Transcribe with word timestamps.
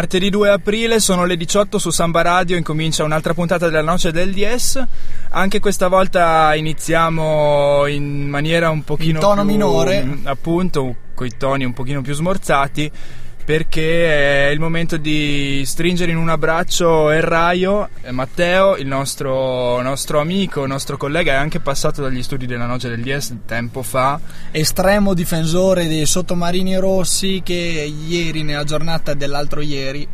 Martedì 0.00 0.30
2 0.30 0.48
aprile 0.48 0.98
sono 0.98 1.26
le 1.26 1.36
18 1.36 1.78
su 1.78 1.90
Samba 1.90 2.22
Radio, 2.22 2.56
incomincia 2.56 3.04
un'altra 3.04 3.34
puntata 3.34 3.66
della 3.66 3.82
Noce 3.82 4.12
del 4.12 4.32
DS. 4.32 4.82
Anche 5.28 5.60
questa 5.60 5.88
volta 5.88 6.54
iniziamo 6.54 7.84
in 7.86 8.26
maniera 8.26 8.70
un 8.70 8.82
pochino 8.82 9.18
In 9.18 9.18
tono 9.18 9.42
più, 9.42 9.50
minore. 9.50 10.20
appunto, 10.22 10.96
con 11.12 11.26
i 11.26 11.36
toni 11.36 11.64
un 11.64 11.74
pochino 11.74 12.00
più 12.00 12.14
smorzati 12.14 12.90
perché 13.44 14.46
è 14.46 14.50
il 14.50 14.60
momento 14.60 14.96
di 14.96 15.62
stringere 15.64 16.10
in 16.12 16.16
un 16.16 16.28
abbraccio 16.28 17.10
Erraio, 17.10 17.88
eh, 18.02 18.12
Matteo, 18.12 18.76
il 18.76 18.86
nostro, 18.86 19.80
nostro 19.82 20.20
amico, 20.20 20.66
nostro 20.66 20.96
collega, 20.96 21.32
è 21.32 21.36
anche 21.36 21.60
passato 21.60 22.02
dagli 22.02 22.22
studi 22.22 22.46
della 22.46 22.66
Noce 22.66 22.88
del 22.88 23.02
DS 23.02 23.34
tempo 23.46 23.82
fa. 23.82 24.20
Estremo 24.50 25.14
difensore 25.14 25.88
dei 25.88 26.06
sottomarini 26.06 26.76
rossi 26.76 27.40
che 27.44 27.54
ieri, 27.54 28.42
nella 28.42 28.64
giornata 28.64 29.14
dell'altro 29.14 29.60
ieri, 29.60 30.06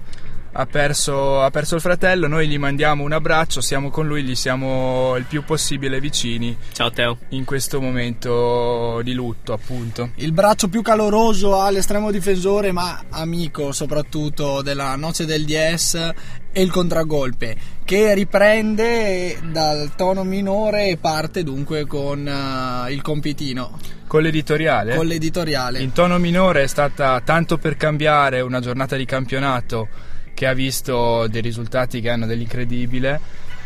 ha 0.59 0.65
perso, 0.65 1.43
ha 1.43 1.51
perso 1.51 1.75
il 1.75 1.83
fratello, 1.83 2.27
noi 2.29 2.49
gli 2.49 2.57
mandiamo 2.57 3.05
un 3.05 3.13
abbraccio, 3.13 3.61
siamo 3.61 3.91
con 3.91 4.07
lui, 4.07 4.23
gli 4.23 4.35
siamo 4.35 5.15
il 5.17 5.25
più 5.25 5.45
possibile 5.45 6.01
vicini 6.01 6.57
Ciao 6.73 6.91
Teo. 6.91 7.19
in 7.31 7.45
questo 7.45 7.79
momento 7.79 9.03
di 9.03 9.13
lutto, 9.13 9.53
appunto. 9.53 10.13
il 10.17 10.33
braccio 10.33 10.69
più 10.69 10.81
caloroso 10.81 11.61
all'estremo 11.61 12.11
difensore 12.11 12.73
ma 12.73 13.05
amico 13.11 13.73
soprattutto 13.73 14.63
della 14.63 14.97
Noce 14.97 15.27
del 15.27 15.45
DS 15.45 16.13
e 16.51 16.63
il 16.63 16.71
contragolpe 16.71 17.55
che 17.85 18.15
riprende 18.15 19.39
dal 19.53 19.93
tono 19.95 20.25
minore 20.25 20.89
e 20.89 20.97
parte 20.97 21.43
dunque 21.43 21.87
con 21.87 22.27
eh, 22.27 22.93
il 22.95 23.03
compitino, 23.03 23.79
Con 24.07 24.23
l'editoriale, 24.23 24.97
con 24.97 25.05
l'editoriale. 25.05 25.81
in 25.83 25.93
tono 25.93 26.17
minore 26.19 26.63
è 26.63 26.67
stata 26.67 27.21
tanto 27.21 27.59
per 27.59 27.77
cambiare 27.77 28.41
una 28.41 28.61
giornata 28.61 28.97
di 28.97 29.05
campionato 29.05 29.89
che 30.37 30.47
ha 30.47 30.53
visto 30.53 31.27
dei 31.29 31.41
risultati 31.41 32.03
che 32.03 32.11
hanno 32.11 32.27
dell'incredibile. 32.27 33.19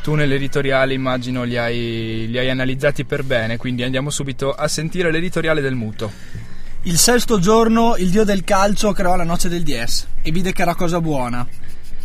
Tu 0.03 0.15
nell'editoriale 0.15 0.95
immagino 0.95 1.43
li 1.43 1.57
hai, 1.57 2.27
li 2.29 2.39
hai 2.39 2.49
analizzati 2.49 3.05
per 3.05 3.25
bene, 3.25 3.57
quindi 3.57 3.83
andiamo 3.83 4.09
subito 4.09 4.53
a 4.53 4.69
sentire 4.69 5.11
l'editoriale 5.11 5.61
del 5.61 5.75
muto. 5.75 6.13
Il 6.83 6.97
sesto 6.97 7.41
giorno 7.41 7.97
il 7.97 8.09
dio 8.11 8.23
del 8.23 8.45
calcio 8.45 8.93
creò 8.93 9.17
la 9.17 9.25
noce 9.25 9.49
del 9.49 9.65
DS 9.65 10.07
e 10.23 10.31
vide 10.31 10.53
che 10.53 10.63
era 10.63 10.77
cosa 10.77 11.01
buona. 11.01 11.45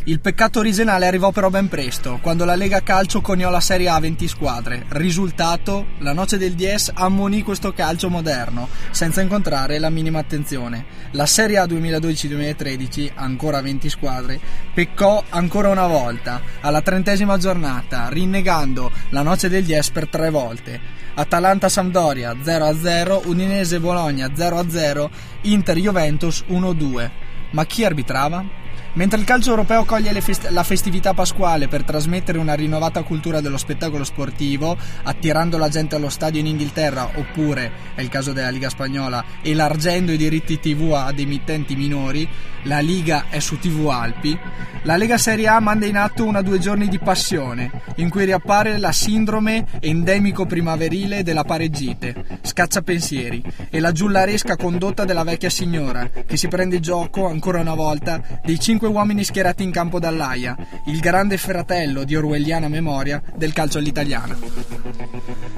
Il 0.07 0.19
peccato 0.19 0.59
originale 0.59 1.07
arrivò 1.07 1.31
però 1.31 1.49
ben 1.49 1.67
presto, 1.67 2.19
quando 2.21 2.45
la 2.45 2.53
Lega 2.53 2.83
Calcio 2.83 3.21
coniò 3.21 3.49
la 3.49 3.59
Serie 3.59 3.89
A 3.89 3.95
a 3.95 3.99
20 3.99 4.27
squadre. 4.27 4.85
Risultato, 4.89 5.87
la 6.01 6.13
noce 6.13 6.37
del 6.37 6.53
DS 6.53 6.91
ammonì 6.93 7.41
questo 7.41 7.73
calcio 7.73 8.07
moderno, 8.07 8.69
senza 8.91 9.21
incontrare 9.21 9.79
la 9.79 9.89
minima 9.89 10.19
attenzione. 10.19 10.85
La 11.13 11.25
Serie 11.25 11.57
A 11.57 11.65
2012-2013, 11.65 13.13
ancora 13.15 13.57
a 13.57 13.61
20 13.63 13.89
squadre, 13.89 14.39
peccò 14.75 15.23
ancora 15.29 15.69
una 15.69 15.87
volta, 15.87 16.39
alla 16.61 16.83
trentesima 16.83 17.39
giornata, 17.39 18.07
rinnegando 18.09 18.91
la 19.09 19.23
noce 19.23 19.49
del 19.49 19.63
DS 19.63 19.89
per 19.89 20.07
tre 20.07 20.29
volte. 20.29 20.79
Atalanta-Sampdoria 21.15 22.33
0-0, 22.33 23.25
Udinese-Bologna 23.25 24.27
0-0, 24.27 25.09
Inter-Juventus 25.41 26.43
1-2. 26.47 27.09
Ma 27.53 27.65
chi 27.65 27.83
arbitrava? 27.83 28.64
Mentre 28.95 29.19
il 29.19 29.25
calcio 29.25 29.49
europeo 29.49 29.83
coglie 29.83 30.21
fest- 30.21 30.47
la 30.51 30.63
festività 30.63 31.13
pasquale 31.13 31.67
per 31.67 31.83
trasmettere 31.83 32.37
una 32.37 32.53
rinnovata 32.53 33.03
cultura 33.03 33.41
dello 33.41 33.57
spettacolo 33.57 34.05
sportivo, 34.05 34.77
attirando 35.03 35.57
la 35.57 35.67
gente 35.67 35.95
allo 35.95 36.07
stadio 36.07 36.39
in 36.39 36.47
Inghilterra, 36.47 37.09
oppure, 37.15 37.71
è 37.93 38.01
il 38.01 38.07
caso 38.07 38.31
della 38.31 38.49
Liga 38.49 38.69
Spagnola, 38.69 39.21
elargendo 39.41 40.13
i 40.13 40.17
diritti 40.17 40.61
TV 40.61 40.93
ad 40.93 41.19
emittenti 41.19 41.75
minori, 41.75 42.25
la 42.63 42.79
Liga 42.79 43.25
è 43.29 43.39
su 43.39 43.59
TV 43.59 43.87
Alpi, 43.89 44.37
la 44.83 44.95
Lega 44.95 45.17
Serie 45.17 45.47
A 45.47 45.59
manda 45.59 45.85
in 45.85 45.97
atto 45.97 46.23
una 46.23 46.41
due 46.41 46.57
giorni 46.57 46.87
di 46.87 46.97
passione, 46.97 47.69
in 47.95 48.09
cui 48.09 48.25
riappare 48.25 48.77
la 48.77 48.91
sindrome 48.91 49.65
endemico 49.81 50.45
primaverile 50.45 51.21
della 51.21 51.43
pareggite, 51.43 52.39
scacciapensieri, 52.41 53.43
e 53.69 53.79
la 53.79 53.91
giullaresca 53.91 54.55
condotta 54.55 55.05
della 55.05 55.23
vecchia 55.23 55.49
signora, 55.49 56.09
che 56.25 56.37
si 56.37 56.47
prende 56.47 56.79
gioco, 56.79 57.27
ancora 57.27 57.59
una 57.59 57.75
volta, 57.75 58.21
dei 58.43 58.59
cinque 58.85 58.87
uomini 58.87 59.23
schierati 59.23 59.63
in 59.63 59.71
campo 59.71 59.99
dall'AIA, 59.99 60.55
il 60.85 60.99
grande 60.99 61.37
fratello 61.37 62.03
di 62.03 62.15
orwelliana 62.15 62.67
memoria 62.67 63.21
del 63.35 63.51
calcio 63.51 63.79
all'italiana. 63.79 64.37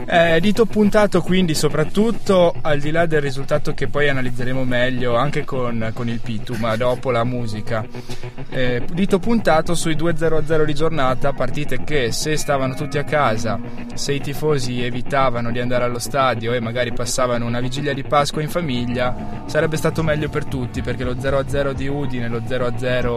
Eh, 0.10 0.40
dito 0.40 0.66
puntato 0.66 1.22
quindi 1.22 1.54
soprattutto 1.54 2.56
al 2.62 2.80
di 2.80 2.92
là 2.92 3.06
del 3.06 3.20
risultato 3.20 3.74
che 3.74 3.90
poi 3.90 4.08
analizzeremo 4.08 4.64
meglio 4.64 5.18
anche 5.18 5.44
con, 5.44 5.92
con 5.94 6.08
il 6.08 6.22
Pitu 6.22 6.56
ma 6.56 6.78
dopo 6.78 7.12
la 7.12 7.26
musica 7.26 7.86
Eh, 8.50 8.84
dito 8.90 9.20
puntato 9.20 9.76
sui 9.76 9.98
2-0-0 9.98 10.64
di 10.64 10.74
giornata 10.74 11.34
partite 11.34 11.84
che 11.84 12.14
se 12.14 12.38
stavano 12.38 12.74
tutti 12.76 12.98
a 12.98 13.04
casa 13.04 13.60
se 13.96 14.14
i 14.14 14.22
tifosi 14.22 14.82
evitavano 14.82 15.52
di 15.52 15.60
andare 15.60 15.84
allo 15.84 16.00
stadio 16.00 16.54
e 16.54 16.62
magari 16.62 16.94
passavano 16.94 17.46
una 17.46 17.60
vigilia 17.60 17.94
di 17.94 18.04
Pasqua 18.04 18.42
in 18.42 18.50
famiglia 18.50 19.44
sarebbe 19.48 19.76
stato 19.76 20.04
meglio 20.04 20.30
per 20.30 20.46
tutti 20.46 20.82
perché 20.82 21.04
lo 21.04 21.16
0-0 21.16 21.72
di 21.74 21.88
Udine 21.90 22.30
lo 22.30 22.40
0-0 22.40 23.08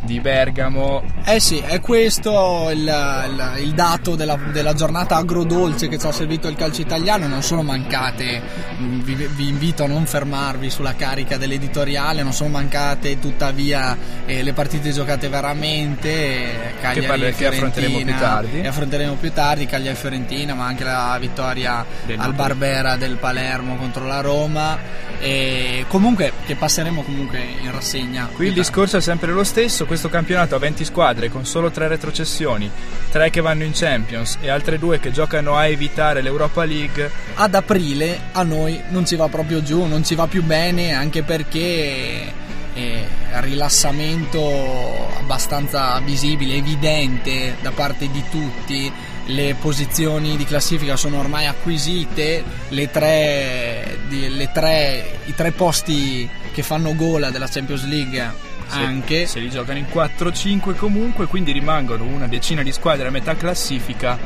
di 0.00 0.20
Bergamo 0.20 1.02
Eh 1.24 1.38
sì, 1.40 1.58
è 1.58 1.80
questo 1.80 2.70
il, 2.72 2.78
il- 2.80 3.62
il 3.62 3.72
dato 3.72 4.14
della, 4.16 4.36
della 4.52 4.74
giornata 4.74 5.16
agrodolce 5.16 5.88
che 5.88 5.98
ci 5.98 6.06
ha 6.06 6.12
servito 6.12 6.48
il 6.48 6.56
calcio 6.56 6.80
italiano, 6.80 7.26
non 7.26 7.42
sono 7.42 7.62
mancate, 7.62 8.40
mm, 8.80 9.00
vi, 9.00 9.14
vi 9.14 9.48
invito 9.48 9.84
a 9.84 9.86
non 9.86 10.06
fermarvi 10.06 10.70
sulla 10.70 10.94
carica 10.94 11.36
dell'editoriale, 11.36 12.22
non 12.22 12.32
sono 12.32 12.50
mancate 12.50 13.18
tuttavia 13.18 13.96
eh, 14.26 14.42
le 14.42 14.52
partite 14.52 14.90
giocate 14.92 15.28
veramente, 15.28 16.08
eh, 16.10 16.74
Cagliari 16.80 17.34
che 17.34 17.46
affronteremo 17.46 17.98
più 17.98 18.14
tardi. 18.18 18.60
e 18.60 18.66
affronteremo 18.66 19.14
più 19.14 19.32
tardi, 19.32 19.66
Cagliari 19.66 19.96
e 19.96 19.98
Fiorentina, 20.00 20.54
ma 20.54 20.66
anche 20.66 20.84
la 20.84 21.16
vittoria 21.20 21.84
Del 22.04 22.18
al. 22.18 22.32
Barbera 22.34 22.96
del 22.96 23.16
Palermo 23.16 23.76
contro 23.76 24.06
la 24.06 24.20
Roma, 24.20 24.78
e 25.22 25.84
comunque 25.86 26.32
che 26.44 26.56
passeremo 26.56 27.02
comunque 27.02 27.38
in 27.60 27.70
rassegna. 27.70 28.28
Qui 28.34 28.48
il 28.48 28.52
discorso 28.52 28.96
è 28.96 29.00
sempre 29.00 29.30
lo 29.30 29.44
stesso, 29.44 29.86
questo 29.86 30.08
campionato 30.08 30.56
ha 30.56 30.58
20 30.58 30.84
squadre 30.84 31.30
con 31.30 31.46
solo 31.46 31.70
3 31.70 31.86
retrocessioni, 31.86 32.68
3 33.08 33.30
che 33.30 33.40
vanno 33.40 33.62
in 33.62 33.70
Champions 33.72 34.38
e 34.40 34.50
altre 34.50 34.80
2 34.80 34.98
che 34.98 35.12
giocano 35.12 35.54
a 35.54 35.66
evitare 35.66 36.22
l'Europa 36.22 36.64
League. 36.64 37.08
ad 37.34 37.54
aprile 37.54 38.18
a 38.32 38.42
noi 38.42 38.82
non 38.88 39.06
ci 39.06 39.14
va 39.14 39.28
proprio 39.28 39.62
giù, 39.62 39.84
non 39.84 40.04
ci 40.04 40.16
va 40.16 40.26
più 40.26 40.42
bene 40.42 40.92
anche 40.92 41.22
perché 41.22 42.40
è 42.74 43.04
rilassamento 43.40 45.08
abbastanza 45.18 46.00
visibile, 46.00 46.56
evidente 46.56 47.56
da 47.60 47.70
parte 47.70 48.10
di 48.10 48.24
tutti. 48.28 48.92
Le 49.26 49.54
posizioni 49.60 50.36
di 50.36 50.44
classifica 50.44 50.96
sono 50.96 51.18
ormai 51.20 51.46
acquisite, 51.46 52.42
le 52.70 52.90
tre, 52.90 53.98
di- 54.08 54.28
le 54.28 54.50
tre- 54.52 55.18
i 55.26 55.34
tre 55.34 55.52
posti 55.52 56.28
che 56.52 56.62
fanno 56.62 56.94
gola 56.96 57.30
della 57.30 57.46
Champions 57.48 57.84
League 57.86 58.32
Se- 58.66 58.78
anche. 58.78 59.26
Se 59.26 59.38
li 59.38 59.48
giocano 59.48 59.78
in 59.78 59.86
4-5 59.88 60.74
comunque, 60.74 61.26
quindi 61.26 61.52
rimangono 61.52 62.04
una 62.04 62.26
decina 62.26 62.62
di 62.62 62.72
squadre 62.72 63.06
a 63.08 63.10
metà 63.10 63.36
classifica 63.36 64.18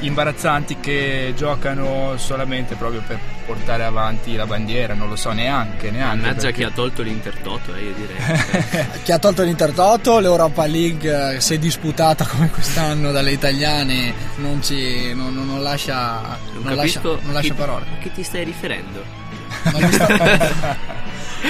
imbarazzanti 0.00 0.78
che 0.80 1.32
giocano 1.36 2.14
solamente 2.16 2.74
proprio 2.74 3.02
per 3.06 3.18
portare 3.54 3.82
avanti 3.84 4.36
la 4.36 4.46
bandiera, 4.46 4.94
non 4.94 5.08
lo 5.08 5.16
so 5.16 5.32
neanche, 5.32 5.90
neanche. 5.90 6.16
Mannaggia 6.20 6.40
perché- 6.42 6.52
chi 6.58 6.62
ha 6.62 6.70
tolto 6.70 7.02
l'Intertoto, 7.02 7.74
eh, 7.74 7.80
io 7.82 7.94
direi. 7.94 8.86
Chi 9.02 9.10
ha 9.12 9.18
tolto 9.18 9.42
l'Intertoto, 9.42 10.20
l'Europa 10.20 10.66
League 10.66 11.34
eh, 11.36 11.40
se 11.40 11.58
disputata 11.58 12.24
come 12.26 12.48
quest'anno 12.50 13.10
dalle 13.10 13.32
italiane 13.32 14.12
non, 14.36 14.62
ci, 14.62 15.12
non, 15.14 15.34
non- 15.34 15.46
non 15.46 15.62
lascia, 15.62 16.20
Non, 16.52 16.62
non 16.62 16.76
lascia, 16.76 17.00
capisco 17.00 17.18
non 17.24 17.32
lascia 17.34 17.48
chi- 17.54 17.58
parole. 17.58 17.84
A 17.92 18.02
che 18.02 18.12
ti 18.12 18.22
stai 18.22 18.44
riferendo? 18.44 19.02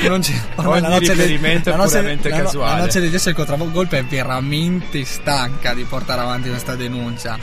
Non 0.01 0.23
sta- 0.23 0.39
non 0.57 0.67
Ogni 0.67 0.81
la 0.81 0.89
noce 0.89 1.13
riferimento 1.13 1.69
è 1.69 1.73
la 1.73 1.79
noce- 1.79 1.97
puramente 1.99 2.29
la 2.29 2.37
casuale. 2.43 2.79
La 2.79 2.85
noce 2.85 3.01
di 3.01 3.15
essere 3.15 3.31
il 3.31 3.37
contragolpe 3.37 3.99
è 3.99 4.05
veramente 4.05 5.05
stanca 5.05 5.75
di 5.75 5.83
portare 5.85 6.21
avanti 6.21 6.49
questa 6.49 6.77
denuncia. 6.77 7.37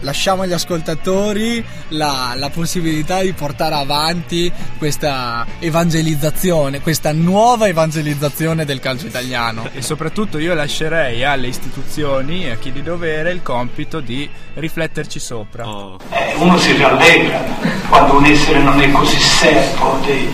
Lasciamo 0.00 0.42
agli 0.42 0.52
ascoltatori 0.52 1.64
la, 1.88 2.32
la 2.36 2.50
possibilità 2.50 3.20
di 3.20 3.32
portare 3.32 3.74
avanti 3.74 4.50
questa 4.78 5.46
evangelizzazione, 5.58 6.80
questa 6.80 7.12
nuova 7.12 7.68
evangelizzazione 7.68 8.64
del 8.64 8.80
calcio 8.80 9.06
italiano. 9.06 9.68
E 9.72 9.82
soprattutto 9.82 10.38
io 10.38 10.54
lascerei 10.54 11.24
alle 11.24 11.48
istituzioni 11.48 12.44
e 12.44 12.50
a 12.50 12.56
chi 12.56 12.72
di 12.72 12.82
dovere 12.82 13.30
il 13.30 13.42
compito 13.42 14.00
di 14.00 14.28
rifletterci 14.54 15.18
sopra. 15.18 15.68
Oh. 15.68 15.98
Eh, 16.10 16.34
uno 16.36 16.58
si 16.58 16.76
rallegra 16.76 17.44
quando 17.88 18.18
un 18.18 18.24
essere 18.24 18.58
non 18.60 18.80
è 18.80 18.90
così 18.90 19.18
servo 19.18 19.98
dei, 20.04 20.32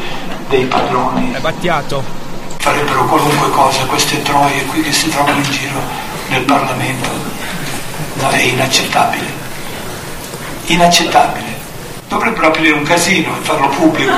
dei 0.49 0.65
padroni. 0.65 1.33
È 1.33 1.41
Battiato, 1.41 2.23
Farebbero 2.65 3.05
qualunque 3.05 3.51
cosa 3.51 3.85
queste 3.85 4.23
troie 4.23 4.65
qui 4.65 4.81
che 4.81 4.91
si 4.91 5.11
trovano 5.11 5.37
in 5.37 5.51
giro 5.51 5.79
nel 6.29 6.45
Parlamento. 6.45 7.11
No, 8.15 8.31
è 8.31 8.41
inaccettabile. 8.41 9.44
Inaccettabile. 10.67 11.63
Dovrebbero 12.09 12.47
aprire 12.47 12.73
un 12.73 12.85
casino 12.85 13.37
e 13.37 13.41
farlo 13.41 13.69
pubblico. 13.69 14.13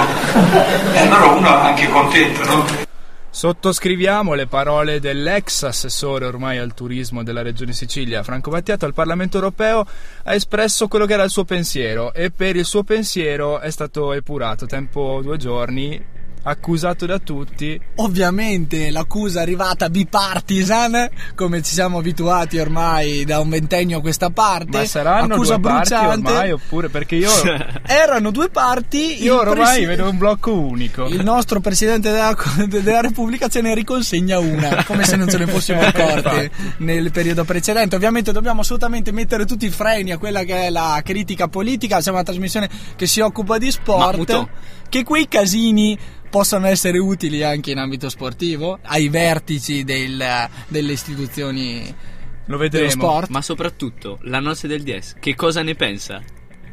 E 0.92 0.98
allora 0.98 1.26
uno 1.26 1.48
è 1.48 1.64
anche 1.66 1.88
contento, 1.88 2.44
no? 2.44 2.84
Sottoscriviamo 3.30 4.32
le 4.32 4.46
parole 4.46 4.98
dell'ex 4.98 5.64
assessore 5.64 6.24
ormai 6.24 6.56
al 6.56 6.72
turismo 6.72 7.22
della 7.22 7.42
Regione 7.42 7.72
Sicilia, 7.74 8.22
Franco 8.22 8.50
Battiato, 8.50 8.86
al 8.86 8.94
Parlamento 8.94 9.36
europeo 9.36 9.86
ha 10.22 10.34
espresso 10.34 10.88
quello 10.88 11.04
che 11.04 11.12
era 11.12 11.22
il 11.22 11.30
suo 11.30 11.44
pensiero 11.44 12.14
e 12.14 12.30
per 12.30 12.56
il 12.56 12.64
suo 12.64 12.82
pensiero 12.82 13.60
è 13.60 13.70
stato 13.70 14.14
epurato, 14.14 14.64
tempo 14.64 15.20
due 15.22 15.36
giorni, 15.36 16.02
accusato 16.46 17.06
da 17.06 17.18
tutti. 17.18 17.78
Ovviamente 17.96 18.90
l'accusa 18.90 19.40
è 19.40 19.42
arrivata 19.42 19.90
bipartisan, 19.90 21.08
come 21.34 21.62
ci 21.62 21.72
siamo 21.72 21.98
abituati 21.98 22.58
ormai 22.58 23.24
da 23.24 23.40
un 23.40 23.48
ventennio 23.48 23.98
a 23.98 24.00
questa 24.00 24.30
parte. 24.30 24.78
Ma 24.78 24.84
saranno 24.84 25.34
accusa 25.34 25.56
due 25.56 25.70
parti 25.70 25.88
bruciante. 25.94 26.30
ormai 26.30 26.50
oppure 26.52 26.88
perché 26.88 27.16
io, 27.16 27.30
Erano 27.86 28.30
due 28.30 28.48
parti. 28.48 29.22
io 29.22 29.42
il 29.42 29.48
ormai 29.48 29.64
presi- 29.66 29.84
vedo 29.84 30.08
un 30.08 30.18
blocco 30.18 30.54
unico. 30.54 31.06
Il 31.06 31.22
nostro 31.22 31.60
presidente 31.60 32.10
della, 32.10 32.34
della 32.66 33.00
Repubblica 33.00 33.48
ce 33.48 33.60
ne 33.60 33.74
riconsegna 33.74 34.38
una, 34.38 34.84
come 34.86 35.04
se 35.04 35.16
non 35.16 35.28
ce 35.28 35.38
ne 35.38 35.46
fossimo 35.46 35.80
accorti 35.80 36.50
nel 36.78 37.10
periodo 37.10 37.44
precedente. 37.44 37.96
Ovviamente 37.96 38.30
dobbiamo 38.32 38.60
assolutamente 38.60 39.10
mettere 39.10 39.44
tutti 39.46 39.66
i 39.66 39.70
freni 39.70 40.12
a 40.12 40.18
quella 40.18 40.44
che 40.44 40.66
è 40.66 40.70
la 40.70 41.00
critica 41.04 41.48
politica. 41.48 42.00
Siamo 42.00 42.18
una 42.18 42.26
trasmissione 42.26 42.68
che 42.94 43.06
si 43.06 43.20
occupa 43.20 43.58
di 43.58 43.70
sport. 43.70 44.46
Che 44.88 45.04
quei 45.04 45.28
casini 45.28 45.98
possano 46.28 46.66
essere 46.66 46.98
utili 46.98 47.42
anche 47.42 47.70
in 47.70 47.78
ambito 47.78 48.08
sportivo, 48.08 48.78
ai 48.82 49.08
vertici 49.08 49.84
del- 49.84 50.48
delle 50.68 50.92
istituzioni 50.92 51.82
Lo 51.86 52.56
dello 52.56 52.58
vedremo. 52.58 52.90
sport. 52.90 53.28
Ma 53.30 53.42
soprattutto 53.42 54.18
la 54.22 54.40
noce 54.40 54.66
del 54.68 54.82
DS, 54.82 55.14
che 55.20 55.34
cosa 55.34 55.62
ne 55.62 55.74
pensa? 55.74 56.22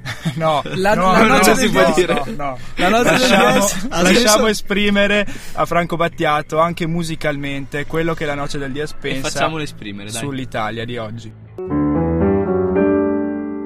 No, 0.35 0.61
La- 0.75 0.95
no, 0.95 1.11
la 1.13 1.21
no, 1.21 1.27
noce 1.37 1.49
no, 1.51 1.55
del 1.55 1.65
si 1.67 1.71
può 1.71 1.83
DS. 1.85 1.95
dire. 1.95 2.13
No, 2.13 2.33
no. 2.35 2.57
La 2.75 2.89
noce 2.89 3.03
del 3.03 3.19
lasciamo, 3.29 3.67
lasciamo 4.01 4.47
esprimere 4.47 5.25
a 5.53 5.65
Franco 5.65 5.95
Battiato 5.95 6.59
anche 6.59 6.85
musicalmente 6.87 7.85
quello 7.85 8.13
che 8.13 8.25
la 8.25 8.35
noce 8.35 8.57
del 8.57 8.71
DS 8.73 8.91
E 8.91 8.95
pensa 8.99 9.29
facciamolo 9.29 9.63
esprimere, 9.63 10.11
dai. 10.11 10.19
sull'Italia 10.21 10.83
di 10.83 10.97
oggi. 10.97 11.31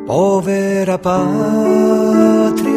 Povera 0.05 0.97
patria, 0.99 2.76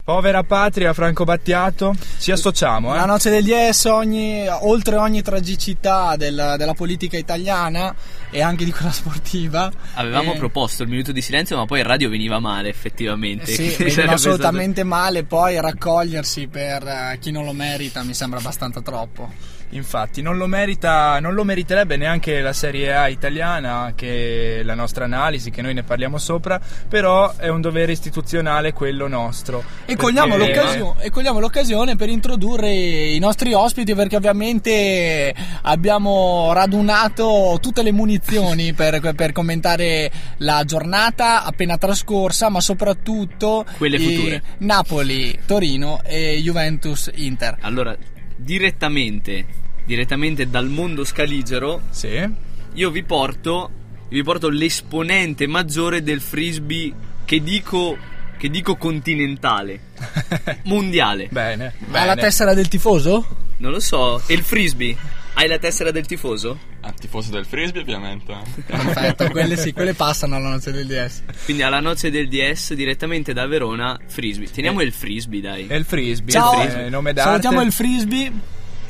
Povera 0.03 0.43
patria, 0.43 0.95
Franco 0.95 1.25
Battiato, 1.25 1.95
ci 2.19 2.33
associamo, 2.33 2.95
La 2.95 3.03
eh? 3.03 3.07
noce 3.07 3.29
del 3.29 3.45
DS, 3.45 3.85
ogni, 3.85 4.47
oltre 4.49 4.97
ogni 4.97 5.21
tragicità 5.21 6.17
della, 6.17 6.57
della 6.57 6.73
politica 6.73 7.19
italiana 7.19 7.95
e 8.31 8.41
anche 8.41 8.65
di 8.65 8.73
quella 8.73 8.91
sportiva. 8.91 9.71
Avevamo 9.93 10.33
eh, 10.33 10.39
proposto 10.39 10.83
il 10.83 10.89
minuto 10.89 11.13
di 11.13 11.21
silenzio, 11.21 11.59
ma 11.59 11.67
poi 11.67 11.81
il 11.81 11.85
radio 11.85 12.09
veniva 12.09 12.39
male, 12.39 12.71
effettivamente. 12.71 13.53
Sì, 13.53 13.69
veniva 13.69 13.91
stato- 13.91 14.13
assolutamente 14.13 14.83
male, 14.83 15.25
poi 15.25 15.61
raccogliersi 15.61 16.49
per 16.49 16.83
eh, 16.87 17.19
chi 17.21 17.31
non 17.31 17.45
lo 17.45 17.53
merita 17.53 18.03
mi 18.03 18.15
sembra 18.15 18.39
abbastanza 18.39 18.81
troppo. 18.81 19.61
Infatti, 19.73 20.21
non 20.21 20.37
lo, 20.37 20.47
merita, 20.47 21.19
non 21.21 21.33
lo 21.33 21.45
meriterebbe 21.45 21.97
neanche 21.97 22.41
la 22.41 22.53
Serie 22.53 22.95
A 22.95 23.09
italiana, 23.09 23.93
che 23.97 24.61
la 24.65 24.75
nostra 24.75 25.05
analisi, 25.07 25.51
che 25.51 25.63
noi 25.63 25.73
ne 25.73 25.83
parliamo 25.83 26.19
sopra, 26.19 26.61
però 26.89 27.35
è 27.37 27.49
un 27.49 27.61
dovere 27.63 27.93
istituzionale 27.93 28.73
quello 28.73 29.09
nostro. 29.09 29.61
E 29.61 29.63
Perché- 29.87 30.03
cogliamo, 30.03 30.37
l'occasio- 30.37 30.97
e 30.99 31.11
cogliamo 31.11 31.41
l'occasione 31.41 31.97
per 31.97 32.11
introdurre 32.11 32.71
i 32.71 33.19
nostri 33.19 33.55
ospiti 33.55 33.95
perché 33.95 34.17
ovviamente 34.17 35.35
abbiamo 35.63 36.53
radunato 36.53 37.59
tutte 37.61 37.83
le 37.83 37.93
munizioni 37.93 38.73
per, 38.75 39.15
per 39.15 39.33
commentare 39.33 40.11
la 40.39 40.65
giornata 40.65 41.45
appena 41.45 41.79
trascorsa, 41.79 42.51
ma 42.51 42.61
soprattutto 42.61 43.65
Quelle 43.79 43.99
future. 43.99 44.43
Napoli, 44.59 45.39
Torino 45.47 46.01
e 46.05 46.39
Juventus 46.43 47.11
Inter. 47.15 47.57
Allora, 47.61 47.97
direttamente, 48.37 49.45
direttamente 49.85 50.49
dal 50.49 50.69
mondo 50.69 51.05
scaligero, 51.05 51.83
Sì. 51.91 52.29
io 52.75 52.91
vi 52.91 53.03
porto, 53.03 53.71
vi 54.09 54.23
porto 54.23 54.49
l'esponente 54.49 55.47
maggiore 55.47 56.03
del 56.03 56.21
frisbee 56.21 56.93
che 57.25 57.43
dico, 57.43 57.97
che 58.37 58.49
dico 58.51 58.77
continentale, 58.77 59.81
mondiale. 60.65 61.29
Bene. 61.31 61.73
Ha 61.91 62.05
la 62.05 62.15
bene. 62.15 62.21
tessera 62.21 62.55
del 62.55 62.69
tifoso? 62.69 63.41
Non 63.59 63.71
lo 63.71 63.81
so. 63.81 64.21
E 64.27 64.35
il 64.35 64.43
frisbee? 64.43 64.97
Hai 65.35 65.49
la 65.49 65.59
tessera 65.59 65.91
del 65.91 66.05
tifoso? 66.05 66.59
Ah, 66.81 66.93
tifoso 66.93 67.31
del 67.31 67.47
frisbee 67.47 67.81
ovviamente. 67.81 68.35
Perfetto, 68.67 69.29
quelle 69.33 69.57
sì, 69.57 69.73
quelle 69.73 69.95
passano 69.95 70.37
alla 70.37 70.51
noce 70.51 70.73
del 70.73 70.87
DS. 70.87 71.23
Quindi 71.45 71.63
alla 71.63 71.81
noce 71.81 72.11
del 72.11 72.29
DS 72.29 72.75
direttamente 72.75 73.33
da 73.33 73.47
Verona, 73.47 73.99
frisbee. 74.07 74.51
Teniamo 74.51 74.83
il 74.83 74.93
frisbee, 74.93 75.41
dai. 75.41 75.67
È 75.69 75.75
il 75.75 75.85
frisbee, 75.87 76.33
Ciao, 76.33 76.61
eh, 76.61 76.91
nome 76.91 77.13
d'arte. 77.15 77.31
salutiamo 77.31 77.63
il 77.63 77.73
frisbee. 77.73 78.33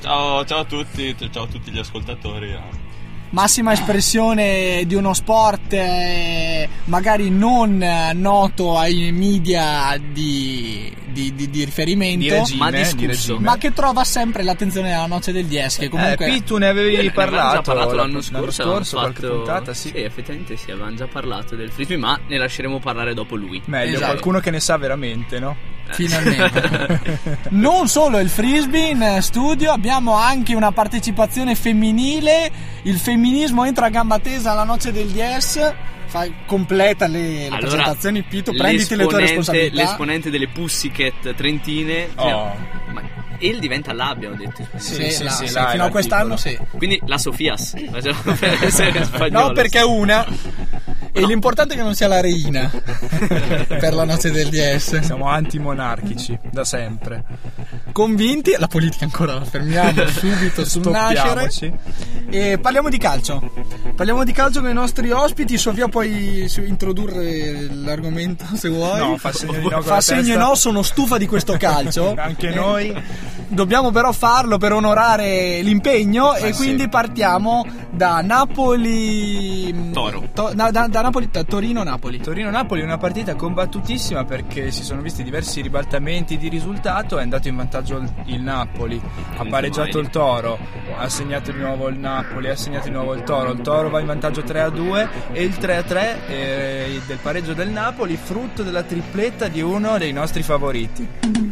Ciao, 0.02 0.44
ciao 0.44 0.58
a 0.58 0.64
tutti, 0.64 1.14
ciao 1.30 1.44
a 1.44 1.46
tutti 1.46 1.70
gli 1.70 1.78
ascoltatori. 1.78 2.58
Eh. 3.32 3.34
massima 3.34 3.72
espressione 3.72 4.82
di 4.86 4.94
uno 4.94 5.14
sport 5.14 5.72
eh, 5.72 6.68
magari 6.84 7.30
non 7.30 7.82
eh, 7.82 8.12
noto 8.14 8.76
ai 8.78 9.10
media 9.12 9.96
di, 9.98 10.92
di- 11.08 11.34
di- 11.34 11.50
di 11.50 11.64
riferimento, 11.64 12.18
Di 12.24 12.30
regime, 12.30 12.58
ma 12.58 12.70
di 12.70 12.76
discusso. 13.06 13.38
ma 13.40 13.56
che 13.56 13.72
trova 13.72 14.04
sempre 14.04 14.42
l'attenzione 14.42 14.90
della 14.90 15.06
noce 15.06 15.32
del 15.32 15.46
DS. 15.46 15.78
Che 15.78 15.88
comunque 15.88 16.26
Eh, 16.26 16.30
Pi, 16.30 16.44
tu 16.44 16.56
ne 16.58 16.68
avevi 16.68 16.96
Ne 16.96 17.10
parlato, 17.10 17.54
già 17.56 17.62
parlato 17.62 17.94
l'anno 17.94 18.06
l'anno 18.12 18.20
scorso, 18.22 18.62
avevamo 18.62 18.84
scorso, 18.84 18.96
qualche 18.98 19.20
fatto- 19.22 19.34
puntata, 19.36 19.74
sì. 19.74 19.92
effettivamente 19.94 20.56
sì, 20.56 20.70
avevamo 20.70 20.94
già 20.94 21.06
parlato 21.06 21.56
del 21.56 21.70
frisbee, 21.70 21.96
ma 21.96 22.18
ne 22.26 22.36
lasceremo 22.38 22.78
parlare 22.80 23.14
dopo 23.14 23.34
lui. 23.36 23.60
Meglio, 23.66 23.94
Esatto. 23.96 24.06
qualcuno 24.12 24.40
che 24.40 24.50
ne 24.50 24.60
sa 24.60 24.76
veramente, 24.76 25.38
no? 25.38 25.56
finalmente. 25.90 27.18
non 27.50 27.86
solo 27.88 28.18
il 28.18 28.28
frisbee 28.30 28.90
in 28.90 29.16
studio, 29.20 29.72
abbiamo 29.72 30.14
anche 30.14 30.54
una 30.54 30.72
partecipazione 30.72 31.54
femminile. 31.54 32.50
Il 32.84 32.98
femminismo 33.22 33.64
entra 33.64 33.86
a 33.86 33.90
gamba 33.90 34.18
tesa 34.18 34.50
alla 34.50 34.64
noce 34.64 34.90
del 34.90 35.08
DS. 35.08 35.72
Fai, 36.06 36.34
completa 36.44 37.06
le, 37.06 37.48
le 37.48 37.56
presentazioni, 37.58 38.22
Pito. 38.22 38.52
Prenditi 38.52 38.96
le 38.96 39.06
tue 39.06 39.20
responsabilità. 39.20 39.74
L'esponente 39.76 40.28
delle 40.28 40.48
Pussycat 40.48 41.34
trentine. 41.34 42.08
Oh. 42.16 42.54
Ma 42.92 43.21
El 43.42 43.58
diventa 43.58 43.92
là, 43.92 44.08
abbiamo 44.08 44.36
detto. 44.36 44.66
Sì, 44.76 45.10
sì, 45.10 45.24
là, 45.24 45.30
sì, 45.30 45.46
sì, 45.48 45.58
fino 45.70 45.84
a 45.84 45.90
quest'anno 45.90 46.36
sì. 46.36 46.56
Quindi 46.76 47.00
la 47.06 47.18
Sofias. 47.18 47.74
Facciamo 47.90 48.20
per 48.38 48.58
essere 48.62 49.04
spagnolo. 49.04 49.48
No, 49.48 49.52
perché 49.52 49.80
è 49.80 49.84
una. 49.84 50.24
E 51.14 51.26
l'importante 51.26 51.74
è 51.74 51.76
che 51.76 51.82
non 51.82 51.94
sia 51.94 52.08
la 52.08 52.20
reina 52.22 52.70
per 53.68 53.92
la 53.92 54.04
noce 54.04 54.30
del 54.30 54.48
DS. 54.48 55.00
Siamo 55.00 55.26
antimonarchici, 55.28 56.38
da 56.50 56.64
sempre. 56.64 57.22
Convinti, 57.92 58.54
la 58.56 58.66
politica 58.68 59.04
ancora 59.04 59.34
la 59.34 59.44
fermiamo 59.44 60.06
subito 60.08 60.64
sul 60.64 60.88
nascere. 60.88 61.50
E 62.30 62.58
parliamo 62.58 62.88
di 62.88 62.96
calcio. 62.96 63.52
Parliamo 63.94 64.24
di 64.24 64.32
calcio 64.32 64.60
con 64.60 64.70
i 64.70 64.72
nostri 64.72 65.10
ospiti. 65.10 65.58
Sofia, 65.58 65.88
puoi 65.88 66.50
introdurre 66.64 67.68
l'argomento 67.70 68.46
se 68.54 68.70
vuoi? 68.70 68.98
No, 68.98 69.16
fa 69.18 69.32
segno 69.32 69.58
di 69.58 69.64
no 69.64 69.68
con 69.68 69.82
Fa 69.82 69.94
la 69.96 70.00
segno 70.00 70.36
no, 70.38 70.54
sono 70.54 70.82
stufa 70.82 71.18
di 71.18 71.26
questo 71.26 71.56
calcio. 71.58 72.14
Anche 72.16 72.48
Eh, 72.48 72.54
noi. 72.54 73.02
Dobbiamo 73.48 73.90
però 73.90 74.12
farlo 74.12 74.58
per 74.58 74.72
onorare 74.72 75.60
l'impegno 75.62 76.34
e 76.34 76.52
sì. 76.52 76.62
quindi 76.64 76.88
partiamo 76.88 77.64
da 77.90 78.20
Napoli. 78.22 79.90
Toro. 79.92 80.28
To- 80.32 80.52
da, 80.54 80.70
da- 80.70 80.88
da 80.88 81.02
Napoli, 81.02 81.28
da 81.30 81.44
Torino-Napoli. 81.44 82.20
Torino-Napoli 82.20 82.80
è 82.80 82.84
una 82.84 82.98
partita 82.98 83.34
combattutissima 83.34 84.24
perché 84.24 84.70
si 84.70 84.82
sono 84.82 85.02
visti 85.02 85.22
diversi 85.22 85.60
ribaltamenti 85.60 86.38
di 86.38 86.48
risultato, 86.48 87.18
è 87.18 87.22
andato 87.22 87.48
in 87.48 87.56
vantaggio 87.56 87.98
il, 87.98 88.10
il 88.26 88.40
Napoli, 88.40 89.00
ha 89.36 89.44
pareggiato 89.44 89.98
il 89.98 90.08
Toro, 90.08 90.58
ha 90.96 91.08
segnato 91.08 91.52
di 91.52 91.58
nuovo 91.58 91.88
il 91.88 91.98
Napoli, 91.98 92.48
ha 92.48 92.56
segnato 92.56 92.86
di 92.86 92.94
nuovo 92.94 93.14
il 93.14 93.22
Toro, 93.22 93.52
il 93.52 93.60
Toro 93.60 93.90
va 93.90 94.00
in 94.00 94.06
vantaggio 94.06 94.40
3-2 94.40 95.08
e 95.32 95.42
il 95.42 95.56
3-3 95.60 96.16
eh, 96.26 97.00
del 97.06 97.18
pareggio 97.20 97.52
del 97.52 97.68
Napoli, 97.68 98.16
frutto 98.16 98.62
della 98.62 98.82
tripletta 98.82 99.48
di 99.48 99.60
uno 99.60 99.98
dei 99.98 100.12
nostri 100.12 100.42
favoriti. 100.42 101.51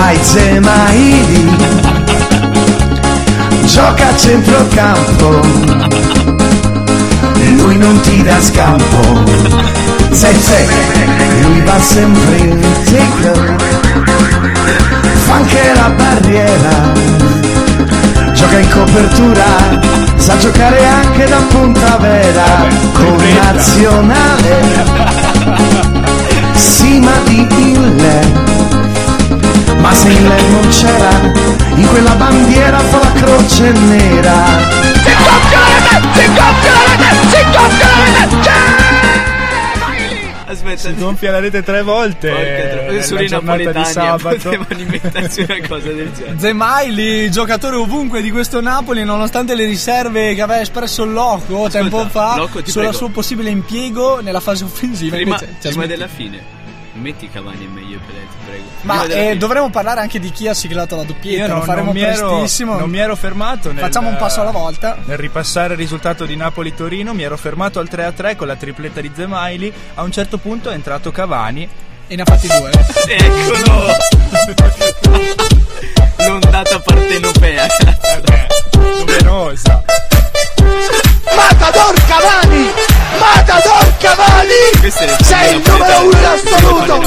Vai 0.00 0.18
Zemaili. 0.22 1.44
Gioca 3.66 4.08
a 4.08 4.16
centrocampo. 4.16 5.40
Lui 7.58 7.76
non 7.76 8.00
ti 8.00 8.22
dà 8.22 8.40
scampo. 8.40 9.22
Sei 10.10 10.34
sei 10.40 10.66
Lui 11.42 11.60
va 11.60 11.78
sempre 11.78 12.36
in 12.38 12.60
tackle 12.84 13.56
Fa 15.26 15.34
anche 15.34 15.72
la 15.74 15.90
barriera. 15.90 16.92
Gioca 18.32 18.58
in 18.58 18.70
copertura. 18.70 19.44
Sa 20.16 20.38
giocare 20.38 20.86
anche 20.86 21.28
da 21.28 21.40
punta 21.50 21.98
vera. 21.98 22.66
Con 22.94 23.18
nazionale. 23.44 24.62
Sima 26.54 27.12
di 27.26 27.46
Ille 27.58 28.49
ma 29.80 29.92
se 29.94 30.08
il 30.08 30.26
lei 30.26 30.50
non 30.50 30.68
c'era, 30.68 31.10
in 31.74 31.86
quella 31.88 32.14
bandiera 32.14 32.78
fa 32.78 32.98
la 32.98 33.12
croce 33.12 33.70
nera. 33.72 34.34
Si 34.94 35.14
coppia 35.16 35.58
la 35.58 35.68
rete! 35.74 36.20
Si 36.20 36.26
coppia 36.26 36.72
la 36.72 36.84
rete! 36.90 37.28
Si 37.28 37.42
coppia 37.44 37.86
la 37.86 38.04
rete! 38.04 38.88
Aspetta, 40.46 40.76
Si 40.88 40.94
gonfia 40.96 41.30
la 41.30 41.38
rete 41.38 41.62
tre 41.62 41.82
volte 41.82 42.28
Porca 42.28 43.02
tro- 43.06 43.20
i 43.22 43.26
giornata 43.28 43.70
di 43.72 43.84
sabato. 43.84 44.36
potevano 44.36 44.66
inventarsi 44.82 45.40
una 45.48 45.68
cosa 45.68 45.88
del 45.92 46.12
genere. 46.12 46.38
Zemaili, 46.38 47.30
giocatore 47.30 47.76
ovunque 47.76 48.20
di 48.20 48.32
questo 48.32 48.60
Napoli, 48.60 49.04
nonostante 49.04 49.54
le 49.54 49.64
riserve 49.64 50.34
che 50.34 50.42
aveva 50.42 50.60
espresso 50.60 51.04
il 51.04 51.12
Loco 51.12 51.68
tempo 51.70 52.04
fa 52.08 52.34
Loco, 52.36 52.60
sulla 52.64 52.88
prego. 52.88 52.92
suo 52.96 53.08
possibile 53.10 53.48
impiego 53.50 54.20
nella 54.20 54.40
fase 54.40 54.64
offensiva. 54.64 55.14
Prima, 55.14 55.38
invece 55.40 55.68
prima 55.68 55.86
della 55.86 56.08
fine. 56.08 56.58
Metti 57.00 57.30
Cavani 57.30 57.64
e 57.64 57.68
meglio 57.68 57.98
Pelé, 58.06 58.20
ti 58.20 58.36
prego. 58.44 58.64
Ma 58.82 59.04
eh, 59.06 59.36
dovremmo 59.36 59.70
parlare 59.70 60.00
anche 60.00 60.20
di 60.20 60.30
chi 60.30 60.48
ha 60.48 60.54
siglato 60.54 60.96
la 60.96 61.04
doppietta, 61.04 61.42
Io 61.42 61.46
lo 61.48 61.54
non, 61.54 61.62
faremo 61.64 61.86
non 61.86 61.94
mi 61.94 62.02
ero, 62.02 62.28
prestissimo. 62.28 62.78
non 62.78 62.90
mi 62.90 62.98
ero 62.98 63.16
fermato 63.16 63.72
nel, 63.72 63.78
Facciamo 63.82 64.08
un 64.08 64.16
passo 64.16 64.42
alla 64.42 64.50
volta. 64.50 64.98
Nel 65.04 65.16
ripassare 65.16 65.72
il 65.72 65.78
risultato 65.78 66.26
di 66.26 66.36
Napoli-Torino 66.36 67.14
mi 67.14 67.22
ero 67.22 67.36
fermato 67.38 67.78
al 67.80 67.88
3-3 67.90 68.36
con 68.36 68.46
la 68.46 68.56
tripletta 68.56 69.00
di 69.00 69.10
Zemaili. 69.14 69.72
A 69.94 70.02
un 70.02 70.12
certo 70.12 70.36
punto 70.38 70.70
è 70.70 70.74
entrato 70.74 71.10
Cavani. 71.10 71.68
E 72.06 72.16
ne 72.16 72.22
ha 72.22 72.24
fatti 72.24 72.46
due. 72.48 72.70
Eccolo! 73.08 73.86
L'ondata 76.26 76.78
partenopea. 76.80 77.66
Numerosa. 78.98 79.82
Matador 81.34 81.94
Cavani! 82.06 82.89
Matador 83.18 83.96
Cavani! 83.98 84.90
Sei 85.20 85.56
il 85.56 85.62
numero 85.66 86.00
uno 86.00 86.16
in 86.16 86.24
assoluto! 86.24 86.98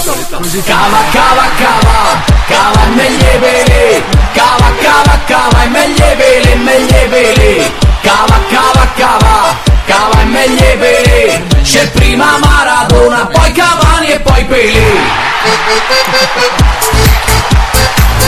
Cava, 0.66 0.98
cava, 1.12 1.50
cava, 1.58 2.24
cava 2.48 2.84
e 2.86 2.90
meglio 2.90 3.40
vele, 3.40 4.04
cava, 4.34 4.72
cava, 4.82 5.20
cava 5.26 5.64
e 5.64 5.68
meglio 5.68 6.16
vele, 6.16 6.56
meglio 6.56 7.10
vele, 7.10 7.72
cava, 8.02 8.40
cava, 8.50 8.88
cava, 8.96 9.58
cava 9.86 10.22
e 10.22 10.26
meglio 10.26 10.78
vele, 10.78 11.44
c'è 11.64 11.88
prima 11.90 12.38
Maradona, 12.38 13.26
poi 13.28 13.52
Cavani 13.52 14.12
e 14.12 14.20
poi 14.20 14.46
Pelé. 14.46 14.92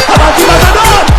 Avanti 0.07 0.45
Matador! 0.45 1.14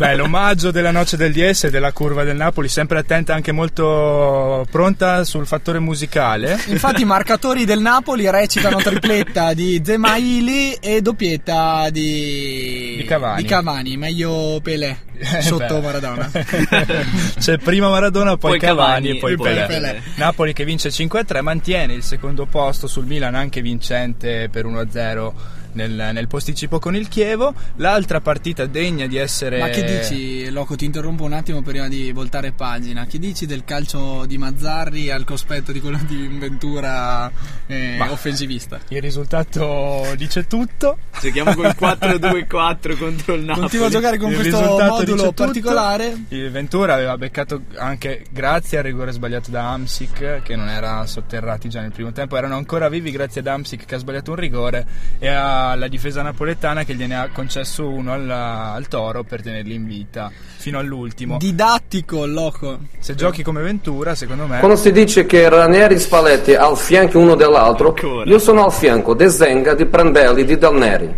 Beh, 0.00 0.16
l'omaggio 0.16 0.70
della 0.70 0.92
noce 0.92 1.18
del 1.18 1.30
DS 1.30 1.64
e 1.64 1.70
della 1.70 1.92
curva 1.92 2.24
del 2.24 2.34
Napoli, 2.34 2.68
sempre 2.68 2.98
attenta, 3.00 3.34
anche 3.34 3.52
molto 3.52 4.66
pronta 4.70 5.24
sul 5.24 5.46
fattore 5.46 5.78
musicale. 5.78 6.58
Infatti 6.68 7.02
i 7.02 7.04
marcatori 7.04 7.66
del 7.66 7.80
Napoli 7.80 8.30
recitano 8.30 8.78
tripletta 8.82 9.52
di 9.52 9.78
Zemaili 9.84 10.72
e 10.80 11.02
doppietta 11.02 11.90
di... 11.90 12.94
Di 12.96 13.04
Cavani. 13.04 13.42
Di 13.42 13.48
Cavani, 13.48 13.96
meglio 13.98 14.58
Pelé, 14.62 15.00
Eh, 15.18 15.42
sotto 15.42 15.74
beh. 15.74 15.80
Maradona. 15.82 16.30
C'è 17.38 17.58
prima 17.58 17.90
Maradona, 17.90 18.38
poi, 18.38 18.52
Poi 18.52 18.58
Cavani, 18.58 18.86
Cavani 18.88 19.10
e 19.10 19.16
poi 19.20 19.36
poi 19.36 19.48
Pelé. 19.48 19.66
Pelé. 19.66 20.02
Napoli 20.14 20.54
che 20.54 20.64
vince 20.64 20.88
5-3 20.88 21.42
mantiene 21.42 21.92
il 21.92 22.02
secondo 22.02 22.46
posto 22.46 22.86
sul 22.86 23.04
Milan 23.04 23.34
anche 23.34 23.60
vincente 23.60 24.48
per 24.50 24.64
1-0 24.64 25.32
nel, 25.72 26.10
nel 26.12 26.26
posticipo 26.26 26.78
con 26.78 26.94
il 26.94 27.08
Chievo. 27.08 27.54
L'altra 27.76 28.20
partita 28.20 28.66
degna 28.66 29.06
di 29.06 29.16
essere 29.16 29.58
Ma 29.58 29.68
che 29.68 29.84
dici, 29.84 30.50
Loco, 30.50 30.76
ti 30.76 30.84
interrompo 30.84 31.24
un 31.24 31.32
attimo 31.32 31.62
prima 31.62 31.88
di 31.88 32.12
voltare 32.12 32.52
pagina. 32.52 33.06
Che 33.06 33.18
dici 33.18 33.46
del 33.46 33.64
calcio 33.64 34.24
di 34.26 34.38
Mazzarri 34.38 35.10
al 35.10 35.24
cospetto 35.24 35.72
di 35.72 35.80
quello 35.80 35.98
di 36.06 36.28
Ventura 36.38 37.30
eh, 37.66 37.98
offensivista? 38.08 38.80
Il 38.88 39.00
risultato 39.00 40.14
dice 40.16 40.46
tutto. 40.46 40.98
Giochiamo 41.20 41.54
col 41.54 41.74
4-2-4 41.78 42.98
contro 42.98 43.34
il 43.34 43.42
Napoli. 43.42 43.60
Continua 43.60 43.86
a 43.86 43.90
giocare 43.90 44.18
con 44.18 44.30
Il 44.30 44.36
questo 44.36 44.60
modulo 44.60 45.32
particolare. 45.32 46.24
Il 46.28 46.50
Ventura 46.50 46.94
aveva 46.94 47.16
beccato 47.16 47.62
anche 47.76 48.24
grazie 48.30 48.78
al 48.78 48.84
rigore 48.84 49.12
sbagliato 49.12 49.50
da 49.50 49.70
Amsic, 49.70 50.42
che 50.42 50.56
non 50.56 50.68
era 50.68 51.06
sotterrati 51.06 51.68
già 51.68 51.80
nel 51.80 51.92
primo 51.92 52.12
tempo, 52.12 52.36
erano 52.36 52.56
ancora 52.56 52.88
vivi 52.88 53.10
grazie 53.10 53.40
ad 53.40 53.46
Amsic 53.46 53.84
che 53.84 53.94
ha 53.94 53.98
sbagliato 53.98 54.30
un 54.30 54.36
rigore 54.36 54.86
e 55.18 55.28
alla 55.68 55.86
difesa 55.88 56.22
napoletana 56.22 56.84
che 56.84 56.94
gliene 56.94 57.16
ha 57.16 57.28
concesso 57.32 57.88
uno 57.88 58.12
alla- 58.12 58.72
al 58.72 58.88
Toro 58.88 59.22
per 59.22 59.42
tenerli 59.42 59.74
in 59.74 59.86
vita 59.86 60.30
fino 60.56 60.78
all'ultimo. 60.78 61.36
Didattico, 61.38 62.26
Loco. 62.26 62.78
Se 62.98 63.14
giochi 63.14 63.42
come 63.42 63.62
Ventura, 63.62 64.14
secondo 64.14 64.46
me 64.46 64.58
Quando 64.58 64.76
si 64.76 64.90
dice 64.92 65.26
che 65.26 65.48
Ranieri 65.48 65.94
e 65.94 65.98
Spalletti 65.98 66.54
al 66.54 66.76
fianco 66.76 67.18
uno 67.18 67.34
dell'altro, 67.34 67.88
Ancora. 67.88 68.28
io 68.28 68.38
sono 68.38 68.64
al 68.64 68.72
fianco 68.72 69.14
di 69.14 69.28
Zenga, 69.30 69.74
di 69.74 69.86
Prandelli, 69.86 70.44
di 70.44 70.56
Del 70.58 70.74
Neri. 70.74 71.14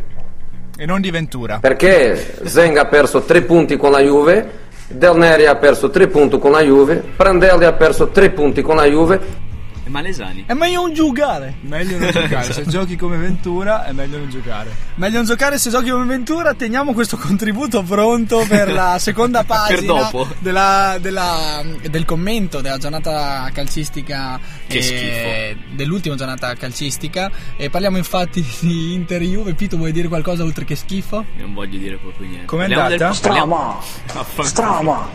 e 0.77 0.87
non 0.87 1.01
di 1.01 1.11
Ventura. 1.11 1.59
Perché 1.61 2.39
Zenga 2.45 2.83
ha 2.83 2.87
perso 2.87 3.23
tre 3.23 3.43
punti 3.43 3.77
con 3.77 3.91
la 3.93 4.01
Juve, 4.01 4.61
Del 4.89 5.17
Neri 5.17 5.47
ha 5.47 5.55
perso 5.57 5.91
tre 5.91 6.09
punti 6.09 6.39
con 6.39 6.51
la 6.53 6.61
Juve, 6.63 6.97
Prandelli 7.17 7.65
ha 7.65 7.73
perso 7.73 8.09
tre 8.09 8.31
punti 8.31 8.63
con 8.63 8.77
la 8.77 8.85
Juve. 8.87 9.51
E 9.85 9.91
Malesani. 9.91 10.45
È 10.47 10.53
meglio 10.55 10.83
non 10.83 10.93
giocare. 10.95 11.55
Meglio 11.63 11.99
non 11.99 12.11
giocare, 12.11 12.53
se 12.53 12.65
giochi 12.67 12.95
come 12.97 13.17
Ventura 13.17 13.85
è 13.85 13.93
meglio 13.93 14.19
non 14.19 14.31
giocare. 14.31 14.71
Meglio 14.95 15.17
non 15.17 15.25
giocare 15.25 15.59
se 15.59 15.71
giochi 15.71 15.91
come 15.91 16.05
Ventura. 16.05 16.55
Teniamo 16.55 16.93
questo 16.93 17.17
contributo 17.17 17.83
pronto 17.83 18.45
per 18.49 18.71
la 18.71 18.97
seconda 19.01 19.43
pagina 19.43 19.93
dopo. 19.95 20.29
della- 20.39 20.99
della- 21.01 21.63
del 21.91 22.05
commento 22.05 22.61
della 22.61 22.79
giornata 22.79 23.51
calcistica. 23.53 24.39
Che 24.69 24.79
eh, 24.79 25.57
Dell'ultima 25.73 26.15
giornata 26.15 26.55
calcistica. 26.55 27.29
E 27.57 27.69
parliamo 27.69 27.97
infatti 27.97 28.41
di 28.61 28.95
Inter 28.95 29.21
Juve. 29.23 29.55
Pito, 29.55 29.77
vuoi 29.77 29.91
dire 29.91 30.07
qualcosa 30.07 30.45
oltre 30.45 30.65
che 30.65 30.77
schifo? 30.77 31.25
Non 31.39 31.55
voglio 31.55 31.79
dire 31.79 31.97
proprio 31.97 32.29
niente. 32.29 32.47
Com'è 32.47 32.69
Parliamo 32.69 32.83
andata? 32.85 33.05
del- 33.07 33.15
Strama, 33.17 33.79
Affanculo. 34.07 34.45
strama. 34.47 35.09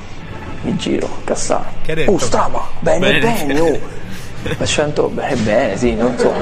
Mi 0.64 0.76
giro, 0.76 1.22
cassare. 1.24 1.70
Che 1.84 1.92
hai 1.92 1.98
detto? 1.98 2.12
Oh, 2.12 2.18
strama, 2.18 2.68
bene, 2.80 3.00
Bene. 3.00 3.20
bene, 3.46 3.60
oh. 3.62 3.80
Accento 4.58 5.10
bene, 5.10 5.36
bene, 5.38 5.78
sì, 5.78 5.94
non 5.96 6.18
so. 6.18 6.34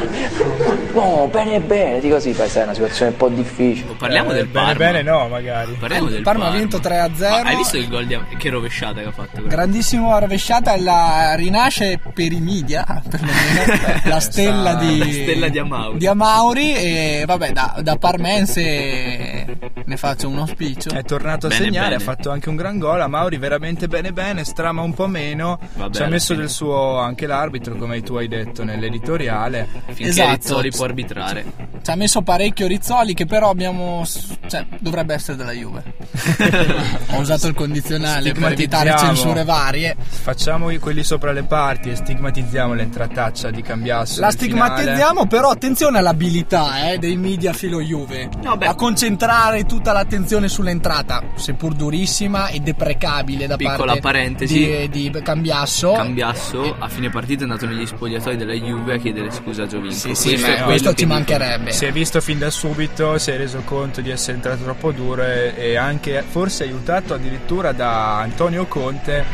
No, 0.93 1.27
bene, 1.31 1.59
bene, 1.59 1.99
di 1.99 2.09
così, 2.09 2.31
poi 2.31 2.47
sai, 2.47 2.61
è 2.61 2.63
una 2.65 2.73
situazione 2.73 3.11
un 3.11 3.17
po' 3.17 3.27
difficile. 3.29 3.93
Parliamo 3.97 4.31
Eh, 4.31 4.35
del 4.35 4.47
bene, 4.47 4.65
Parma. 4.65 4.85
bene, 4.91 5.01
no, 5.01 5.27
magari. 5.27 5.73
Parliamo 5.79 6.09
del 6.09 6.21
Parma 6.21 6.47
ha 6.47 6.51
vinto 6.51 6.77
3-0. 6.77 7.29
Ma 7.29 7.49
hai 7.49 7.55
visto 7.55 7.77
il 7.77 7.87
gol 7.89 8.05
di 8.05 8.17
che 8.37 8.49
rovesciata 8.49 9.01
che 9.01 9.07
ha 9.07 9.11
fatto? 9.11 9.29
quella? 9.33 9.47
Grandissimo 9.47 10.17
rovesciata, 10.17 10.77
la 10.79 11.33
rinasce 11.35 11.99
per 12.13 12.31
i 12.31 12.39
media, 12.39 12.85
perlomeno, 13.09 13.99
la 14.05 14.19
stella 14.19 14.75
di, 14.75 14.97
La 14.99 15.05
stella 15.05 15.47
di 15.49 15.59
Amauri. 15.59 15.97
di 15.97 16.07
Amauri, 16.07 16.73
e 16.75 17.23
vabbè, 17.25 17.51
da, 17.51 17.75
da 17.81 17.95
parmense 17.97 19.45
ne 19.85 19.97
faccio 19.97 20.27
un 20.29 20.37
auspicio. 20.39 20.89
È 20.91 21.03
tornato 21.03 21.47
a 21.47 21.49
Bene, 21.49 21.63
segnare, 21.65 21.89
bene. 21.89 21.95
ha 22.01 22.05
fatto 22.05 22.29
anche 22.31 22.49
un 22.49 22.55
gran 22.55 22.77
gol. 22.79 23.01
A 23.01 23.07
Mauri 23.07 23.37
veramente 23.37 23.87
bene 23.87 24.11
bene, 24.13 24.43
strama 24.43 24.81
un 24.81 24.93
po' 24.93 25.07
meno. 25.07 25.59
Vabbè, 25.75 25.93
Ci 25.95 26.01
ha 26.03 26.07
messo 26.07 26.27
fine. 26.33 26.39
del 26.39 26.49
suo 26.49 26.97
anche 26.97 27.27
l'arbitro, 27.27 27.75
come 27.75 27.94
tu 28.01 28.15
hai 28.15 28.27
detto 28.27 28.63
nell'editoriale. 28.63 29.67
Finché 29.87 30.03
Esatto. 30.09 30.31
Rizzoli 30.31 30.69
può 30.71 30.85
arbitrare. 30.85 31.45
Ci 31.85 31.91
ha 31.91 31.95
messo 31.95 32.23
parecchio 32.23 32.65
Rizzoli 32.65 33.13
che 33.13 33.27
però 33.27 33.51
abbiamo... 33.51 34.03
cioè, 34.47 34.65
dovrebbe 34.79 35.13
essere 35.13 35.37
della 35.37 35.51
Juve. 35.51 35.83
Ho 37.13 37.19
usato 37.19 37.45
il 37.45 37.53
condizionale 37.53 38.31
per 38.31 38.53
evitare 38.53 38.89
Stigmatizziamo. 38.89 39.13
censure 39.13 39.43
varie. 39.43 39.95
Facciamo 39.99 40.71
quelli 40.79 41.03
sopra 41.03 41.31
le 41.31 41.43
parti 41.43 41.91
e 41.91 41.95
stigmatizziamo 41.95 42.73
l'entrataccia 42.73 43.51
di 43.51 43.61
Cambiasso. 43.61 44.19
La 44.19 44.29
nel 44.29 44.35
finale. 44.35 44.71
stigmatizziamo, 44.79 45.27
però 45.27 45.49
attenzione 45.49 45.99
all'abilità 45.99 46.89
eh, 46.89 46.97
dei 46.97 47.17
media 47.17 47.53
filo 47.53 47.79
Juve. 47.79 48.29
Beh. 48.57 48.65
a 48.65 48.73
concentrare 48.73 49.65
tutta 49.65 49.91
l'attenzione 49.91 50.47
sull'entrata, 50.47 51.21
seppur 51.35 51.75
durissima 51.75 52.47
e 52.47 52.61
deprecabile 52.61 53.45
da 53.45 53.57
Piccola 53.57 53.91
parte 53.91 53.99
parentesi. 53.99 54.87
di, 54.89 55.11
di 55.11 55.21
Cambiasso. 55.21 55.91
Cambiasso 55.91 56.77
a 56.79 56.87
fine 56.87 57.11
partita 57.11 57.41
è 57.41 57.43
andato 57.43 57.67
negli 57.67 57.85
spogliatoi 57.85 58.37
della 58.37 58.53
Juve 58.53 58.95
a 58.95 58.97
chiedere 58.97 59.29
scusa 59.29 59.63
a 59.63 59.67
Giovinco. 59.67 59.93
Sì, 59.93 60.15
sì, 60.15 60.29
Questo 60.35 60.63
questo 60.63 60.93
ci 60.95 61.05
mancherebbe. 61.05 61.73
Si 61.75 61.83
è 61.83 61.91
visto 61.91 62.21
fin 62.21 62.39
da 62.39 62.49
subito, 62.49 63.17
si 63.17 63.31
è 63.31 63.35
reso 63.35 63.59
conto 63.65 63.99
di 63.99 64.09
essere 64.09 64.35
entrato 64.37 64.63
troppo 64.63 64.93
duro 64.93 65.25
e, 65.25 65.53
e 65.57 65.75
anche 65.75 66.23
forse 66.25 66.63
aiutato 66.63 67.13
addirittura 67.13 67.73
da 67.73 68.17
Antonio 68.19 68.65
Conte 68.65 69.25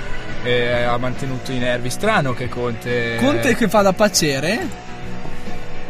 e 0.42 0.72
ha 0.82 0.98
mantenuto 0.98 1.52
i 1.52 1.60
nervi. 1.60 1.92
Strano 1.92 2.34
che 2.34 2.50
Conte... 2.50 3.18
Conte 3.18 3.56
che 3.56 3.70
fa 3.70 3.84
da 3.84 3.94
pacere. 3.94 4.68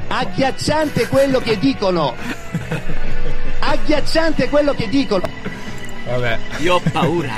Agghiacciante 0.10 1.08
quello 1.08 1.39
che 1.39 1.58
dicono. 1.58 2.15
Agghiacciante 3.60 4.50
quello 4.50 4.74
che 4.74 4.89
dicono. 4.89 5.24
Vabbè. 6.05 6.38
Io 6.58 6.75
ho 6.75 6.81
paura. 6.91 7.34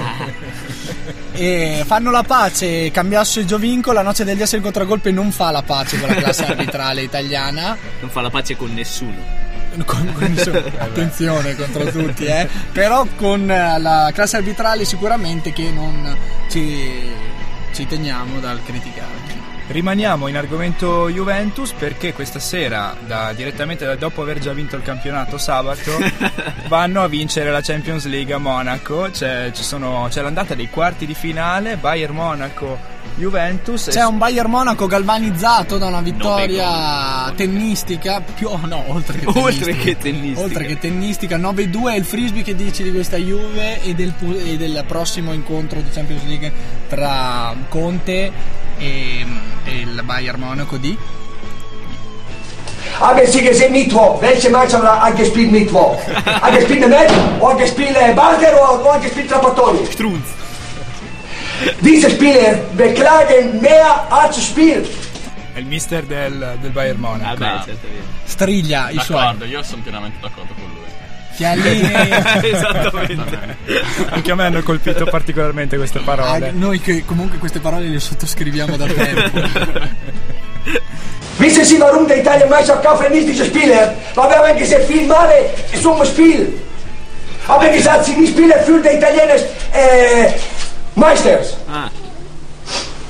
E 1.34 1.84
fanno 1.86 2.12
la 2.12 2.24
pace 2.24 2.92
Cambiasso 2.92 3.44
Giovinco. 3.46 3.92
La 3.92 4.02
noce 4.02 4.24
degli 4.24 4.42
esseri 4.42 4.62
contragolpe 4.62 5.12
non 5.12 5.32
fa 5.32 5.52
la 5.52 5.62
pace 5.64 6.00
con 6.00 6.10
la 6.10 6.16
classe 6.16 6.46
arbitrale 6.46 7.02
italiana. 7.02 7.78
Non 8.00 8.10
fa 8.10 8.22
la 8.22 8.30
pace 8.30 8.56
con 8.56 8.74
nessuno. 8.74 9.42
Con- 9.86 10.14
con- 10.14 10.38
attenzione 10.78 11.56
contro 11.56 11.86
tutti, 11.90 12.26
eh. 12.26 12.48
Però 12.72 13.08
con 13.16 13.50
eh, 13.50 13.80
la 13.80 14.12
classe 14.14 14.38
arbitrale 14.38 14.86
sicuramente 14.86 15.52
che 15.52 15.72
non 15.72 16.16
ci, 16.50 17.10
ci 17.74 17.88
teniamo 17.88 18.40
dal 18.40 18.62
criticare. 18.64 19.23
Rimaniamo 19.74 20.28
in 20.28 20.38
argomento 20.38 21.10
Juventus 21.10 21.72
perché 21.72 22.14
questa 22.14 22.38
sera, 22.38 22.96
da- 23.08 23.34
direttamente 23.34 23.86
da- 23.88 23.96
dopo 23.96 24.22
aver 24.22 24.38
già 24.38 24.54
vinto 24.54 24.76
il 24.76 24.84
campionato 24.84 25.40
sabato, 25.40 25.98
vanno 26.70 27.02
a 27.02 27.08
vincere 27.08 27.50
la 27.50 27.60
Champions 27.60 28.06
League 28.06 28.32
a 28.32 28.38
Monaco. 28.38 29.10
C'è, 29.12 29.50
ci 29.52 29.64
sono- 29.64 30.06
c'è 30.12 30.22
l'andata 30.22 30.54
dei 30.54 30.70
quarti 30.70 31.08
di 31.08 31.16
finale, 31.16 31.78
Bayern 31.78 32.14
Monaco, 32.14 32.78
Juventus. 33.16 33.88
C'è 33.90 34.06
un 34.06 34.20
Bayern 34.20 34.48
Monaco 34.52 34.86
galvanizzato 34.86 35.80
da 35.80 35.88
una 35.88 36.02
vittoria 36.02 37.34
tennistica, 37.36 38.22
più 38.22 38.50
oh 38.50 38.60
no, 38.68 38.84
oltre 38.90 39.18
che 39.18 39.26
tennistica. 39.34 39.42
Oltre 39.42 39.74
che 39.74 39.98
tennistica. 39.98 40.42
Oltre 40.42 40.66
che 40.68 40.78
tennistica, 40.78 41.38
9-2 41.40 41.92
è 41.94 41.96
il 41.96 42.06
frisbee 42.06 42.44
che 42.44 42.54
dici 42.56 42.84
di 42.84 42.92
questa 42.92 43.18
Juve 43.18 43.82
e 43.82 43.96
del, 43.96 44.14
e 44.46 44.56
del 44.56 44.84
prossimo 44.86 45.34
incontro 45.34 45.82
di 45.82 45.90
Champions 45.90 46.24
League 46.26 46.52
tra 46.88 47.56
Conte 47.70 48.62
e, 48.78 49.26
e 49.66 49.72
il 49.82 50.02
Bayern 50.04 50.40
Monaco 50.40 50.78
di 50.78 50.98
Aber 53.00 53.26
sie 53.26 53.42
gesehen 53.42 53.72
Mittwoch. 53.72 54.22
Welche 54.22 54.50
Mannschaft 54.50 54.84
hat 54.84 55.18
gespielt 55.18 55.52
Mittwoch? 55.52 55.98
Hat 56.26 56.54
gespielt 56.54 56.88
Net, 56.88 57.12
oder 57.40 57.56
gespielt 57.56 57.96
äh, 57.96 58.14
Barger 58.14 58.54
oder, 58.54 58.86
oder 58.86 59.00
gespielt 59.00 59.30
Trapattoni? 59.30 59.86
Strunz. 59.92 60.28
Diese 61.82 62.10
Spieler 62.10 62.56
beklagen 62.78 63.62
mehr 63.62 64.06
als 64.10 64.44
Spiel. 64.44 64.88
È 65.54 65.60
il 65.60 65.66
mister 65.66 66.04
del, 66.04 66.58
del 66.62 66.72
Bayern 66.72 67.00
Monaco. 67.00 67.40
Vabbè, 67.40 67.64
certamente. 67.66 68.04
striglia 68.26 68.90
i 68.90 69.00
suoi. 69.00 69.18
D'accordo, 69.18 69.46
io 69.46 69.64
sono 69.64 69.82
pienamente 69.82 70.18
d'accordo 70.20 70.54
con 70.54 70.64
lui. 70.74 70.83
Chiellini 71.36 71.92
Esattamente. 72.52 73.40
Anche 74.10 74.32
a 74.32 74.36
me 74.36 74.46
hanno 74.46 74.62
colpito 74.62 75.06
particolarmente 75.06 75.78
queste 75.78 76.00
Ah, 76.00 76.02
parole. 76.04 76.52
noi 76.52 76.80
che 76.80 77.04
comunque 77.06 77.38
queste 77.38 77.60
parole 77.60 77.88
le 77.88 78.00
sottoscriviamo 78.00 78.78
da 78.78 78.86
tempo. 78.86 79.40
Wissen 81.38 81.66
Sie, 81.66 81.80
warum 81.80 82.08
der 82.08 82.18
Italienmeister 82.20 82.76
kaufen 82.82 83.12
nicht 83.12 83.28
diese 83.28 83.46
Spieler? 83.46 83.94
Weil 84.16 84.30
wir 84.30 84.38
haben 84.38 84.58
gesehen, 84.58 84.86
viel 84.88 85.08
Male 85.08 85.50
zum 85.82 86.04
Spiel. 86.06 86.54
Aber 87.48 87.68
gesagt, 87.70 88.06
sie 88.06 88.14
die 88.16 88.28
Spieler 88.28 88.60
für 88.60 88.80
die 88.80 88.90
Italiener 88.96 89.36
äh, 89.74 90.32
Meisters. 90.96 91.58
Ah. 91.68 91.90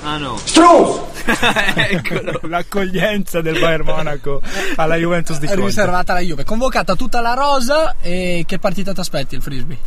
Ah 0.06 0.18
no. 0.18 0.38
Strunz. 0.48 1.00
Eccolo. 1.76 2.40
L'accoglienza 2.44 3.42
del 3.42 3.60
Bayern 3.60 3.86
Monaco 3.86 4.42
alla 4.76 4.96
Juventus 4.96 5.40
di 5.40 5.48
Conte. 5.48 5.62
riservata 5.66 6.12
alla 6.12 6.22
Juve. 6.22 6.44
Convocata 6.44 6.96
tutta 6.96 7.22
la 7.22 7.34
rosa 7.34 7.96
e 8.02 8.44
che 8.46 8.60
partita 8.60 8.94
ti 8.94 9.00
aspetti 9.00 9.36
il 9.36 9.42
frisbee? 9.42 9.78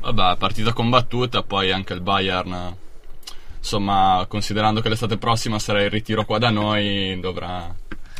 Vabbè, 0.00 0.36
partita 0.38 0.72
combattuta, 0.72 1.42
poi 1.42 1.70
anche 1.72 1.92
il 1.92 2.00
Bayern, 2.00 2.74
insomma, 3.58 4.24
considerando 4.28 4.80
che 4.80 4.88
l'estate 4.88 5.18
prossima 5.18 5.58
sarà 5.58 5.82
il 5.82 5.90
ritiro 5.90 6.24
qua 6.24 6.38
da 6.38 6.50
noi, 6.50 7.18
dovrà 7.20 7.72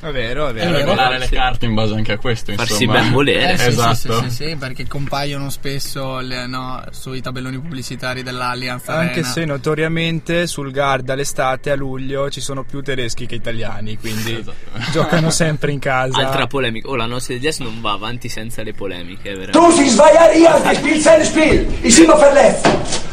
È 0.02 0.10
vero, 0.12 0.48
è 0.48 0.52
vero. 0.54 0.72
regolare 0.72 1.18
le 1.18 1.28
carte 1.28 1.66
in 1.66 1.74
base 1.74 1.94
anche 1.94 2.12
a 2.12 2.18
questo, 2.18 2.52
Farsi 2.54 2.84
insomma. 2.84 3.00
ben 3.00 3.12
volere. 3.12 3.52
Eh, 3.52 3.58
sì, 3.58 3.68
esatto. 3.68 3.94
sì, 3.94 4.08
sì, 4.08 4.30
sì, 4.30 4.30
sì, 4.48 4.56
perché 4.56 4.86
compaiono 4.86 5.50
spesso 5.50 6.20
le- 6.20 6.46
no, 6.46 6.82
sui 6.90 7.20
tabelloni 7.20 7.58
pubblicitari 7.58 8.22
dell'Allianz 8.22 8.88
Anche 8.88 9.12
Arena. 9.20 9.26
se 9.26 9.44
notoriamente 9.44 10.46
sul 10.46 10.70
Garda 10.70 11.14
l'estate 11.14 11.70
a 11.70 11.76
luglio 11.76 12.30
ci 12.30 12.40
sono 12.40 12.64
più 12.64 12.80
tedeschi 12.82 13.26
che 13.26 13.34
italiani, 13.34 13.98
quindi 13.98 14.36
Esatto. 14.38 14.54
giocano 14.90 15.28
sempre 15.30 15.70
in 15.70 15.78
casa. 15.78 16.16
Altra 16.18 16.46
polemica. 16.46 16.88
Oh, 16.88 16.96
la 16.96 17.06
nostra 17.06 17.34
di 17.34 17.40
Jazz 17.40 17.58
non 17.58 17.80
va 17.82 17.92
avanti 17.92 18.28
senza 18.30 18.62
le 18.62 18.72
polemiche, 18.72 19.32
ist 19.32 19.96
zwei 19.96 20.12
Jahre 20.12 20.34
hier 20.34 20.60
gespielt, 20.62 21.00
sein 21.02 21.24
Spiel. 21.24 21.66
Ist 21.82 21.98
immer 21.98 22.16
verletzt. 22.16 22.66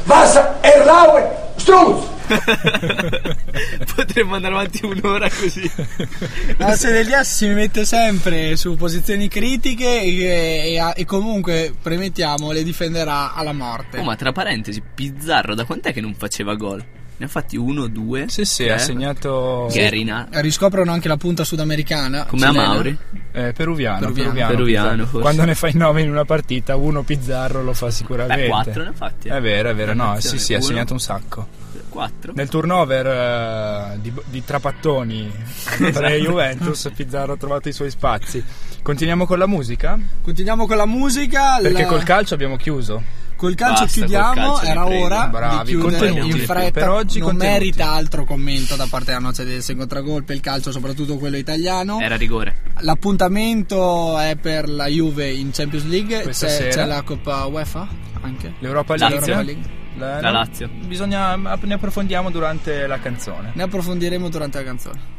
Was 0.05 0.35
erlauben? 0.61 1.23
Strunz. 1.57 2.15
Potremmo 3.95 4.35
andare 4.35 4.53
avanti 4.53 4.85
un'ora 4.85 5.29
così. 5.29 5.69
La 6.57 6.75
Sedelias 6.75 7.35
si 7.35 7.47
mette 7.47 7.85
sempre 7.85 8.55
su 8.55 8.75
posizioni 8.75 9.27
critiche 9.27 10.01
e, 10.01 10.73
e- 10.75 10.93
e 10.95 11.05
comunque, 11.05 11.73
premettiamo, 11.81 12.51
le 12.51 12.63
difenderà 12.63 13.33
alla 13.33 13.53
morte. 13.53 13.99
Oh, 13.99 14.03
ma 14.03 14.15
tra 14.15 14.31
parentesi, 14.31 14.81
Pizzarro, 14.81 15.55
da 15.55 15.65
quant'è 15.65 15.93
che 15.93 16.01
non 16.01 16.13
faceva 16.13 16.55
gol? 16.55 16.83
Ne 17.19 17.25
ha 17.25 17.29
fatti 17.29 17.57
uno, 17.57 17.87
due. 17.87 18.25
Sì, 18.27 18.45
sì, 18.45 18.65
tre. 18.65 18.73
ha 18.73 18.77
segnato 18.77 19.67
Gherina. 19.71 20.27
Riscoprono 20.29 20.91
anche 20.91 21.07
la 21.07 21.17
punta 21.17 21.43
sudamericana. 21.43 22.25
Come 22.25 22.45
a. 22.45 22.51
Mauri. 22.51 22.95
eh, 23.31 23.53
peruviano, 23.53 24.11
Peruviano. 24.11 24.29
peruviano, 24.31 24.47
Peruviano. 24.95 25.07
Quando 25.19 25.43
ne 25.43 25.55
fai 25.55 25.71
9 25.73 26.01
in 26.03 26.11
una 26.11 26.25
partita, 26.25 26.75
uno 26.75 27.01
Pizzarro 27.01 27.63
lo 27.63 27.73
fa 27.73 27.89
sicuramente. 27.89 28.43
Beh, 28.43 28.47
quattro 28.49 28.83
ne 28.83 28.89
ha 28.89 28.93
fatti. 28.93 29.29
È 29.29 29.41
vero, 29.41 29.69
è 29.69 29.73
vero, 29.75 29.95
no, 29.95 30.19
sì, 30.19 30.37
sì, 30.37 30.53
ha 30.53 30.57
uno. 30.57 30.65
segnato 30.67 30.93
un 30.93 30.99
sacco. 30.99 31.47
Quattro. 31.97 32.31
Nel 32.35 32.47
turnover 32.47 33.07
eh, 33.07 33.97
di, 34.01 34.13
di 34.25 34.43
trapattoni 34.45 35.31
tra 35.91 36.09
Juventus, 36.11 36.91
Pizzarro 36.95 37.33
ha 37.33 37.37
trovato 37.37 37.69
i 37.69 37.73
suoi 37.73 37.89
spazi. 37.89 38.43
Continuiamo 38.83 39.25
con 39.25 39.39
la 39.39 39.47
musica? 39.47 39.97
Continuiamo 40.21 40.67
con 40.67 40.77
la 40.77 40.85
musica. 40.85 41.57
Perché 41.59 41.81
la- 41.81 41.87
col 41.87 42.03
calcio 42.03 42.35
abbiamo 42.35 42.55
chiuso. 42.55 43.01
Col 43.35 43.55
calcio 43.55 43.83
Basta, 43.85 43.99
col 43.99 44.07
chiudiamo, 44.09 44.33
calcio, 44.53 44.61
vi 44.61 44.67
era 44.67 44.85
ora 44.85 45.27
Bravi, 45.27 45.71
di 45.73 45.79
chiudere 45.79 46.09
in 46.21 46.37
fretta. 46.39 46.79
Per 46.79 46.89
oggi 46.89 47.17
non 47.19 47.29
contenuti. 47.29 47.59
merita 47.59 47.91
altro 47.91 48.25
commento 48.25 48.75
da 48.75 48.85
parte 48.87 49.05
della 49.07 49.19
noce 49.19 49.43
del 49.43 49.63
contragolpe, 49.75 50.33
il 50.33 50.39
calcio, 50.39 50.71
soprattutto 50.71 51.17
quello 51.17 51.37
italiano. 51.37 51.99
Era 51.99 52.15
rigore. 52.15 52.57
L'appuntamento 52.81 54.17
è 54.19 54.35
per 54.39 54.69
la 54.69 54.85
Juve 54.85 55.31
in 55.31 55.49
Champions 55.51 55.85
League, 55.85 56.21
Questa 56.21 56.45
c'è, 56.45 56.51
sera. 56.53 56.69
c'è 56.69 56.85
la 56.85 57.01
Coppa 57.01 57.45
UEFA 57.45 57.87
anche. 58.21 58.53
L'Europa. 58.59 58.95
League. 58.95 59.19
L'Europa 59.19 59.41
League. 59.41 59.85
La, 59.97 60.21
La 60.21 60.29
Lazio. 60.31 60.69
Bisogna, 60.69 61.35
ne 61.35 61.73
approfondiamo 61.73 62.29
durante 62.29 62.87
la 62.87 62.99
canzone. 62.99 63.51
Ne 63.53 63.63
approfondiremo 63.63 64.29
durante 64.29 64.57
la 64.59 64.63
canzone. 64.63 65.16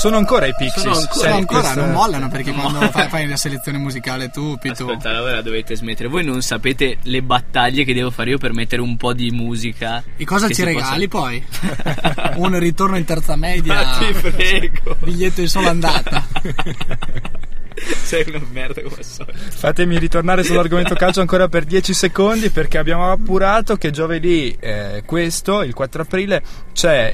Sono 0.00 0.16
ancora 0.16 0.46
i 0.46 0.54
Pixies. 0.56 0.80
Sono 0.82 0.96
ancora- 0.96 1.14
Sono 1.20 1.34
ancora, 1.34 1.60
questa- 1.60 1.80
non 1.82 1.90
mollano 1.92 2.28
perché 2.30 2.52
No. 2.52 2.60
quando 2.62 2.90
fai, 2.90 3.08
fai 3.10 3.28
la 3.28 3.36
selezione 3.36 3.76
musicale 3.76 4.30
tu, 4.30 4.56
Pitu. 4.58 4.84
Ascolta, 4.84 5.20
ora 5.22 5.42
dovete 5.42 5.76
smettere. 5.76 6.08
Voi 6.08 6.24
non 6.24 6.40
sapete 6.40 6.96
le 7.02 7.22
battaglie 7.22 7.84
che 7.84 7.92
devo 7.92 8.10
fare 8.10 8.30
io 8.30 8.38
per 8.38 8.54
mettere 8.54 8.80
un 8.80 8.96
po' 8.96 9.12
di 9.12 9.30
musica. 9.30 10.02
E 10.16 10.24
cosa 10.24 10.48
ci 10.48 10.64
regali 10.64 11.06
possa- 11.06 11.22
poi? 11.26 11.44
Un 12.40 12.58
ritorno 12.58 12.96
in 12.96 13.04
terza 13.04 13.36
media. 13.36 13.74
Ma 13.74 13.98
ti 13.98 14.30
prego. 14.30 14.96
Biglietto 15.00 15.42
in 15.42 15.48
sola 15.48 15.68
andata. 15.68 16.26
Sei 18.02 18.24
una 18.28 18.40
merda 18.50 18.82
come 18.82 18.96
al 18.96 19.04
solito. 19.04 19.38
Fatemi 19.38 19.98
ritornare 19.98 20.42
sull'argomento 20.42 20.94
calcio 20.94 21.20
ancora 21.20 21.48
per 21.48 21.64
10 21.64 21.92
secondi 21.94 22.50
perché 22.50 22.78
abbiamo 22.78 23.10
appurato 23.10 23.76
che 23.76 23.90
giovedì 23.90 24.56
eh, 24.58 25.02
questo, 25.04 25.62
il 25.62 25.74
4 25.74 26.02
aprile, 26.02 26.42
c'è, 26.72 27.12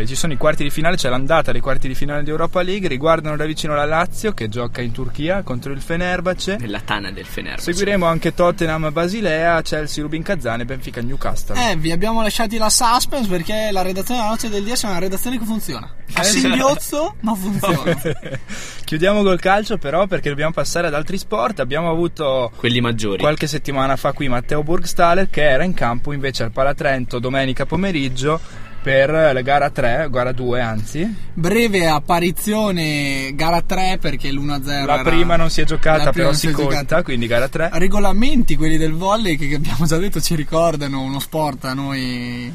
eh, 0.00 0.04
ci 0.06 0.14
sono 0.14 0.32
i 0.32 0.36
quarti 0.36 0.62
di 0.62 0.70
finale, 0.70 0.96
c'è 0.96 1.08
l'andata 1.08 1.52
dei 1.52 1.60
quarti 1.60 1.88
di 1.88 1.94
finale 1.94 2.22
di 2.22 2.30
Europa 2.30 2.62
League, 2.62 2.88
riguardano 2.88 3.36
da 3.36 3.44
vicino 3.44 3.74
la 3.74 3.84
Lazio 3.84 4.32
che 4.32 4.48
gioca 4.48 4.80
in 4.80 4.92
Turchia 4.92 5.42
contro 5.42 5.72
il 5.72 5.80
Fenerbahce. 5.80 6.56
Nella 6.58 6.80
tana 6.80 7.10
del 7.10 7.26
Fenerbahce. 7.26 7.72
Seguiremo 7.72 8.06
anche 8.06 8.34
Tottenham 8.34 8.92
Basilea, 8.92 9.60
Chelsea 9.62 10.02
Rubin 10.02 10.22
Kazan 10.22 10.60
e 10.60 10.64
Benfica 10.64 11.00
Newcastle. 11.00 11.70
Eh, 11.70 11.76
vi 11.76 11.92
abbiamo 11.92 12.22
lasciati 12.22 12.56
la 12.58 12.70
suspense 12.70 13.28
perché 13.28 13.68
la 13.70 13.82
redazione 13.82 14.20
della 14.20 14.32
noce 14.32 14.48
del 14.48 14.64
DS 14.64 14.84
è 14.84 14.88
una 14.88 14.98
redazione 14.98 15.38
che 15.38 15.44
funziona. 15.44 15.94
A 16.14 16.20
Eh, 16.20 16.24
sì. 16.24 16.40
singhiozzo, 16.40 17.14
ma 17.20 17.34
funziona. 17.34 17.96
Chiudiamo 18.84 19.22
col 19.22 19.38
calcio 19.38 19.78
però 19.90 20.06
perché 20.06 20.28
dobbiamo 20.28 20.52
passare 20.52 20.86
ad 20.86 20.94
altri 20.94 21.18
sport. 21.18 21.58
Abbiamo 21.58 21.90
avuto 21.90 22.52
Quelli 22.54 22.80
maggiori. 22.80 23.18
qualche 23.20 23.48
settimana 23.48 23.96
fa 23.96 24.12
qui 24.12 24.28
Matteo 24.28 24.62
Burgstaller 24.62 25.28
che 25.28 25.42
era 25.42 25.64
in 25.64 25.74
campo 25.74 26.12
invece 26.12 26.44
al 26.44 26.52
Palatrento 26.52 27.18
domenica 27.18 27.66
pomeriggio 27.66 28.38
per 28.80 29.10
la 29.10 29.40
gara 29.42 29.68
3, 29.68 30.06
gara 30.08 30.30
2 30.30 30.60
anzi. 30.60 31.12
Breve 31.34 31.88
apparizione, 31.88 33.32
gara 33.34 33.62
3 33.62 33.98
perché 34.00 34.30
l'1-0 34.30 34.86
La 34.86 35.00
era- 35.00 35.02
prima 35.02 35.34
non 35.34 35.50
si 35.50 35.60
è 35.60 35.64
giocata 35.64 36.12
però 36.12 36.32
si 36.32 36.52
conta, 36.52 36.70
giocata. 36.76 37.02
quindi 37.02 37.26
gara 37.26 37.48
3. 37.48 37.70
Regolamenti, 37.72 38.54
quelli 38.54 38.76
del 38.76 38.92
volley 38.92 39.36
che 39.36 39.52
abbiamo 39.56 39.86
già 39.86 39.96
detto 39.96 40.20
ci 40.20 40.36
ricordano 40.36 41.02
uno 41.02 41.18
sport 41.18 41.64
a 41.64 41.74
noi 41.74 42.50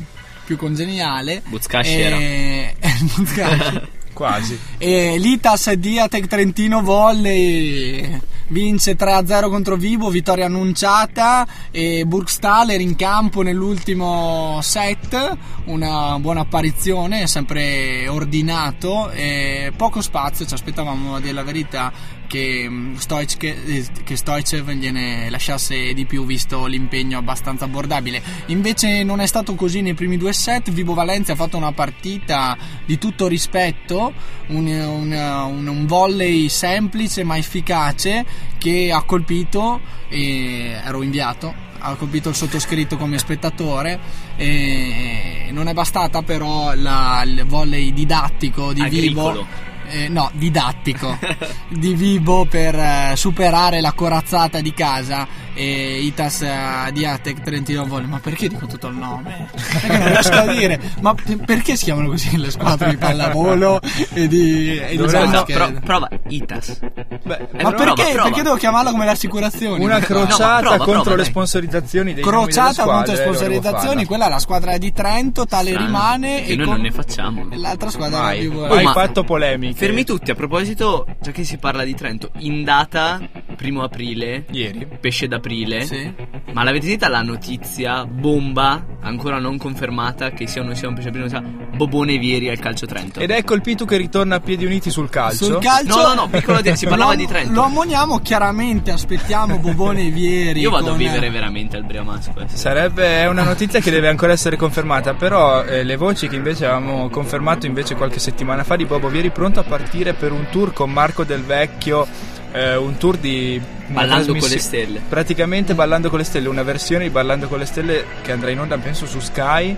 più 0.46 0.56
congeniale. 0.56 1.42
Buzcasci 1.46 1.96
E... 2.00 2.76
Buzcasci. 3.18 3.82
Quasi. 4.16 4.58
E 4.78 5.18
l'Itas 5.20 5.74
Diatec 5.74 6.26
Trentino 6.28 6.82
Volley 6.82 8.22
vince 8.48 8.96
3-0 8.96 9.50
contro 9.50 9.76
Vibo, 9.76 10.10
vittoria 10.10 10.46
annunciata 10.46 11.48
e 11.72 12.06
Burgstaller 12.06 12.80
in 12.80 12.96
campo 12.96 13.42
nell'ultimo 13.42 14.60
set, 14.62 15.38
una 15.66 16.18
buona 16.20 16.42
apparizione, 16.42 17.28
sempre 17.28 18.08
ordinato 18.08 19.10
e 19.12 19.72
poco 19.76 20.02
spazio, 20.02 20.46
ci 20.46 20.54
aspettavamo 20.54 21.16
a 21.16 21.20
dire 21.20 21.34
la 21.34 21.44
verità 21.44 21.92
che, 22.28 22.66
mm, 22.68 22.96
Stoic- 22.96 23.44
eh, 23.44 23.86
che 24.04 24.16
Stoicev 24.16 24.72
gliene 24.72 25.30
lasciasse 25.30 25.94
di 25.94 26.06
più 26.06 26.26
visto 26.26 26.66
l'impegno 26.66 27.18
abbastanza 27.20 27.66
abbordabile. 27.66 28.22
Invece 28.48 29.04
non 29.04 29.20
è 29.22 29.26
stato 29.28 29.54
così 29.56 29.82
nei 29.82 29.94
primi 29.94 30.18
due 30.18 30.34
set, 30.34 30.72
Vibo 30.72 30.94
Valencia 30.94 31.34
ha 31.34 31.36
fatto 31.36 31.58
una 31.58 31.72
partita 31.72 32.58
di 32.86 32.98
tutto 32.98 33.28
rispetto, 33.28 34.14
un, 34.48 34.66
un- 34.68 35.12
un- 35.12 35.68
un 35.68 35.86
volley 35.86 36.50
semplice 36.50 37.24
ma 37.24 37.38
efficace 37.38 38.26
che 38.58 38.92
ha 38.92 39.04
colpito, 39.04 39.80
e 40.10 40.80
ero 40.84 41.02
inviato, 41.04 41.54
ha 41.80 41.94
colpito 41.96 42.30
il 42.30 42.36
sottoscritto 42.36 42.98
come 42.98 43.18
spettatore 43.20 44.00
e 44.38 45.50
non 45.52 45.68
è 45.68 45.74
bastata 45.74 46.22
però 46.24 46.74
la- 46.74 47.22
il 47.26 47.44
volley 47.46 47.94
didattico 47.94 48.74
di 48.74 48.82
Agricolo. 48.82 49.46
eh, 49.90 50.08
no, 50.10 50.30
didattico. 50.34 51.18
Di 51.70 51.94
Vibo 51.94 52.46
per 52.46 52.76
eh, 52.76 53.14
superare 53.16 53.82
la 53.82 53.92
corazzata 53.94 54.60
di 54.62 54.74
casa 54.74 55.28
e 55.56 56.00
Itas 56.02 56.42
eh, 56.42 56.92
Diatec 56.92 57.42
Trentino 57.42 57.86
Volley. 57.86 58.08
Ma 58.08 58.20
perché 58.20 58.48
dico 58.48 58.68
tutto 58.68 58.88
il 58.88 58.96
nome? 58.96 59.48
Perché 59.56 59.98
non 59.98 60.08
riesco 60.10 60.34
a 60.34 60.54
dire. 60.54 60.80
Ma 61.02 61.14
p- 61.16 61.36
perché 61.46 61.76
si 61.76 61.86
chiamano 61.86 62.10
così 62.10 62.38
le 62.38 62.52
squadre 62.52 62.90
di 62.92 62.98
pallavolo 62.98 63.80
e 64.14 64.28
di, 64.28 64.78
e 64.78 64.90
di 64.92 64.98
No, 64.98 65.44
pro- 65.46 65.72
prova 65.84 66.10
Itas. 66.28 66.80
Beh, 67.24 67.48
Eh, 67.58 67.64
Ma 67.64 67.72
prova, 67.72 67.94
perché, 67.94 68.12
prova. 68.14 68.24
perché 68.30 68.42
devo 68.44 68.56
chiamarla 68.56 68.92
come 68.92 69.06
le 69.06 69.12
assicurazioni? 69.12 69.84
una 69.84 70.00
crociata 70.00 70.60
prova, 70.60 70.78
contro 70.78 70.94
prova, 71.02 71.10
le 71.12 71.16
dai. 71.24 71.26
sponsorizzazioni 71.26 72.14
dei 72.14 72.24
Crociata 72.24 72.84
contro 72.84 73.14
le 73.14 73.18
dovevo 73.18 73.34
sponsorizzazioni, 73.38 74.06
quella 74.06 74.26
è 74.28 74.30
la 74.30 74.40
squadra 74.40 74.78
di 74.78 74.92
Trento, 74.92 75.46
tale 75.46 75.70
Strano, 75.72 75.86
rimane. 75.86 76.46
e 76.46 76.56
noi 76.56 76.66
con- 76.66 76.74
non 76.76 76.84
ne 76.84 76.92
facciamo. 76.92 77.48
e 77.52 77.58
L'altra 77.58 77.90
squadra 77.90 78.20
Mai. 78.22 78.38
è 78.38 78.42
più 78.50 78.60
Hai 78.60 78.86
fatto 78.88 79.24
polemiche. 79.24 79.78
Fermi 79.78 80.04
tutti, 80.04 80.32
a 80.32 80.36
proposito, 80.36 81.06
già 81.22 81.32
che 81.32 81.44
si 81.44 81.58
parla 81.58 81.84
di 81.84 81.94
Trento, 81.96 82.32
in 82.40 82.64
data 82.64 83.20
primo 83.56 83.84
aprile, 83.84 84.46
Ieri. 84.52 84.86
pesce 85.00 85.28
d'aprile, 85.46 85.86
Sì. 85.86 86.14
ma 86.54 86.64
l'avete 86.64 86.86
sentita 86.88 87.08
la 87.08 87.22
notizia 87.22 88.06
bomba, 88.06 88.84
ancora 89.02 89.38
non 89.40 89.58
confermata, 89.58 90.32
che 90.32 90.48
sia 90.48 90.62
o 90.62 90.66
non 90.66 90.76
sia 90.76 90.88
un 90.88 90.96
pesce 90.96 91.10
d'aprile, 91.12 91.30
non 91.30 91.42
sia 91.42 91.64
Bobone 91.76 92.18
Vieri 92.18 92.50
al 92.50 92.58
calcio 92.60 92.86
Trento? 92.86 93.20
Ed 93.20 93.30
ecco 93.30 93.54
il 93.54 93.62
Pitu 93.62 93.86
che 93.86 93.98
ritorna 93.98 94.36
a 94.36 94.40
piedi 94.40 94.66
uniti 94.66 94.90
sul 94.90 95.10
calcio. 95.10 95.46
Sul 95.46 95.60
calcio, 95.60 95.96
No, 95.96 96.08
no, 96.08 96.14
no, 96.14 96.28
piccolo 96.30 96.62
de- 96.62 96.76
si 96.76 96.86
parlava 96.88 97.12
lo, 97.12 97.18
di 97.18 97.28
Trento. 97.28 97.54
Lo 97.54 97.64
ammoniamo 97.64 98.20
chiaramente. 98.20 98.92
Aspettiamo 98.92 99.58
Bobone 99.60 100.10
Vieri. 100.10 100.62
Io 100.62 100.70
vado 100.70 100.86
a 100.88 100.90
con- 100.90 100.98
vivere 100.98 101.30
veramente 101.30 101.76
al 101.78 101.84
Briamasco. 101.84 102.40
eh. 102.40 102.48
Sarebbe 102.48 103.22
è 103.22 103.28
una 103.28 103.44
notizia 103.44 103.80
che 103.80 103.92
deve 103.92 104.08
ancora 104.08 104.32
essere 104.32 104.56
confermata, 104.58 105.14
però 105.14 105.64
eh, 105.64 105.84
le 105.84 105.96
voci 105.98 106.28
che 106.28 106.36
invece 106.36 106.66
avevamo 106.66 107.10
confermato 107.10 107.66
invece 107.66 107.96
qualche 107.96 108.20
settimana 108.20 108.64
fa 108.64 108.76
di 108.76 108.86
Bobo 108.86 109.10
Vieri 109.10 109.30
pronto 109.32 109.60
a 109.60 109.64
partire 109.64 110.14
per 110.14 110.32
un 110.32 110.48
tour 110.50 110.72
con 110.74 110.92
Marco 110.92 111.24
Del 111.26 111.44
Vecchio, 111.44 112.08
eh, 112.54 112.76
un 112.78 112.98
tour 112.98 113.18
di 113.18 113.62
Ballando 113.88 114.36
con 114.36 114.50
le 114.50 114.60
stelle. 114.60 115.02
Praticamente 115.08 115.74
Ballando 115.76 116.10
con 116.10 116.20
le 116.20 116.26
stelle, 116.26 116.48
una 116.48 116.64
versione 116.64 117.04
di 117.06 117.10
Ballando 117.10 117.48
con 117.48 117.60
le 117.60 117.66
stelle 117.66 118.06
che 118.22 118.32
andrà 118.32 118.50
in 118.50 118.60
onda 118.60 118.78
penso 118.78 119.06
su 119.06 119.20
Sky 119.20 119.76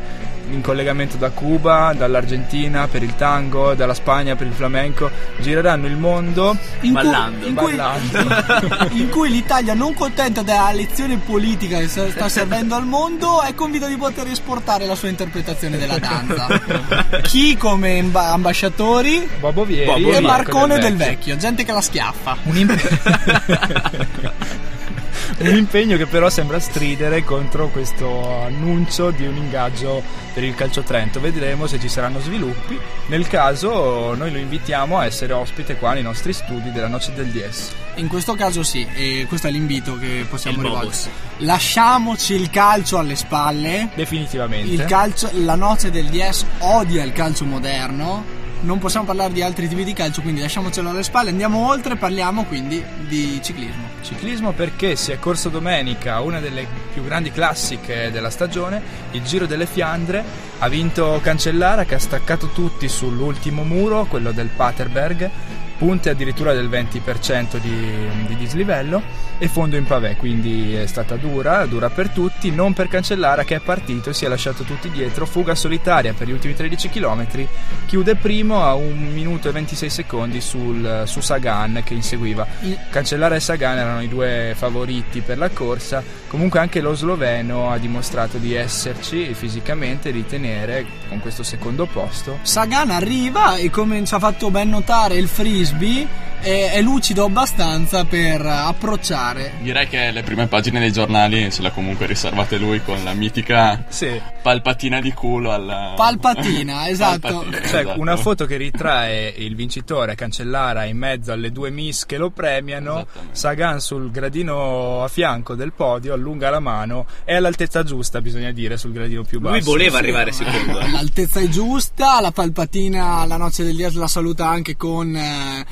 in 0.50 0.62
collegamento 0.62 1.18
da 1.18 1.30
Cuba, 1.30 1.94
dall'Argentina 1.96 2.88
per 2.88 3.04
il 3.04 3.16
tango, 3.16 3.74
dalla 3.74 3.94
Spagna 3.94 4.36
per 4.36 4.48
il 4.48 4.54
flamenco, 4.54 5.10
gireranno 5.40 5.88
il 5.88 5.98
mondo 5.98 6.56
in 6.82 6.94
cui- 6.94 7.04
Ballando. 7.04 7.46
in 7.48 7.56
cui, 7.56 7.76
ballando. 7.76 8.88
in 8.96 9.10
cui 9.10 9.30
l'Italia, 9.30 9.74
non 9.74 9.94
contenta 9.94 10.42
della 10.44 10.72
lezione 10.72 11.18
politica 11.18 11.80
che 11.80 11.88
sta 11.88 12.30
servendo 12.30 12.76
al 12.76 12.86
mondo, 12.86 13.42
è 13.42 13.54
convinta 13.54 13.88
di 13.88 13.98
poter 13.98 14.28
esportare 14.28 14.86
la 14.86 14.96
sua 14.96 15.10
interpretazione 15.10 15.78
della 15.78 16.00
danza. 16.00 16.48
Chi 17.24 17.58
come 17.58 18.00
amba- 18.00 18.32
ambasciatori 18.32 19.28
Bobo 19.40 19.66
Vieri 19.66 19.86
Bobo 20.02 20.16
e 20.16 20.22
Marco 20.22 20.54
Marcone 20.54 20.74
Del 20.80 20.84
del 20.84 20.96
vecchio, 20.96 21.36
gente 21.36 21.66
che 21.66 21.72
la 21.72 21.82
schiaffa. 21.82 22.38
Un, 22.44 22.58
imp- 22.58 23.97
un 25.40 25.56
impegno 25.56 25.98
che 25.98 26.06
però 26.06 26.30
sembra 26.30 26.60
stridere 26.60 27.24
contro 27.24 27.68
questo 27.70 28.44
annuncio 28.44 29.12
di 29.12 29.26
un 29.26 29.36
ingaggio 29.36 30.02
per 30.34 30.44
il 30.44 30.56
Calcio 30.56 30.82
Trento. 30.82 31.20
Vedremo 31.20 31.68
se 31.68 31.80
ci 31.80 31.90
saranno 31.90 32.20
sviluppi. 32.20 32.80
Nel 33.08 33.28
caso 33.28 34.14
noi 34.16 34.32
lo 34.32 34.38
invitiamo 34.38 34.98
a 34.98 35.06
essere 35.06 35.34
ospite 35.34 35.76
qua 35.78 35.94
nei 35.94 36.04
nostri 36.04 36.34
studi 36.34 36.72
della 36.72 36.88
Noce 36.88 37.14
del 37.14 37.28
DS. 37.28 37.72
In 37.96 38.08
questo 38.08 38.36
caso 38.36 38.64
sì, 38.64 38.88
e 38.94 39.26
questo 39.28 39.48
è 39.48 39.52
l'invito 39.52 39.98
che 39.98 40.26
possiamo 40.30 40.62
rivolgere. 40.62 41.12
Lasciamoci 41.38 42.34
il 42.34 42.50
calcio 42.50 42.98
alle 42.98 43.16
spalle. 43.16 43.90
Definitivamente. 43.96 44.72
Il 44.72 44.86
calcio, 44.86 45.30
la 45.34 45.56
noce 45.56 45.92
del 45.92 46.06
DS 46.06 46.46
odia 46.60 47.04
il 47.04 47.12
calcio 47.12 47.46
moderno. 47.46 48.46
Non 48.60 48.80
possiamo 48.80 49.06
parlare 49.06 49.34
di 49.34 49.44
altri 49.44 49.68
tipi 49.68 49.84
di 49.84 49.94
calcio, 49.94 50.22
quindi 50.22 50.42
lasciamocelo 50.42 50.90
alle 50.90 51.04
spalle. 51.04 51.30
Andiamo 51.30 51.68
oltre, 51.68 51.96
parliamo 51.96 52.44
quindi 52.46 52.84
di 53.08 53.40
ciclismo. 53.42 53.88
Ciclismo 54.02 54.52
perché 54.52 54.96
si 54.96 55.12
è 55.12 55.20
corso 55.20 55.50
domenica 55.50 56.20
una 56.22 56.40
delle 56.40 56.66
più 56.92 57.04
grandi 57.04 57.32
classiche 57.32 58.10
della 58.12 58.32
stagione, 58.32 58.82
il 59.12 59.22
Giro 59.22 59.46
delle 59.46 59.68
Fiandre, 59.68 60.24
ha 60.60 60.68
vinto 60.70 61.20
Cancellara 61.22 61.86
che 61.86 61.96
ha 61.96 62.00
staccato 62.00 62.48
tutti 62.48 62.90
sull'ultimo 62.90 63.64
muro, 63.64 64.06
quello 64.06 64.32
del 64.32 64.48
Paterberg, 64.48 65.30
punte 65.78 66.10
addirittura 66.10 66.54
del 66.54 66.70
20% 66.70 67.58
di, 67.58 68.08
di 68.28 68.36
dislivello 68.36 69.02
e 69.38 69.48
fondo 69.48 69.76
in 69.76 69.86
pavè, 69.86 70.16
quindi 70.16 70.74
è 70.74 70.88
stata 70.88 71.16
dura, 71.16 71.66
dura 71.66 71.90
per 71.90 72.10
tutti, 72.10 72.50
non 72.52 72.74
per 72.74 72.88
Cancellara 72.88 73.44
che 73.44 73.56
è 73.56 73.60
partito 73.60 74.10
e 74.10 74.14
si 74.14 74.26
è 74.26 74.28
lasciato 74.28 74.64
tutti 74.64 74.90
dietro, 74.90 75.26
fuga 75.26 75.54
solitaria 75.54 76.14
per 76.14 76.28
gli 76.28 76.32
ultimi 76.32 76.56
13 76.56 76.90
km, 76.90 77.48
chiude 77.86 78.16
primo 78.16 78.64
a 78.64 78.74
1 78.74 79.12
minuto 79.12 79.48
e 79.48 79.52
26 79.52 79.90
secondi 79.90 80.42
sul, 80.42 81.04
su 81.06 81.22
Sagan 81.22 81.82
che 81.84 81.94
inseguiva. 81.94 82.48
Cancellara 82.90 83.36
e 83.36 83.40
Sagan 83.40 83.78
erano 83.78 84.02
i 84.02 84.08
due 84.08 84.54
favoriti 84.56 85.22
per 85.22 85.38
la 85.38 85.50
corsa, 85.50 86.04
comunque 86.28 86.60
anche 86.60 86.82
lo 86.82 86.94
sloveno 86.94 87.72
ha 87.72 87.78
dimostrato 87.78 88.38
di 88.38 88.54
esserci 88.54 89.34
fisicamente, 89.34 90.12
di 90.12 90.26
tenere 90.26 90.86
con 91.08 91.20
questo 91.20 91.44
secondo 91.44 91.86
posto. 91.86 92.40
Sagan 92.42 92.92
arriva 92.92 93.56
e 93.56 93.70
come 93.70 94.04
ci 94.06 94.14
ha 94.14 94.20
fatto 94.20 94.52
ben 94.52 94.70
notare 94.70 95.16
il 95.16 95.28
frisbee, 95.28 96.08
è, 96.42 96.72
è 96.74 96.82
lucido 96.82 97.26
abbastanza 97.26 98.06
per 98.06 98.42
approcciare. 98.46 99.54
Direi 99.62 99.88
che 99.88 100.12
le 100.12 100.24
prime 100.24 100.48
pagine 100.48 100.80
dei 100.80 100.92
giornali 100.92 101.52
se 101.52 101.62
le 101.62 101.70
ha 101.70 101.72
comunque 101.72 102.06
riservate 102.06 102.58
lui 102.58 102.82
con 102.84 103.04
la 103.04 103.14
mitica 103.14 103.84
Sì. 103.90 104.20
palpatina 104.42 105.00
di 105.02 105.12
culo 105.14 105.52
alla... 105.52 105.94
Palpatina, 105.96 106.88
esatto. 106.90 107.20
Palpatina, 107.28 107.68
Cioè, 107.68 107.80
esatto. 107.82 108.00
una 108.00 108.18
foto 108.18 108.46
che 108.46 108.58
ritrae 108.58 109.34
il 109.38 109.56
vincitore 109.56 110.16
Cancellara 110.16 110.86
in 110.86 110.98
mezzo 110.98 111.32
alle 111.32 111.52
due 111.52 111.70
miss 111.70 112.06
che 112.06 112.18
lo 112.18 112.30
premiano. 112.30 113.06
Sagan 113.32 113.80
sul 113.82 114.10
gradino 114.12 115.04
a 115.04 115.08
fianco 115.08 115.56
del 115.56 115.74
podio, 115.74 116.14
allunga 116.14 116.50
la 116.50 116.60
mano, 116.60 117.06
è 117.24 117.34
all'altezza 117.36 117.84
giusta, 117.84 118.22
bisogna 118.22 118.52
dire, 118.52 118.78
sul 118.78 118.92
gradino 118.92 119.24
più 119.24 119.40
basso. 119.40 119.56
Lui 119.56 119.64
voleva 119.64 119.98
arrivare 119.98 120.32
secondo. 120.32 120.80
eh. 120.80 120.90
L'altezza 120.92 121.40
è 121.40 121.48
giusta, 121.48 122.20
la 122.22 122.32
palpatina 122.32 123.26
la 123.26 123.38
noce 123.38 123.64
del 123.64 123.76
Diaz 123.76 123.94
la 123.96 124.08
saluta 124.08 124.48
anche 124.48 124.76
con 124.78 125.16
eh, 125.16 125.66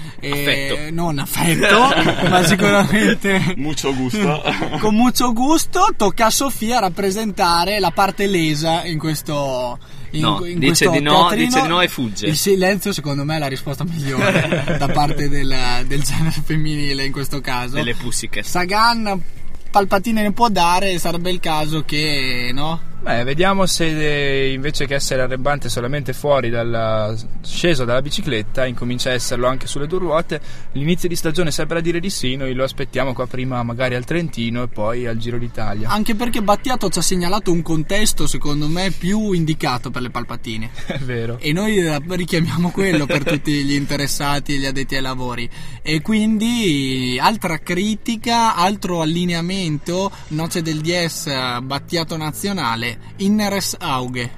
Affetto. 0.64 0.94
non 0.94 1.20
affetto, 1.20 2.28
ma 2.30 2.44
sicuramente 2.44 3.54
Mucho 3.58 3.94
gusto. 3.94 4.42
con 4.80 4.96
molto 4.96 5.34
gusto 5.34 5.88
tocca 5.96 6.28
a 6.28 6.30
Sofia 6.30 6.80
rappresentare 6.80 7.80
la 7.80 7.92
parte 7.92 8.28
lesa 8.28 8.84
in 8.86 8.98
questo 8.98 9.78
in, 10.12 10.22
No, 10.22 10.46
in 10.46 10.60
dice 10.60 10.90
di 10.90 11.02
no, 11.02 11.28
teatrino. 11.28 11.46
dice 11.46 11.62
di 11.62 11.68
no 11.68 11.82
e 11.82 11.88
fugge. 11.88 12.26
Il 12.28 12.38
silenzio 12.38 12.94
secondo 12.94 13.24
me 13.26 13.36
è 13.36 13.40
la 13.40 13.48
risposta 13.48 13.84
migliore 13.84 14.76
da 14.80 14.88
parte 14.88 15.28
del, 15.30 15.84
del 15.88 16.02
genere 16.04 16.42
femminile 16.44 17.04
in 17.04 17.12
questo 17.12 17.42
caso. 17.42 17.76
Delle 17.76 17.96
Pussycat. 17.96 18.44
Sagan 18.44 19.22
palpatine 19.70 20.22
ne 20.22 20.32
può 20.32 20.48
dare, 20.48 20.98
sarebbe 21.00 21.32
il 21.32 21.42
caso 21.42 21.84
che 21.84 22.52
no? 22.54 22.80
Beh, 23.06 23.24
vediamo 23.24 23.68
se 23.68 23.86
eh, 23.86 24.52
invece 24.52 24.88
che 24.88 24.96
essere 24.96 25.22
arrembante 25.22 25.70
solamente 25.70 26.12
fuori 26.12 26.50
dalla, 26.50 27.16
sceso 27.44 27.86
dalla 27.86 28.02
bicicletta 28.02 28.66
incomincia 28.66 29.12
a 29.12 29.14
esserlo 29.14 29.46
anche 29.46 29.68
sulle 29.68 29.86
due 29.86 30.00
ruote. 30.00 30.42
L'inizio 30.72 31.08
di 31.08 31.16
stagione 31.16 31.52
sembra 31.52 31.82
dire 31.82 32.00
di 32.00 32.10
sì, 32.10 32.36
noi 32.36 32.56
lo 32.56 32.64
aspettiamo 32.64 33.14
qua 33.14 33.28
prima 33.28 33.62
magari 33.62 33.94
al 33.94 34.06
Trentino 34.06 34.64
e 34.64 34.70
poi 34.70 35.06
al 35.06 35.18
Giro 35.18 35.38
d'Italia. 35.38 35.88
Anche 35.88 36.16
perché 36.16 36.42
Battiato 36.42 36.90
ci 36.90 36.98
ha 36.98 37.04
segnalato 37.04 37.52
un 37.52 37.62
contesto 37.62 38.26
secondo 38.26 38.68
me 38.68 38.90
più 38.90 39.34
indicato 39.34 39.92
per 39.92 40.02
le 40.02 40.10
palpatine. 40.10 40.72
È 40.88 40.98
vero. 40.98 41.38
E 41.40 41.54
noi 41.54 41.78
eh, 41.78 42.02
richiamiamo 42.04 42.72
quello 42.72 43.06
per 43.06 43.22
tutti 43.24 43.52
gli 43.64 43.74
interessati 43.74 44.56
e 44.56 44.58
gli 44.58 44.66
addetti 44.66 44.96
ai 44.96 45.04
lavori. 45.04 45.48
E 45.84 46.02
quindi 46.02 47.20
altra 47.22 47.60
critica, 47.60 48.56
altro 48.56 49.02
allineamento, 49.02 50.12
Noce 50.30 50.64
del 50.64 50.82
eh, 50.84 51.62
Battiato 51.62 52.18
Nazionale, 52.18 52.95
Inneres 53.18 53.76
Auge. 53.80 54.32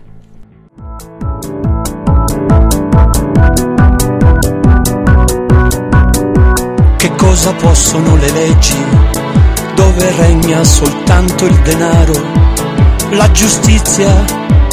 Che 6.97 7.15
cosa 7.15 7.53
possono 7.53 8.15
le 8.15 8.31
leggi 8.31 8.75
dove 9.75 10.11
regna 10.17 10.63
soltanto 10.63 11.45
il 11.45 11.55
denaro? 11.61 12.13
La 13.11 13.31
giustizia 13.31 14.25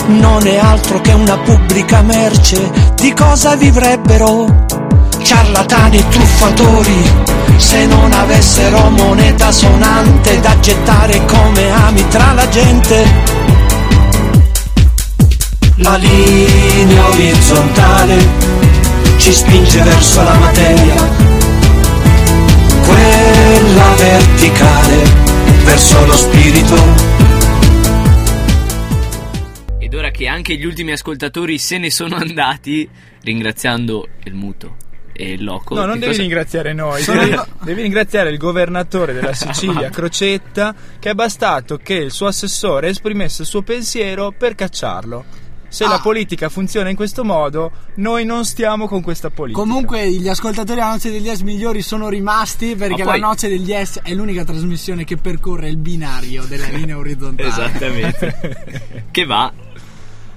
non 0.06 0.46
è 0.46 0.56
altro 0.58 1.00
che 1.00 1.12
una 1.12 1.38
pubblica 1.38 2.02
merce. 2.02 2.70
Di 2.96 3.12
cosa 3.12 3.56
vivrebbero 3.56 4.64
ciarlatani 5.22 5.98
e 5.98 6.08
truffatori 6.08 7.32
se 7.56 7.86
non 7.86 8.12
avessero 8.12 8.90
moneta 8.90 9.50
sonante 9.52 10.40
da 10.40 10.58
gettare 10.60 11.24
come 11.24 11.70
ami 11.70 12.06
tra 12.08 12.32
la 12.32 12.48
gente? 12.48 13.43
La 15.84 15.96
linea 15.96 17.08
orizzontale 17.08 18.16
ci 19.18 19.30
spinge 19.30 19.82
verso 19.82 20.22
la 20.22 20.32
materia 20.38 20.94
quella 22.86 23.94
verticale 23.94 25.02
verso 25.62 26.06
lo 26.06 26.12
spirito. 26.14 26.74
Ed 29.78 29.94
ora 29.94 30.10
che 30.10 30.26
anche 30.26 30.56
gli 30.56 30.64
ultimi 30.64 30.92
ascoltatori 30.92 31.58
se 31.58 31.76
ne 31.76 31.90
sono 31.90 32.16
andati, 32.16 32.88
ringraziando 33.22 34.08
il 34.24 34.32
muto 34.32 34.76
e 35.12 35.32
il 35.32 35.44
loco. 35.44 35.74
No, 35.74 35.84
non 35.84 35.98
devi 35.98 36.12
cosa- 36.12 36.22
ringraziare 36.22 36.72
noi, 36.72 37.04
devi, 37.04 37.40
devi 37.62 37.82
ringraziare 37.82 38.30
il 38.30 38.38
governatore 38.38 39.12
della 39.12 39.34
Sicilia, 39.36 39.90
Crocetta, 39.90 40.74
che 40.98 41.10
è 41.10 41.14
bastato 41.14 41.76
che 41.76 41.92
il 41.92 42.10
suo 42.10 42.26
assessore 42.26 42.88
esprimesse 42.88 43.42
il 43.42 43.48
suo 43.48 43.60
pensiero 43.60 44.32
per 44.32 44.54
cacciarlo. 44.54 45.42
Se 45.74 45.82
Ah. 45.82 45.88
la 45.88 45.98
politica 45.98 46.48
funziona 46.48 46.88
in 46.88 46.94
questo 46.94 47.24
modo, 47.24 47.72
noi 47.96 48.24
non 48.24 48.44
stiamo 48.44 48.86
con 48.86 49.02
questa 49.02 49.30
politica. 49.30 49.60
Comunque 49.60 50.08
gli 50.08 50.28
ascoltatori 50.28 50.78
della 50.78 50.90
Noce 50.92 51.10
degli 51.10 51.26
Yes 51.26 51.40
migliori 51.40 51.82
sono 51.82 52.08
rimasti 52.08 52.76
perché 52.76 53.02
poi- 53.02 53.18
la 53.18 53.26
Noce 53.26 53.48
degli 53.48 53.68
Yes 53.70 53.98
è 54.04 54.14
l'unica 54.14 54.44
trasmissione 54.44 55.02
che 55.02 55.16
percorre 55.16 55.68
il 55.68 55.76
binario 55.76 56.44
della 56.44 56.68
linea 56.68 56.96
orizzontale. 56.96 57.48
Esattamente. 57.48 59.02
che 59.10 59.24
va 59.24 59.52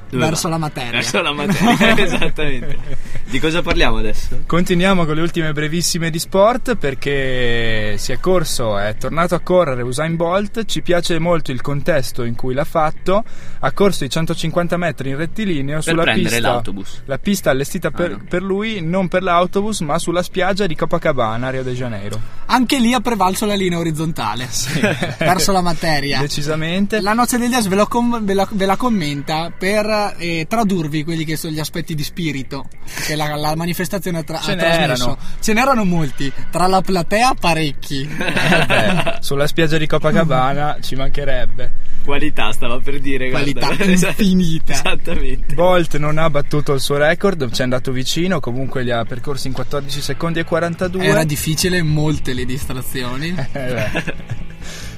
Verso 0.09 0.47
va? 0.47 0.55
la 0.55 0.59
materia. 0.59 0.91
Verso 0.91 1.21
la 1.21 1.31
materia, 1.33 1.97
esattamente. 2.03 2.77
Di 3.25 3.39
cosa 3.39 3.61
parliamo 3.61 3.97
adesso? 3.97 4.41
Continuiamo 4.45 5.05
con 5.05 5.15
le 5.15 5.21
ultime 5.21 5.51
brevissime 5.51 6.09
di 6.09 6.19
sport 6.19 6.75
perché 6.75 7.95
si 7.97 8.11
è 8.13 8.19
corso, 8.19 8.77
è 8.77 8.95
tornato 8.97 9.35
a 9.35 9.39
correre 9.39 9.81
Usain 9.81 10.15
Bolt, 10.15 10.65
ci 10.65 10.81
piace 10.81 11.19
molto 11.19 11.51
il 11.51 11.61
contesto 11.61 12.23
in 12.23 12.35
cui 12.35 12.53
l'ha 12.53 12.63
fatto, 12.63 13.23
ha 13.59 13.71
corso 13.71 14.05
i 14.05 14.09
150 14.09 14.77
metri 14.77 15.09
in 15.09 15.17
rettilineo 15.17 15.81
sulla 15.81 16.03
prendere 16.03 16.35
pista, 16.35 16.47
l'autobus. 16.51 17.01
la 17.05 17.17
pista 17.17 17.49
allestita 17.49 17.91
per, 17.91 18.11
Ah, 18.11 18.15
no. 18.17 18.23
per 18.29 18.41
lui 18.43 18.81
non 18.81 19.07
per 19.09 19.23
l'autobus 19.23 19.81
ma 19.81 19.97
sulla 19.99 20.23
spiaggia 20.23 20.65
di 20.65 20.75
Copacabana, 20.75 21.49
Rio 21.49 21.63
de 21.63 21.73
Janeiro. 21.73 22.19
Anche 22.45 22.79
lì 22.79 22.93
ha 22.93 23.01
prevalso 23.01 23.45
la 23.45 23.55
linea 23.55 23.77
orizzontale 23.77 24.47
verso 25.19 25.51
la 25.51 25.61
materia. 25.61 26.19
Decisamente. 26.19 27.01
La 27.01 27.13
Noce 27.13 27.37
degli 27.37 27.51
Yes 27.51 27.67
ve, 27.67 27.85
com- 27.89 28.23
ve 28.23 28.33
la, 28.33 28.47
ve 28.49 28.65
la 28.65 28.77
commenta 28.77 29.51
per 29.57 29.85
eh, 30.17 30.45
tradurvi 30.47 31.03
quelli 31.03 31.25
che 31.25 31.35
sono 31.35 31.53
gli 31.53 31.59
aspetti 31.59 31.95
di 31.95 32.03
spirito 32.03 32.67
che 33.05 33.15
la, 33.15 33.35
la 33.35 33.55
manifestazione 33.55 34.19
ha, 34.19 34.23
tra- 34.23 34.39
Ce 34.39 34.51
ha 34.51 34.55
trasmesso. 34.55 35.05
n'erano. 35.05 35.17
Ce 35.39 35.53
n'erano 35.53 35.83
molti, 35.85 36.31
tra 36.51 36.67
la 36.67 36.81
platea 36.81 37.33
parecchi. 37.39 38.07
Eh 38.57 38.65
beh, 38.65 39.17
sulla 39.19 39.45
spiaggia 39.47 39.77
di 39.77 39.87
Copacabana 39.87 40.77
ci 40.81 40.95
mancherebbe. 40.95 41.73
Qualità 42.03 42.51
stava 42.51 42.79
per 42.79 42.99
dire. 42.99 43.29
Qualità 43.29 43.67
guarda. 43.67 43.83
infinita. 43.91 44.73
Esattamente. 44.73 45.53
Bolt 45.53 45.97
non 45.97 46.17
ha 46.17 46.29
battuto 46.29 46.73
il 46.73 46.79
suo 46.79 46.97
record, 46.97 47.51
ci 47.51 47.61
è 47.61 47.63
andato 47.63 47.91
vicino, 47.91 48.39
comunque 48.39 48.83
li 48.83 48.91
ha 48.91 49.03
percorsi 49.03 49.47
in 49.47 49.53
14 49.53 50.01
secondi 50.01 50.39
e 50.39 50.43
42. 50.45 51.03
Era 51.03 51.23
difficile, 51.23 51.81
molte 51.81 52.33
le 52.33 52.45
distrazioni. 52.45 53.35
Eh, 53.37 53.47
beh. 53.51 54.45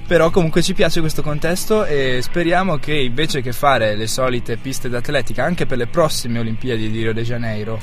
Però 0.09 0.31
comunque 0.31 0.63
ci 0.63 0.73
piace 0.73 1.01
questo 1.01 1.21
contesto 1.21 1.85
e 1.85 2.21
speriamo 2.23 2.77
che 2.77 2.95
invece 2.95 3.41
che 3.41 3.53
fare 3.53 3.95
le 3.95 4.07
solite 4.07 4.57
piste 4.57 4.89
d'atletica 4.89 5.43
anche 5.43 5.67
per 5.67 5.77
le 5.77 5.85
prossime 5.85 6.39
Olimpiadi 6.39 6.89
di 6.89 7.01
Rio 7.01 7.13
de 7.13 7.21
Janeiro 7.21 7.79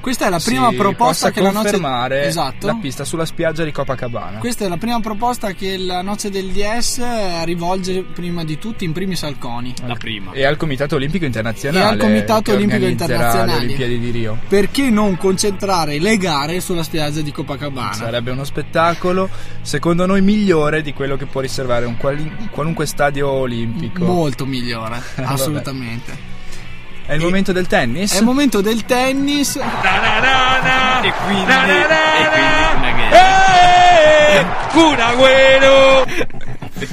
Questa 0.00 0.26
è 0.26 0.28
la 0.28 0.40
prima 0.40 0.72
proposta 0.72 1.30
che 1.30 1.40
la 1.40 1.52
Noce 1.52 1.70
confermare 1.70 2.24
Esatto. 2.24 2.66
la 2.66 2.78
pista 2.80 3.04
sulla 3.04 3.24
spiaggia 3.24 3.62
di 3.62 3.70
Copacabana. 3.70 4.38
Questa 4.38 4.64
è 4.64 4.68
la 4.68 4.76
prima 4.76 4.98
proposta 4.98 5.52
che 5.52 5.76
la 5.76 6.02
Noce 6.02 6.30
del 6.30 6.46
DS 6.48 7.44
rivolge 7.44 8.02
prima 8.02 8.42
di 8.42 8.58
tutti 8.58 8.84
in 8.84 8.90
primis 8.90 9.22
al 9.22 9.38
CONI. 9.38 9.74
La 9.86 9.94
prima. 9.94 10.32
E 10.32 10.44
al 10.44 10.56
Comitato 10.56 10.96
Olimpico 10.96 11.26
Internazionale. 11.26 11.84
E 11.84 11.88
al 11.88 11.96
Comitato 11.96 12.52
Olimpico 12.52 12.86
Internazionale. 12.86 13.50
Le 13.52 13.64
Olimpiadi 13.66 13.98
di 14.00 14.10
Rio. 14.10 14.38
Perché 14.48 14.90
non 14.90 15.16
concentrare 15.16 16.00
le 16.00 16.16
gare 16.16 16.58
sulla 16.58 16.82
spiaggia 16.82 17.20
di 17.20 17.30
Copacabana? 17.30 17.92
Sarebbe 17.92 18.32
uno 18.32 18.44
spettacolo, 18.44 19.28
secondo 19.62 20.06
noi, 20.06 20.22
migliore 20.22 20.82
di 20.82 20.92
quello 20.92 21.16
che 21.16 21.26
può 21.26 21.40
riservare 21.40 21.67
un 21.86 21.96
quali- 21.96 22.48
qualunque 22.50 22.86
stadio 22.86 23.28
olimpico. 23.28 24.04
Molto 24.04 24.46
migliore, 24.46 25.00
assolutamente. 25.22 26.26
È 27.06 27.14
il 27.14 27.20
momento 27.20 27.52
del 27.52 27.66
tennis? 27.66 28.12
È 28.14 28.18
il 28.18 28.24
momento 28.24 28.60
del 28.60 28.84
tennis. 28.84 29.56
E 29.56 29.60
quindi, 31.24 31.52
e 31.52 32.24
quindi 32.34 32.62
una 32.76 32.92
gara. 32.92 33.18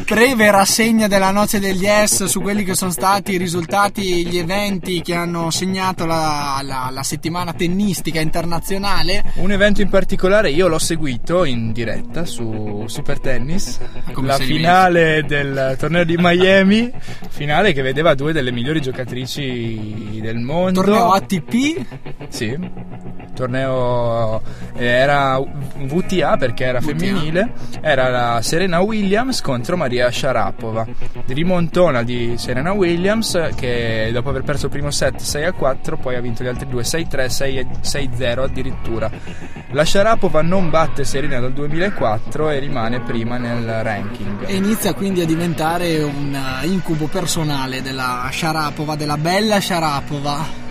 Breve 0.06 0.50
rassegna 0.52 1.08
della 1.08 1.30
Noce 1.32 1.60
degli 1.60 1.84
Yes 1.84 2.24
su 2.26 2.42
quelli 2.42 2.64
che 2.64 2.74
sono 2.74 2.90
stati 2.92 3.34
i 3.34 3.38
risultati, 3.38 4.26
gli 4.26 4.38
eventi 4.38 5.02
che 5.02 5.14
hanno 5.14 5.52
segnato 5.52 6.06
la, 6.06 6.60
la- 6.64 6.90
la 6.92 7.04
settimana 7.04 7.54
tennistica 7.54 8.20
internazionale. 8.20 9.24
Un 9.36 9.52
evento 9.52 9.82
in 9.82 9.90
particolare 9.90 10.50
io 10.50 10.68
l'ho 10.68 10.80
seguito 10.80 11.44
in 11.44 11.72
diretta 11.72 12.26
su 12.26 12.86
Super 12.88 13.20
Tennis, 13.20 13.80
Come 14.14 14.28
la 14.28 14.38
finale 14.38 15.24
del 15.28 15.76
torneo 15.78 16.04
di 16.04 16.16
Miami, 16.18 16.92
finale 17.30 17.72
che 17.74 17.82
vedeva 17.84 18.16
due 18.16 18.34
delle 18.34 18.52
migliori 18.52 18.82
giocatrici 18.82 20.20
del 20.22 20.38
mondo. 20.40 20.82
Torneo 20.82 21.12
ATP 21.12 21.86
Sì. 22.30 22.58
torneo 23.36 24.42
eh, 24.78 24.86
era 24.86 25.40
VTA 25.40 26.38
perché 26.38 26.64
era 26.66 26.80
femminile, 26.82 27.52
era 27.82 28.10
la 28.10 28.42
Serena 28.42 28.80
Williams 28.82 29.42
contro 29.42 29.75
Maria 29.76 30.12
Sharapova. 30.12 30.86
Rimontona 31.28 32.04
di 32.04 32.36
Serena 32.38 32.72
Williams 32.74 33.50
che 33.56 34.10
dopo 34.12 34.30
aver 34.30 34.44
perso 34.44 34.66
il 34.66 34.72
primo 34.72 34.92
set 34.92 35.20
6 35.20 35.44
a 35.46 35.52
4 35.54 35.98
poi 35.98 36.16
ha 36.16 36.22
vinto 36.22 36.44
gli 36.44 36.48
altri 36.48 36.68
due 36.68 36.84
6-3, 36.84 37.72
6-0 37.82 38.40
addirittura. 38.42 39.10
La 39.72 39.86
Sharapova 39.86 40.42
non 40.42 40.70
batte 40.70 41.04
Serena 41.04 41.40
dal 41.40 41.54
2004 41.54 42.50
e 42.50 42.60
rimane 42.60 43.02
prima 43.02 43.38
nel 43.38 43.84
ranking. 43.84 44.48
E 44.48 44.56
inizia 44.56 44.94
quindi 44.94 45.22
a 45.22 45.26
diventare 45.26 46.02
un 46.02 46.38
incubo 46.64 47.08
personale 47.08 47.82
della 47.82 48.30
Sharapova, 48.32 48.96
della 48.96 49.18
bella 49.18 49.60
Sharapova. 49.60 50.65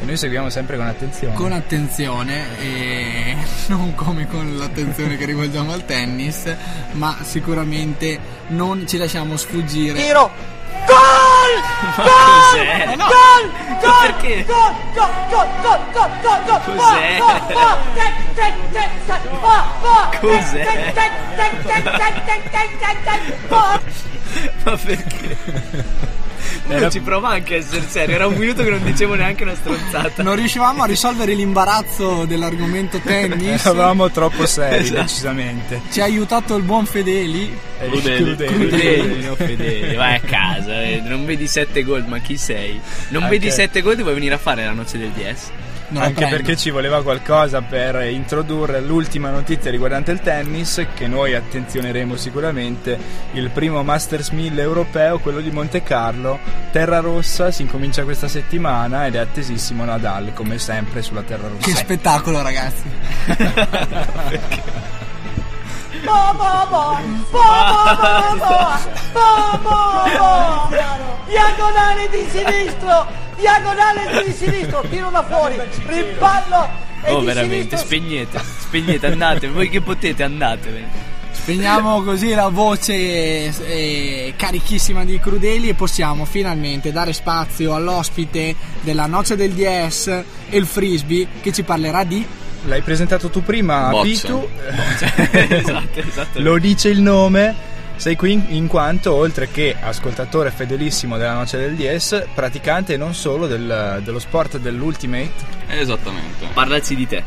E 0.00 0.04
noi 0.04 0.16
seguiamo 0.16 0.48
sempre 0.48 0.76
con 0.76 0.86
attenzione. 0.86 1.34
Con 1.34 1.52
attenzione 1.52 2.58
e 2.58 3.36
non 3.66 3.94
come 3.94 4.26
con 4.26 4.56
l'attenzione 4.56 5.18
che 5.18 5.26
rivolgiamo 5.26 5.72
al 5.72 5.84
tennis, 5.84 6.54
ma 6.92 7.18
sicuramente 7.20 8.18
non 8.48 8.86
ci 8.88 8.96
lasciamo 8.96 9.36
sfuggire. 9.36 10.00
Tiro! 10.00 10.30
Gol! 10.86 11.60
Ma 11.96 12.14
cos'è? 12.14 12.94
Gol! 12.96 13.50
Gol! 13.80 14.00
Perché? 14.00 14.44
Gol! 14.46 14.74
Gol! 14.94 15.10
Gol! 15.28 15.48
Gol! 15.60 15.80
Gol! 15.92 16.10
Gol! 16.22 16.62
Cos'è? 16.64 17.18
Cos'è? 20.20 20.68
Ma 24.62 24.76
perché? 24.76 25.36
Uno 26.76 26.90
ci 26.90 27.00
prova 27.00 27.28
anche 27.30 27.54
a 27.54 27.58
essere 27.58 27.82
serio. 27.88 28.14
Era 28.14 28.26
un 28.26 28.34
minuto 28.34 28.62
che 28.62 28.70
non 28.70 28.82
dicevo 28.84 29.14
neanche 29.14 29.42
una 29.42 29.54
stronzata. 29.54 30.22
Non 30.22 30.36
riuscivamo 30.36 30.82
a 30.82 30.86
risolvere 30.86 31.34
l'imbarazzo 31.34 32.24
dell'argomento 32.26 32.98
tennis. 33.04 33.64
Eravamo 33.64 34.10
troppo 34.10 34.46
seri, 34.46 34.84
Esatto. 34.84 35.00
decisamente. 35.02 35.80
Ci 35.90 36.00
ha 36.00 36.04
aiutato 36.04 36.54
il 36.56 36.62
buon 36.62 36.86
Fedeli. 36.86 37.56
E 37.80 37.88
Crudeli, 37.88 38.24
Crudeli. 38.24 38.54
crudeli, 38.54 39.24
no 39.24 39.34
fedeli. 39.36 39.94
Vai 39.96 40.14
a 40.16 40.20
casa, 40.20 40.82
eh. 40.82 41.00
non 41.04 41.24
vedi 41.24 41.46
7 41.46 41.82
gol, 41.82 42.04
ma 42.06 42.18
chi 42.18 42.36
sei? 42.36 42.78
Non 43.08 43.22
Anche- 43.24 43.38
vedi 43.38 43.50
7 43.50 43.80
gol, 43.80 43.96
ti 43.96 44.02
vuoi 44.02 44.14
venire 44.14 44.34
a 44.34 44.38
fare 44.38 44.64
la 44.64 44.72
noce 44.72 44.98
del 44.98 45.10
DS? 45.10 45.50
Non 45.90 46.02
Anche 46.04 46.26
perché 46.28 46.56
ci 46.56 46.70
voleva 46.70 47.02
qualcosa 47.02 47.62
per 47.62 48.00
introdurre 48.10 48.80
l'ultima 48.80 49.30
notizia 49.30 49.72
riguardante 49.72 50.12
il 50.12 50.20
tennis, 50.20 50.86
che 50.94 51.08
noi 51.08 51.34
attenzioneremo 51.34 52.14
sicuramente. 52.14 52.96
Il 53.32 53.50
primo 53.50 53.82
Masters 53.82 54.28
1000 54.28 54.62
europeo, 54.62 55.18
quello 55.18 55.40
di 55.40 55.50
Monte 55.50 55.82
Carlo, 55.82 56.38
Terra 56.70 57.00
Rossa, 57.00 57.50
si 57.50 57.62
incomincia 57.62 58.04
questa 58.04 58.28
settimana 58.28 59.06
ed 59.06 59.16
è 59.16 59.18
attesissimo 59.18 59.84
Nadal, 59.84 60.32
come 60.32 60.58
sempre 60.58 61.02
sulla 61.02 61.22
Terra 61.22 61.48
Che 61.48 61.70
Rossa. 61.70 61.76
spettacolo, 61.82 62.40
ragazzi. 62.40 62.82
Bo, 66.04 66.32
bo, 66.36 66.66
bo. 66.70 66.98
Bo, 67.30 67.42
bo, 67.68 67.82
bo, 68.00 68.36
bo. 68.38 68.56
Bo, 69.12 69.58
bo, 69.60 69.78
bo. 70.16 70.68
Diagonale 71.26 72.08
di 72.10 72.26
sinistro. 72.30 73.28
Diagonale 73.40 74.24
di 74.24 74.32
sinistro. 74.32 74.84
Tiro 74.88 75.10
da 75.10 75.24
fuori. 75.24 75.58
Rimpallo. 75.86 76.68
E 77.02 77.10
Oh, 77.12 77.20
veramente, 77.22 77.76
sinistro- 77.76 77.78
spegnete, 77.78 78.40
spegnete, 78.60 79.06
andate, 79.06 79.48
voi 79.48 79.68
che 79.70 79.80
potete, 79.80 80.22
andatevene. 80.22 81.08
Spegniamo 81.32 82.02
così 82.02 82.34
la 82.34 82.48
voce 82.48 82.92
eh, 82.92 84.34
carichissima 84.36 85.04
di 85.04 85.18
Crudeli 85.18 85.70
e 85.70 85.74
possiamo 85.74 86.26
finalmente 86.26 86.92
dare 86.92 87.14
spazio 87.14 87.74
all'ospite 87.74 88.54
della 88.82 89.06
Noce 89.06 89.36
del 89.36 89.52
DS 89.52 90.06
e 90.50 90.56
il 90.58 90.66
Frisbee 90.66 91.26
che 91.40 91.50
ci 91.52 91.62
parlerà 91.62 92.04
di 92.04 92.24
L'hai 92.66 92.82
presentato 92.82 93.30
tu 93.30 93.42
prima, 93.42 93.88
Boccia. 93.88 94.04
Pitu. 94.04 94.48
esatto, 95.32 96.00
esatto. 96.00 96.40
Lo 96.42 96.58
dice 96.58 96.90
il 96.90 97.00
nome. 97.00 97.68
Sei 98.00 98.16
qui 98.16 98.42
in, 98.56 98.66
quanto, 98.66 99.12
oltre 99.14 99.50
che 99.50 99.76
ascoltatore 99.78 100.50
fedelissimo 100.50 101.18
della 101.18 101.34
Noce 101.34 101.58
del 101.58 101.74
DS, 101.76 102.28
praticante 102.34 102.96
non 102.96 103.12
solo 103.12 103.46
del- 103.46 104.00
dello 104.02 104.18
sport 104.18 104.56
dell'Ultimate, 104.56 105.58
Esattamente. 105.68 106.46
Parlaci 106.54 106.96
di 106.96 107.06
te. 107.06 107.22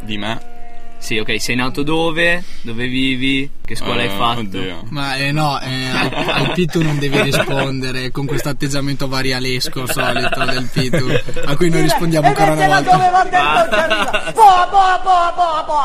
Di 0.00 0.18
me? 0.18 0.54
Sì, 0.98 1.18
ok, 1.18 1.40
sei 1.40 1.54
nato 1.54 1.84
dove? 1.84 2.42
Dove 2.62 2.88
vivi? 2.88 3.48
Che 3.64 3.76
scuola 3.76 4.00
hai 4.02 4.08
Eh, 4.08 4.16
fatto? 4.16 4.40
Oddio. 4.40 4.82
Ma 4.88 5.14
eh, 5.14 5.30
no, 5.30 5.60
eh, 5.60 5.88
al, 5.90 6.10
al 6.28 6.52
Pitu 6.54 6.82
non 6.82 6.98
devi 6.98 7.20
rispondere 7.22 8.10
con 8.10 8.26
questo 8.26 8.48
atteggiamento 8.48 9.06
varialesco 9.06 9.86
solito 9.86 10.44
del 10.44 10.68
Pitu, 10.72 11.06
a 11.44 11.54
cui 11.54 11.70
noi 11.70 11.82
rispondiamo 11.82 12.26
ancora 12.26 12.50
una 12.52 12.66
mettela 12.66 12.80
dove 12.80 13.10
volta. 13.10 13.10
va 13.10 13.22
dentro 13.22 13.76
che 13.76 13.82
arriva. 13.94 14.32
Bo, 14.34 14.68
bo, 14.70 15.00
bo, 15.04 15.64
bo, 15.66 15.82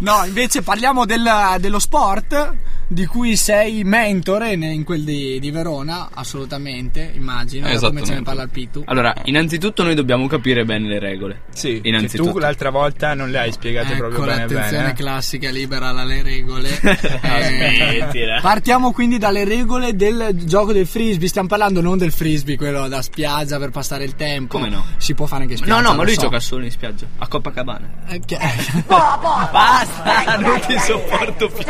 No, 0.00 0.24
invece 0.26 0.62
parliamo 0.62 1.04
del, 1.06 1.28
dello 1.58 1.78
sport 1.78 2.54
di 2.88 3.04
cui 3.06 3.36
sei 3.36 3.82
mentore 3.84 4.52
in 4.52 4.84
quel 4.84 5.02
di, 5.02 5.38
di 5.40 5.50
Verona, 5.50 6.08
assolutamente, 6.14 7.10
immagino, 7.14 7.68
da 7.68 7.78
come 7.80 8.04
ce 8.04 8.14
ne 8.14 8.22
parla 8.22 8.42
il 8.42 8.48
Pitu. 8.50 8.82
Allora, 8.86 9.12
innanzitutto 9.24 9.82
noi 9.82 9.94
dobbiamo 9.94 10.26
capire 10.28 10.64
bene 10.64 10.86
le 10.88 10.98
regole. 10.98 11.42
sì, 11.52 11.80
che 11.80 11.88
Innanzitutto. 11.88 12.32
tu 12.32 12.38
l'altra 12.38 12.70
volta 12.70 13.14
non 13.14 13.30
le 13.30 13.38
hai 13.38 13.52
spiegate 13.52 13.88
Ecco 13.94 14.08
proprio 14.08 14.20
bene 14.24 14.40
l'attenzione 14.42 14.82
bene. 14.82 14.92
classica 14.94 15.50
libera 15.50 15.88
alle 15.88 16.22
regole. 16.22 16.68
Eh, 17.26 17.98
Smettila. 17.98 18.40
partiamo 18.40 18.92
quindi 18.92 19.18
dalle 19.18 19.44
regole 19.44 19.94
del 19.96 20.30
gioco 20.44 20.72
del 20.72 20.86
frisbee. 20.86 21.28
Stiamo 21.28 21.48
parlando 21.48 21.80
non 21.80 21.98
del 21.98 22.12
frisbee, 22.12 22.56
quello 22.56 22.86
da 22.88 23.02
spiaggia 23.02 23.58
per 23.58 23.70
passare 23.70 24.04
il 24.04 24.14
tempo. 24.14 24.58
Come 24.58 24.68
no? 24.70 24.84
Si 24.98 25.14
può 25.14 25.26
fare 25.26 25.42
anche 25.42 25.54
in 25.54 25.58
spiaggia. 25.60 25.80
No, 25.80 25.88
no, 25.90 25.96
ma 25.96 26.02
lui 26.04 26.14
so. 26.14 26.22
gioca 26.22 26.40
solo 26.40 26.64
in 26.64 26.70
spiaggia, 26.70 27.06
a 27.18 27.26
Copacabana. 27.26 27.90
Eh, 28.08 28.20
che- 28.24 28.38
Bo, 28.86 28.96
bo. 29.20 29.48
Basta, 29.50 30.36
non 30.38 30.60
ti 30.66 30.78
sopporto 30.78 31.48
più. 31.48 31.64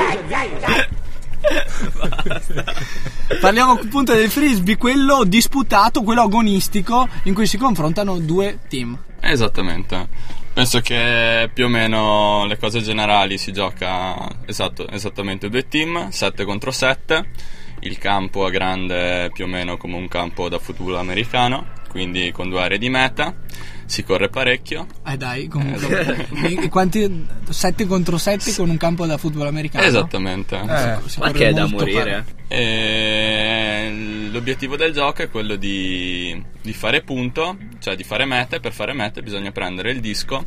Parliamo 3.40 3.72
appunto 3.72 4.12
del 4.14 4.30
frisbee, 4.30 4.76
quello 4.76 5.24
disputato, 5.24 6.02
quello 6.02 6.22
agonistico, 6.22 7.08
in 7.24 7.34
cui 7.34 7.46
si 7.46 7.56
confrontano 7.58 8.18
due 8.18 8.58
team. 8.68 8.98
Esattamente. 9.20 10.08
Penso 10.52 10.80
che 10.80 11.50
più 11.52 11.66
o 11.66 11.68
meno 11.68 12.46
le 12.46 12.56
cose 12.56 12.80
generali 12.80 13.36
si 13.36 13.52
gioca 13.52 14.16
esatto, 14.46 14.88
esattamente 14.88 15.50
due 15.50 15.68
team, 15.68 16.08
7 16.08 16.44
contro 16.44 16.70
7. 16.70 17.28
Il 17.80 17.98
campo 17.98 18.46
è 18.48 18.50
grande 18.50 19.30
più 19.32 19.44
o 19.44 19.46
meno 19.46 19.76
come 19.76 19.96
un 19.96 20.08
campo 20.08 20.48
da 20.48 20.58
football 20.58 20.96
americano, 20.96 21.66
quindi 21.90 22.32
con 22.32 22.48
due 22.48 22.62
aree 22.62 22.78
di 22.78 22.88
meta. 22.88 23.34
Si 23.86 24.02
corre 24.02 24.28
parecchio. 24.28 24.86
Eh 25.06 25.16
dai, 25.16 25.46
comunque. 25.46 26.26
E 26.60 26.68
quanti 26.68 27.26
7 27.48 27.86
contro 27.86 28.18
7 28.18 28.52
con 28.54 28.68
un 28.68 28.76
campo 28.76 29.06
da 29.06 29.16
football 29.16 29.46
americano? 29.46 29.86
Esattamente. 29.86 30.56
Eh, 30.56 31.08
Si 31.08 31.20
Ma 31.20 31.26
corre 31.26 31.38
che 31.38 31.48
è 31.48 31.52
da 31.52 31.66
morire? 31.66 32.24
E 32.48 34.28
l'obiettivo 34.32 34.76
del 34.76 34.92
gioco 34.92 35.22
è 35.22 35.30
quello 35.30 35.54
di, 35.54 36.42
di 36.60 36.72
fare 36.72 37.02
punto, 37.02 37.56
cioè 37.78 37.94
di 37.94 38.02
fare 38.02 38.24
mete. 38.24 38.58
Per 38.58 38.72
fare 38.72 38.92
mete 38.92 39.22
bisogna 39.22 39.52
prendere 39.52 39.92
il 39.92 40.00
disco 40.00 40.46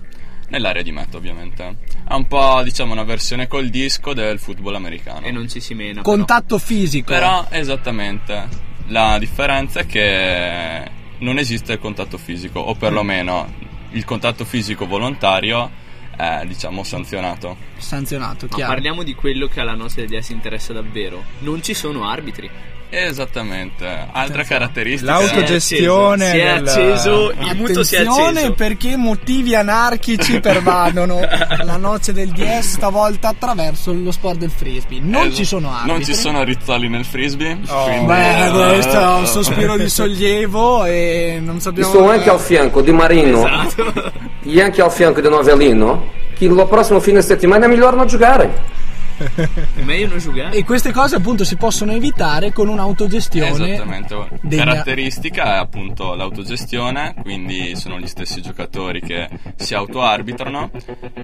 nell'area 0.49 0.81
di 0.81 0.91
meta, 0.91 1.17
ovviamente. 1.17 1.77
È 2.07 2.13
un 2.13 2.27
po', 2.27 2.61
diciamo, 2.63 2.91
una 2.93 3.03
versione 3.03 3.47
col 3.47 3.69
disco 3.69 4.13
del 4.13 4.39
football 4.39 4.75
americano. 4.75 5.25
E 5.25 5.31
non 5.31 5.47
ci 5.47 5.59
si 5.59 5.73
mena. 5.73 6.01
Contatto 6.01 6.57
fisico. 6.57 7.13
Però, 7.13 7.47
esattamente, 7.49 8.47
la 8.87 9.17
differenza 9.17 9.81
è 9.81 9.85
che 9.85 10.89
non 11.19 11.37
esiste 11.37 11.73
il 11.73 11.79
contatto 11.79 12.17
fisico, 12.17 12.59
o 12.59 12.75
perlomeno 12.75 13.67
il 13.91 14.05
contatto 14.05 14.45
fisico 14.45 14.85
volontario 14.85 15.87
è, 16.15 16.43
diciamo, 16.45 16.83
sanzionato. 16.83 17.55
Sanzionato, 17.77 18.47
Ma 18.49 18.55
chiaro. 18.55 18.73
parliamo 18.73 19.03
di 19.03 19.13
quello 19.15 19.47
che 19.47 19.61
alla 19.61 19.75
nostra 19.75 20.03
idea 20.03 20.21
si 20.21 20.33
interessa 20.33 20.73
davvero. 20.73 21.23
Non 21.39 21.61
ci 21.63 21.73
sono 21.73 22.09
arbitri. 22.09 22.49
Esattamente. 22.91 23.85
Altra 24.11 24.43
caratteristica. 24.43 25.11
L'autogestione 25.11 26.29
Si 26.31 26.37
è 26.37 26.53
del- 26.55 26.67
acceso, 26.67 27.31
il 27.31 27.55
muto 27.55 27.83
si 27.83 27.95
è 27.95 27.99
Attenzione 27.99 28.29
acceso. 28.39 28.53
perché 28.53 28.97
motivi 28.97 29.55
anarchici 29.55 30.39
pervadono 30.39 31.19
la 31.63 31.77
noce 31.77 32.13
del 32.13 32.29
DS 32.31 32.73
stavolta 32.73 33.27
attraverso 33.29 33.93
lo 33.93 34.11
sport 34.11 34.37
del 34.39 34.49
frisbee. 34.49 34.99
Non 35.01 35.21
Esatto. 35.21 35.35
ci 35.35 35.45
sono 35.45 35.69
arbitri. 35.71 35.91
Non 35.91 36.03
ci 36.03 36.13
sono 36.15 36.43
rizzoli 36.43 36.89
nel 36.89 37.05
frisbee. 37.05 37.59
quindi- 37.67 38.05
Beh, 38.05 38.49
questo 38.69 38.99
è 38.99 39.13
un 39.17 39.25
sospiro 39.27 39.77
di 39.77 39.89
sollievo 39.89 40.85
e 40.85 41.39
non 41.43 41.59
sappiamo. 41.59 41.89
sto 41.89 42.09
anche 42.09 42.29
al 42.29 42.39
fianco 42.39 42.81
di 42.81 42.91
Marino 42.91 43.47
Esatto. 43.47 44.11
e 44.43 44.61
anche 44.61 44.81
al 44.81 44.91
fianco 44.91 45.21
di 45.21 45.29
Novellino 45.29 46.17
che 46.35 46.47
lo 46.47 46.65
prossimo 46.65 46.99
fine 46.99 47.21
settimana 47.21 47.65
è 47.65 47.67
migliore 47.67 47.95
non 47.97 48.07
giocare. 48.07 48.77
Meglio 49.83 50.07
non 50.07 50.17
giocare. 50.19 50.55
E 50.55 50.63
queste 50.63 50.91
cose 50.91 51.15
appunto 51.15 51.43
si 51.43 51.55
possono 51.55 51.91
evitare 51.91 52.51
con 52.51 52.67
un'autogestione. 52.67 53.73
Esattamente, 53.73 54.27
degna- 54.41 54.65
caratteristica 54.65 55.55
è 55.55 55.57
appunto 55.57 56.13
l'autogestione, 56.15 57.15
quindi 57.21 57.75
sono 57.75 57.99
gli 57.99 58.07
stessi 58.07 58.41
giocatori 58.41 59.01
che 59.01 59.29
si 59.55 59.73
autoarbitrano 59.73 60.71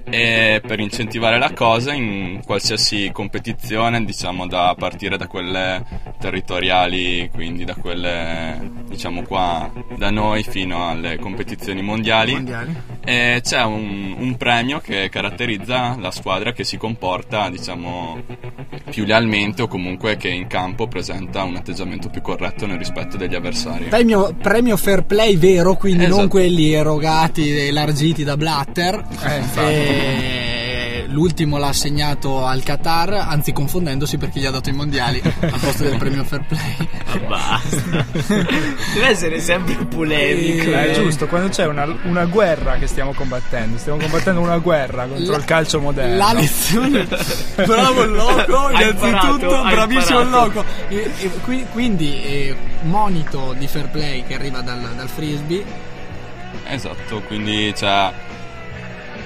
e 0.10 0.62
per 0.65 0.79
incentivare 0.79 1.38
la 1.38 1.51
cosa 1.53 1.93
in 1.93 2.41
qualsiasi 2.46 3.10
competizione, 3.12 4.04
diciamo 4.04 4.48
da 4.48 4.75
partire 4.77 5.17
da 5.17 5.27
quelle 5.27 5.83
territoriali, 6.19 7.29
quindi 7.33 7.63
da 7.65 7.75
quelle 7.75 8.83
diciamo 8.87 9.23
qua 9.23 9.71
da 9.98 10.10
noi 10.10 10.43
fino 10.43 10.89
alle 10.89 11.17
competizioni 11.17 11.81
mondiali, 11.81 12.33
Mondiali. 12.33 12.75
e 13.04 13.41
c'è 13.43 13.63
un, 13.63 14.15
un 14.17 14.37
premio 14.37 14.79
che 14.79 15.10
caratterizza 15.10 15.98
la 16.00 16.12
squadra 16.12 16.52
che 16.52 16.63
si 16.63 16.77
comporta 16.77 17.50
diciamo 17.50 17.85
più 18.90 19.06
lealmente 19.06 19.62
o 19.63 19.67
comunque 19.67 20.15
che 20.17 20.29
in 20.29 20.48
campo 20.48 20.88
presenta 20.88 21.44
un 21.44 21.56
atteggiamento 21.56 22.10
più 22.10 22.21
corretto 22.21 22.65
nel 22.65 22.77
rispetto 22.77 23.17
degli 23.17 23.36
avversari. 23.36 23.86
Premio, 23.86 24.33
premio 24.42 24.77
fair 24.77 25.04
play 25.04 25.38
vero, 25.38 25.75
quindi 25.75 26.04
non 26.04 26.12
Esatto. 26.19 26.27
quelli 26.29 26.71
erogati 26.73 27.50
e 27.50 27.67
elargiti 27.67 28.23
da 28.23 28.38
Blatter. 28.38 29.04
Eh, 29.25 29.38
infatti. 29.38 29.71
E 29.73 30.44
l'ultimo 31.15 31.57
l'ha 31.57 31.69
assegnato 31.69 32.45
al 32.45 32.61
Qatar, 32.61 33.13
anzi 33.13 33.53
confondendosi 33.53 34.17
perché 34.17 34.41
gli 34.41 34.45
ha 34.45 34.51
dato 34.51 34.67
i 34.69 34.73
mondiali 34.73 35.21
al 35.23 35.59
posto 35.61 35.83
del 35.83 35.97
premio 35.97 36.25
fair 36.25 36.43
play. 36.45 36.75
Ma 37.05 37.27
basta. 37.27 38.05
Deve 38.93 39.07
essere 39.07 39.39
sempre 39.39 39.75
polemico. 39.85 40.69
Eh, 40.71 40.73
eh. 40.73 40.91
È 40.91 40.93
giusto, 40.93 41.27
quando 41.27 41.47
c'è 41.47 41.65
una, 41.67 41.87
una 42.03 42.25
guerra 42.25 42.75
che 42.75 42.87
stiamo 42.87 43.13
combattendo, 43.13 43.77
stiamo 43.77 43.97
combattendo 43.97 44.41
una 44.41 44.57
guerra 44.57 45.05
contro 45.05 45.31
La- 45.31 45.37
il 45.37 45.45
calcio 45.45 45.79
moderno. 45.79 46.17
La 46.17 46.33
lezione, 46.33 47.07
bravo 47.65 48.03
il 48.03 48.11
loco, 48.11 48.69
innanzitutto 48.71 49.61
bravissimo 49.63 50.19
il 50.19 50.29
loco. 50.29 50.65
E- 50.89 51.11
e 51.19 51.29
qui- 51.45 51.65
quindi 51.71 52.21
eh, 52.23 52.55
monito 52.81 53.55
di 53.57 53.67
fair 53.67 53.87
play 53.89 54.25
che 54.27 54.35
arriva 54.35 54.59
dal, 54.59 54.81
dal 54.95 55.07
frisbee. 55.07 55.63
Esatto, 56.67 57.21
quindi 57.27 57.71
c'è 57.75 58.11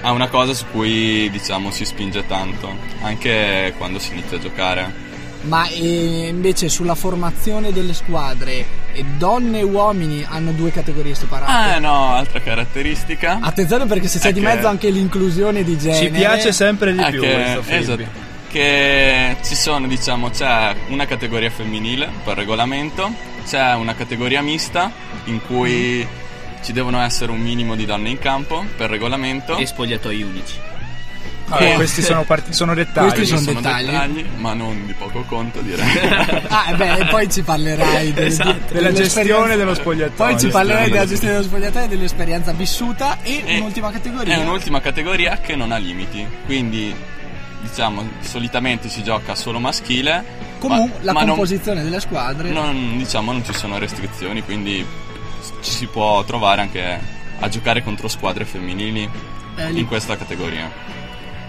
ha 0.02 0.12
una 0.12 0.28
cosa 0.28 0.54
su 0.54 0.64
cui 0.70 1.28
diciamo 1.30 1.70
si 1.70 1.84
spinge 1.84 2.26
tanto, 2.26 2.74
anche 3.02 3.74
quando 3.76 3.98
si 3.98 4.12
inizia 4.12 4.36
a 4.36 4.40
giocare. 4.40 5.08
Ma 5.42 5.66
eh, 5.68 6.28
invece 6.28 6.68
sulla 6.68 6.94
formazione 6.94 7.72
delle 7.72 7.94
squadre, 7.94 8.64
eh, 8.92 9.04
donne 9.16 9.60
e 9.60 9.62
uomini 9.62 10.24
hanno 10.28 10.52
due 10.52 10.70
categorie 10.70 11.14
separate. 11.14 11.50
Ah 11.50 11.78
no, 11.78 12.14
altra 12.14 12.40
caratteristica. 12.40 13.38
Attenzione 13.40 13.86
perché 13.86 14.06
se 14.06 14.18
c'è 14.18 14.28
È 14.28 14.32
di 14.32 14.40
mezzo 14.40 14.66
anche 14.68 14.90
l'inclusione 14.90 15.64
di 15.64 15.78
genere. 15.78 16.04
Ci 16.04 16.10
piace 16.10 16.52
sempre 16.52 16.92
di 16.92 17.02
è 17.02 17.10
più 17.10 17.20
che, 17.22 17.60
esatto, 17.68 18.04
che 18.50 19.36
ci 19.42 19.54
sono, 19.54 19.86
diciamo, 19.86 20.28
c'è 20.28 20.74
una 20.88 21.06
categoria 21.06 21.48
femminile 21.50 22.10
per 22.22 22.36
regolamento, 22.36 23.10
c'è 23.46 23.74
una 23.74 23.94
categoria 23.94 24.42
mista 24.42 24.92
in 25.24 25.40
cui 25.40 26.06
ci 26.62 26.72
devono 26.72 27.00
essere 27.00 27.30
un 27.32 27.40
minimo 27.40 27.74
di 27.74 27.84
donne 27.86 28.10
in 28.10 28.18
campo 28.18 28.64
per 28.76 28.90
regolamento. 28.90 29.56
E 29.56 29.66
spogliatoi 29.66 30.22
unici. 30.22 30.54
Ah, 31.52 31.64
Eh. 31.64 31.74
questi 31.74 32.00
sono, 32.00 32.22
parti- 32.22 32.52
sono 32.52 32.74
dettagli. 32.74 33.12
Questi 33.12 33.36
sono 33.38 33.60
dettagli. 33.60 34.24
ma 34.36 34.52
non 34.54 34.86
di 34.86 34.92
poco 34.92 35.22
conto 35.22 35.60
direi. 35.60 35.84
Ah, 36.48 36.72
beh, 36.76 36.98
e 36.98 37.04
poi 37.06 37.28
ci 37.28 37.42
parlerai 37.42 38.12
de- 38.14 38.26
Esatto. 38.26 38.52
di- 38.68 38.74
Della 38.74 38.92
gestione 38.92 39.56
dello 39.56 39.74
spogliatoio. 39.74 40.14
Poi 40.14 40.38
ci 40.40 40.46
parlerai 40.48 40.90
della 40.90 41.06
gestione 41.06 41.34
dello 41.34 41.46
spogliatoio 41.46 41.84
e 41.86 41.88
dell'esperienza 41.88 42.52
vissuta 42.52 43.18
e, 43.22 43.42
E 43.44 43.56
un'ultima 43.58 43.90
categoria. 43.90 44.34
È 44.36 44.38
un'ultima 44.38 44.80
categoria 44.80 45.38
che 45.38 45.56
non 45.56 45.72
ha 45.72 45.76
limiti, 45.76 46.24
quindi 46.46 46.94
diciamo 47.62 48.08
solitamente 48.20 48.88
si 48.88 49.02
gioca 49.02 49.34
solo 49.34 49.58
maschile. 49.58 50.48
Comunque 50.60 50.98
ma- 50.98 51.04
la 51.04 51.12
ma 51.14 51.20
non- 51.20 51.28
composizione 51.30 51.82
delle 51.82 51.98
squadre. 51.98 52.50
non, 52.50 52.96
diciamo 52.96 53.32
non 53.32 53.44
ci 53.44 53.54
sono 53.54 53.76
restrizioni, 53.78 54.42
quindi 54.44 54.86
ci 55.60 55.70
si 55.70 55.86
può 55.86 56.22
trovare 56.24 56.60
anche 56.60 56.98
a 57.38 57.48
giocare 57.48 57.82
contro 57.82 58.08
squadre 58.08 58.44
femminili 58.44 59.08
Eh, 59.56 59.70
in 59.70 59.86
questa 59.86 60.16
categoria. 60.16 60.70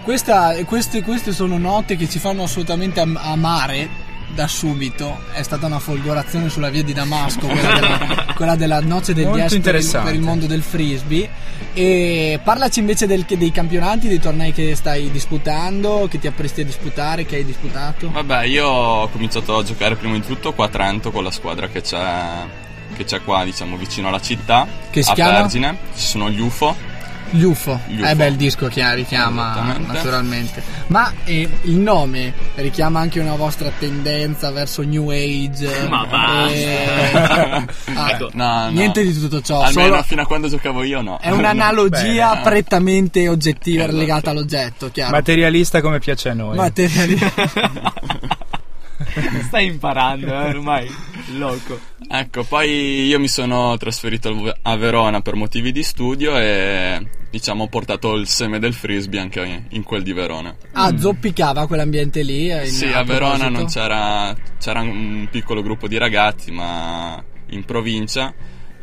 Questa- 0.02 0.54
queste, 0.64 1.02
queste 1.02 1.32
sono 1.32 1.58
note 1.58 1.96
che 1.96 2.08
ci 2.08 2.18
fanno 2.18 2.42
assolutamente 2.42 3.00
am- 3.00 3.18
amare 3.22 3.88
da 4.34 4.48
subito. 4.48 5.20
È 5.32 5.42
stata 5.42 5.66
una 5.66 5.78
folgorazione 5.78 6.48
sulla 6.48 6.70
via 6.70 6.82
di 6.82 6.92
Damasco, 6.92 7.46
quella 7.46 7.72
della, 7.74 8.26
quella 8.34 8.56
della 8.56 8.80
noce 8.80 9.14
del 9.14 9.30
DS 9.30 9.58
per 9.60 9.74
il, 9.76 9.90
per 10.02 10.14
il 10.14 10.20
mondo 10.20 10.46
del 10.46 10.62
frisbee. 10.62 11.28
E 11.74 12.40
parlaci 12.42 12.80
invece 12.80 13.06
del- 13.06 13.24
dei 13.26 13.52
campionati, 13.52 14.08
dei 14.08 14.18
tornei 14.18 14.52
che 14.52 14.74
stai 14.74 15.10
disputando, 15.10 16.08
che 16.10 16.18
ti 16.18 16.26
appresti 16.26 16.62
a 16.62 16.64
disputare, 16.64 17.24
che 17.24 17.36
hai 17.36 17.44
disputato. 17.44 18.10
Vabbè, 18.10 18.44
io 18.44 18.66
ho 18.66 19.08
cominciato 19.08 19.56
a 19.58 19.62
giocare 19.62 19.94
prima 19.96 20.14
di 20.14 20.26
tutto 20.26 20.52
qua 20.52 20.64
a 20.66 20.68
Trento 20.68 21.10
con 21.12 21.22
la 21.22 21.30
squadra 21.30 21.68
che 21.68 21.80
c'è, 21.82 22.06
che 22.96 23.04
c'è 23.04 23.22
qua, 23.22 23.44
diciamo, 23.44 23.76
vicino 23.76 24.08
alla 24.08 24.20
città. 24.20 24.66
Che 24.90 25.02
si 25.02 25.10
a 25.10 25.14
chiama? 25.14 25.32
Vergine. 25.40 25.76
Ci 25.94 26.02
sono 26.06 26.30
gli 26.30 26.40
UFO. 26.40 26.90
Gli 27.34 27.44
UFO. 27.44 27.80
Gli 27.86 27.98
UFO. 28.00 28.06
Eh 28.10 28.14
beh, 28.14 28.26
il 28.26 28.36
disco 28.36 28.66
che 28.68 28.94
richiama 28.94 29.74
naturalmente. 29.86 30.62
Ma 30.88 31.10
eh, 31.24 31.48
il 31.62 31.76
nome 31.76 32.34
richiama 32.56 33.00
anche 33.00 33.20
una 33.20 33.36
vostra 33.36 33.70
tendenza 33.78 34.50
verso 34.50 34.82
New 34.82 35.08
Age. 35.08 35.66
Ma 35.88 36.04
basta. 36.04 36.50
eh, 36.54 37.66
ah, 37.94 38.10
Ecco, 38.10 38.28
No, 38.34 38.64
no. 38.64 38.70
Niente 38.72 39.02
di 39.02 39.18
tutto 39.18 39.40
ciò. 39.40 39.62
Almeno 39.62 39.88
solo- 39.88 40.02
fino 40.02 40.20
a 40.20 40.26
quando 40.26 40.48
giocavo 40.48 40.82
io 40.82 41.00
no. 41.00 41.18
è 41.22 41.30
un'analogia 41.30 42.30
Bene. 42.32 42.42
prettamente 42.42 43.26
oggettiva 43.28 43.84
Esatto. 43.84 43.96
legata 43.98 44.30
all'oggetto, 44.30 44.90
chiaro? 44.92 45.12
Materialista 45.12 45.80
come 45.80 46.00
piace 46.00 46.28
a 46.28 46.34
noi. 46.34 46.56
Materiali- 46.56 47.18
Stai 49.46 49.66
imparando, 49.66 50.26
eh, 50.26 50.48
ormai. 50.48 50.88
Loco. 51.36 51.78
Ecco, 52.08 52.44
poi 52.44 53.06
io 53.06 53.18
mi 53.18 53.28
sono 53.28 53.76
trasferito 53.76 54.54
a 54.62 54.76
Verona 54.76 55.20
per 55.20 55.34
motivi 55.34 55.72
di 55.72 55.82
studio 55.82 56.36
e 56.36 57.06
diciamo 57.30 57.64
ho 57.64 57.68
portato 57.68 58.14
il 58.14 58.26
seme 58.26 58.58
del 58.58 58.74
frisbee 58.74 59.20
anche 59.20 59.64
in 59.70 59.82
quel 59.82 60.02
di 60.02 60.12
Verona. 60.12 60.54
ah, 60.72 60.96
zoppicava 60.98 61.66
quell'ambiente 61.66 62.22
lì. 62.22 62.50
eh, 62.50 62.66
in- 62.66 62.72
Sì, 62.72 62.86
a 62.86 62.98
a 62.98 63.04
Verona 63.04 63.48
non 63.48 63.66
c'era, 63.66 64.34
c'era 64.58 64.80
un 64.80 65.28
piccolo 65.30 65.62
gruppo 65.62 65.88
di 65.88 65.96
ragazzi, 65.98 66.50
ma 66.50 67.22
in 67.50 67.64
provincia. 67.64 68.32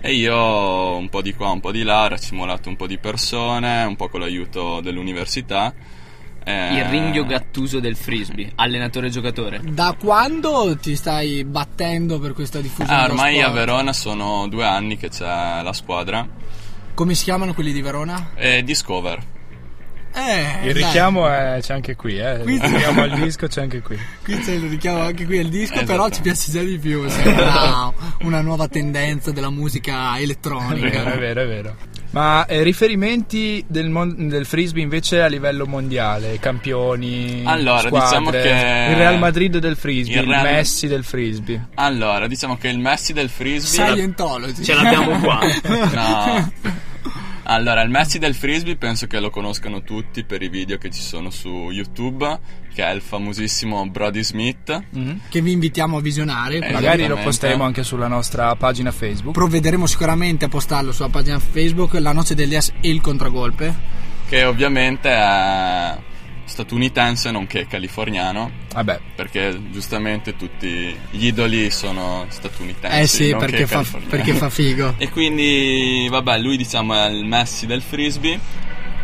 E 0.02 0.14
io 0.14 0.96
un 0.96 1.10
po' 1.10 1.22
di 1.22 1.34
qua, 1.34 1.50
un 1.50 1.60
po' 1.60 1.72
di 1.74 1.84
là, 1.84 2.04
ho 2.04 2.08
racimolato 2.08 2.70
un 2.70 2.78
po' 2.78 2.88
di 2.88 2.98
persone, 2.98 3.84
un 3.84 3.98
po' 3.98 4.08
con 4.08 4.22
l'aiuto 4.22 4.80
dell'università. 4.82 5.74
Eh, 6.50 6.78
Il 6.80 6.86
ringhio 6.86 7.26
gattuso 7.26 7.80
del 7.80 7.95
frisbee, 7.95 8.52
allenatore 8.56 9.10
giocatore. 9.10 9.60
Da 9.64 9.95
quando 10.00 10.76
ti 10.82 10.95
stai 10.95 11.43
battendo 11.43 12.20
per 12.20 12.34
questa 12.34 12.60
diffusione? 12.60 12.91
ah, 12.91 13.02
dello 13.04 13.14
ormai 13.14 13.41
a? 13.41 13.50
Verona 13.50 13.93
sono 13.93 14.47
due 14.47 14.66
anni 14.66 14.97
che 14.97 15.10
c'è 15.10 15.62
la 15.62 15.74
squadra. 15.74 16.28
Come 16.95 17.14
si 17.14 17.24
chiamano 17.26 17.54
quelli 17.54 17.72
di 17.72 17.82
Verona? 17.82 18.32
E 18.36 18.64
Discover. 18.64 19.20
Eh, 20.12 20.68
Il 20.68 20.74
richiamo 20.74 21.30
è- 21.30 21.60
c'è 21.62 21.74
anche 21.76 21.95
qui, 21.95 22.18
eh. 22.18 22.39
Qui- 22.41 22.56
Il 22.56 22.62
richiamo 22.62 23.04
al 23.04 23.12
disco 23.20 23.45
c'è 23.45 23.62
anche 23.62 23.82
qui. 23.82 23.95
Qui 24.24 24.39
c'è 24.39 24.54
il 24.54 24.68
richiamo 24.68 25.02
anche 25.02 25.24
qui 25.26 25.38
al 25.38 25.50
disco, 25.50 25.74
Esatto. 25.76 25.86
però 25.86 26.10
ci 26.10 26.22
piace 26.22 26.52
già 26.52 26.62
di 26.64 26.80
più. 26.80 27.08
Sembra 27.08 27.93
una 28.22 28.41
nuova 28.41 28.68
tendenza 28.68 29.32
della 29.32 29.52
musica 29.52 30.16
È 30.18 30.22
elettronica. 30.22 31.04
vero, 31.04 31.12
è 31.14 31.18
vero, 31.20 31.41
è 31.43 31.47
vero. 31.47 31.76
Ma 32.12 32.45
eh, 32.47 32.64
riferimenti 32.64 33.64
del, 33.68 33.89
mon- 33.89 34.28
del 34.28 34.45
frisbee 34.47 34.82
invece 34.82 35.22
a 35.22 35.28
livello 35.28 35.68
mondiale, 35.68 36.39
campioni, 36.39 37.43
Allora, 37.45 37.80
squadre, 37.88 37.99
diciamo 38.07 38.30
che- 38.32 38.88
il 38.89 38.95
Real 38.95 39.20
Madrid 39.20 39.57
del 39.60 39.76
frisbee, 39.76 40.16
Il 40.22 40.24
il, 40.28 40.30
Real- 40.34 40.43
Messi 40.43 40.88
del 40.88 41.03
frisbee. 41.03 41.68
Allora, 41.76 42.26
diciamo 42.28 42.57
che 42.57 42.70
il 42.70 42.80
Messi 42.80 43.14
del 43.14 43.30
frisbee. 43.30 43.86
Scientology. 43.93 44.64
Ce 44.64 44.74
l'abbiamo 44.74 45.20
qua. 45.20 45.39
No. 45.93 46.51
Allora, 47.52 47.82
il 47.82 47.89
Messi 47.89 48.20
del 48.20 48.36
frisbee 48.36 48.76
penso 48.76 49.08
che 49.08 49.20
lo 49.20 49.32
conoscano 49.32 49.82
tutti 49.82 50.24
per 50.24 50.43
i 50.43 50.50
video 50.50 50.78
che 50.78 50.91
ci 50.91 51.02
sono 51.02 51.32
su 51.32 51.72
YouTube, 51.72 52.39
che 52.76 52.84
è 52.84 52.91
il 52.91 53.02
famosissimo 53.02 53.89
Brody 53.89 54.24
Smith. 54.24 54.84
Che 55.28 55.41
vi 55.41 55.52
invitiamo 55.52 55.97
a 55.97 56.02
visionare. 56.02 56.60
Quindi 56.60 56.76
Magari 56.76 57.08
lo 57.08 57.18
posteremo 57.18 57.64
anche 57.64 57.82
sulla 57.82 58.08
nostra 58.08 58.56
pagina 58.56 58.91
Facebook. 58.91 59.34
Provvederemo 59.34 59.88
sicuramente 59.88 60.45
a 60.45 60.47
postarlo 60.47 60.91
sulla 60.91 61.10
pagina 61.10 61.39
Facebook 61.39 61.93
La 61.93 62.12
Noce 62.12 62.36
del 62.36 62.50
Dias 62.50 62.72
e 62.82 62.89
il 62.89 63.02
Contragolpe. 63.02 63.76
Che 64.28 64.43
ovviamente 64.43 65.10
è 65.10 65.97
statunitense 66.50 67.32
nonché 67.32 67.68
californiano. 67.68 68.52
Vabbè, 68.74 69.00
Perché 69.16 69.58
giustamente 69.72 70.36
tutti 70.36 70.95
gli 71.12 71.26
idoli 71.28 71.70
sono 71.70 72.26
statunitensi. 72.28 73.00
Eh 73.00 73.08
sì, 73.08 73.36
perché 73.36 73.68
fa, 73.68 73.86
perché 74.10 74.34
fa 74.34 74.50
figo. 74.50 74.95
E 74.97 75.10
quindi, 75.10 76.08
vabbè, 76.10 76.39
lui 76.39 76.58
diciamo 76.58 76.93
è 76.93 77.10
il 77.10 77.26
Messi 77.26 77.66
del 77.66 77.82
frisbee, 77.82 78.39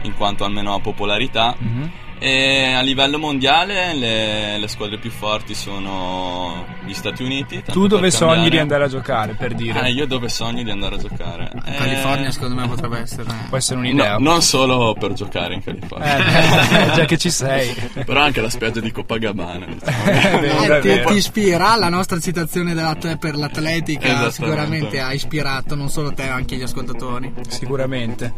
in 0.02 0.14
quanto 0.16 0.44
almeno 0.44 0.74
ha 0.74 0.80
popolarità. 0.80 1.56
Mhm. 1.58 1.92
E 2.20 2.74
a 2.74 2.82
livello 2.82 3.20
mondiale 3.20 3.94
le, 3.94 4.58
le 4.58 4.68
squadre 4.68 4.98
più 4.98 5.12
forti 5.12 5.54
sono 5.54 6.66
gli 6.86 6.94
Stati 6.94 7.24
Uniti. 7.24 7.64
Tu 7.64 7.88
dove 7.88 8.12
sogni 8.12 8.28
cambiare. 8.34 8.50
di 8.50 8.58
andare 8.58 8.84
a 8.86 8.88
giocare, 8.88 9.34
per 9.34 9.54
dire? 9.54 9.82
Eh, 9.82 9.92
io 9.92 10.06
dove 10.06 10.30
sogno 10.30 10.64
di 10.64 10.70
andare 10.70 10.96
a 10.96 10.98
giocare? 10.98 11.52
Eh, 11.66 11.72
California 11.72 12.32
secondo 12.32 12.56
me 12.56 12.68
potrebbe 12.68 13.00
essere. 13.00 13.26
Può 13.50 13.58
essere 13.58 13.80
un'idea. 13.80 14.18
no, 14.18 14.32
non 14.32 14.42
solo 14.42 14.96
per 14.98 15.14
giocare 15.14 15.56
in 15.56 15.64
California. 15.64 16.92
Eh, 16.92 16.94
già 16.94 17.06
che 17.06 17.18
ci 17.18 17.30
sei. 17.30 17.74
Però 18.06 18.22
anche 18.22 18.42
la 18.42 18.50
spiaggia 18.50 18.80
di 18.80 18.92
Copacabana. 18.92 19.66
diciamo. 19.66 20.76
Eh, 20.76 20.80
ti, 20.82 21.02
ti 21.06 21.14
ispira 21.14 21.76
la 21.76 21.90
nostra 21.90 22.20
citazione 22.20 22.74
per 23.20 23.36
l'atletica 23.36 24.06
Esattamente. 24.06 24.32
sicuramente 24.32 25.00
ha 25.00 25.14
ispirato 25.14 25.76
non 25.76 25.90
solo 25.90 26.14
te 26.14 26.28
ma 26.28 26.36
anche 26.36 26.56
gli 26.56 26.62
ascoltatori 26.62 27.34
Sicuramente. 27.48 28.34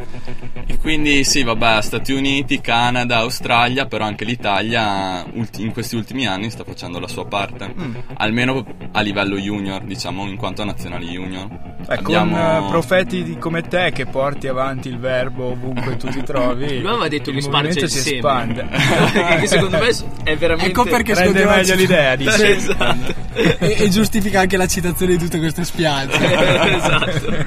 E 0.66 0.78
quindi 0.78 1.24
sì, 1.24 1.44
vabbè, 1.44 1.82
Stati 1.82 2.12
Uniti, 2.12 2.62
Canada, 2.62 3.18
Australia, 3.18 3.67
però 3.88 4.06
anche 4.06 4.26
l'Italia 4.26 5.26
ulti- 5.34 5.62
in 5.64 5.72
questi 5.72 5.96
ultimi 5.96 6.26
anni 6.28 6.50
sta 6.50 6.64
facendo 6.64 7.00
la 7.00 7.08
sua 7.08 7.26
parte, 7.26 7.74
Mm. 7.78 7.96
almeno 8.16 8.66
a 8.92 9.02
livello 9.02 9.38
junior, 9.38 9.82
diciamo, 9.84 10.28
in 10.28 10.36
quanto 10.38 10.62
a 10.62 10.66
nazionali 10.66 11.08
junior. 11.08 11.48
Eh, 11.90 12.02
Con 12.02 12.30
eh, 12.34 12.66
profeti 12.70 13.24
di- 13.24 13.38
come 13.38 13.62
te 13.62 13.92
che 13.94 14.06
porti 14.06 14.48
avanti 14.48 14.88
il 14.90 14.98
verbo 15.00 15.52
ovunque 15.52 15.96
tu 15.98 16.08
ti 16.10 16.22
trovi. 16.24 16.68
Lui 16.82 16.90
aveva 16.90 17.08
detto 17.08 17.30
il 17.30 17.38
che 17.44 17.50
movimento 17.50 17.80
il 17.86 17.90
si 17.90 18.00
seme. 18.00 18.16
espande. 18.18 18.68
che 19.40 19.48
secondo 19.48 19.78
me 19.78 19.90
è 20.24 20.36
veramente 20.36 20.70
ecco 20.72 20.84
perché 20.84 21.14
Rende 21.14 21.46
meglio 21.46 21.76
l'idea, 21.76 22.16
dici. 22.18 22.32
Sì. 22.32 22.46
Esatto. 22.46 23.14
e, 23.34 23.58
e 23.80 23.90
giustifica 23.90 24.40
anche 24.42 24.58
la 24.58 24.68
citazione 24.68 25.16
di 25.16 25.24
tutte 25.24 25.38
queste 25.40 25.64
spiagge 25.64 26.16
esatto. 26.76 27.46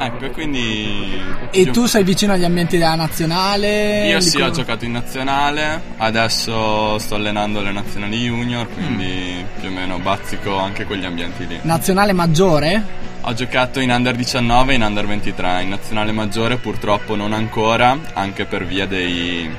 Ecco, 0.00 0.24
e 0.26 0.30
quindi... 0.30 1.20
e 1.50 1.70
tu 1.70 1.86
sei 1.86 2.04
vicino 2.04 2.32
agli 2.32 2.44
ambienti 2.44 2.78
della 2.78 2.94
nazionale 2.94 4.06
Io 4.08 4.20
sì, 4.20 4.36
ho 4.40 4.44
con- 4.46 4.52
giocato 4.52 4.84
in 4.84 4.92
nazionale, 4.92 5.80
adesso 5.96 6.98
sto 6.98 7.14
allenando 7.16 7.60
le 7.60 7.72
nazionali 7.72 8.16
junior, 8.18 8.68
quindi 8.72 9.16
Mm. 9.38 9.60
più 9.60 9.68
o 9.68 9.72
meno 9.72 9.98
bazzico 9.98 10.56
anche 10.56 10.84
quegli 10.84 11.04
ambienti 11.04 11.46
lì. 11.46 11.58
nazionale 11.62 12.12
maggiore 12.12 12.82
Ho 13.22 13.34
giocato 13.34 13.80
in 13.80 13.90
under 13.90 14.14
19 14.14 14.72
e 14.72 14.76
in 14.76 14.82
under 14.82 15.06
23, 15.06 15.62
in 15.62 15.68
nazionale 15.70 16.12
maggiore 16.12 16.56
purtroppo 16.56 17.14
non 17.16 17.32
ancora, 17.32 17.98
anche 18.14 18.44
per 18.44 18.64
via 18.64 18.86
dei 18.86 19.50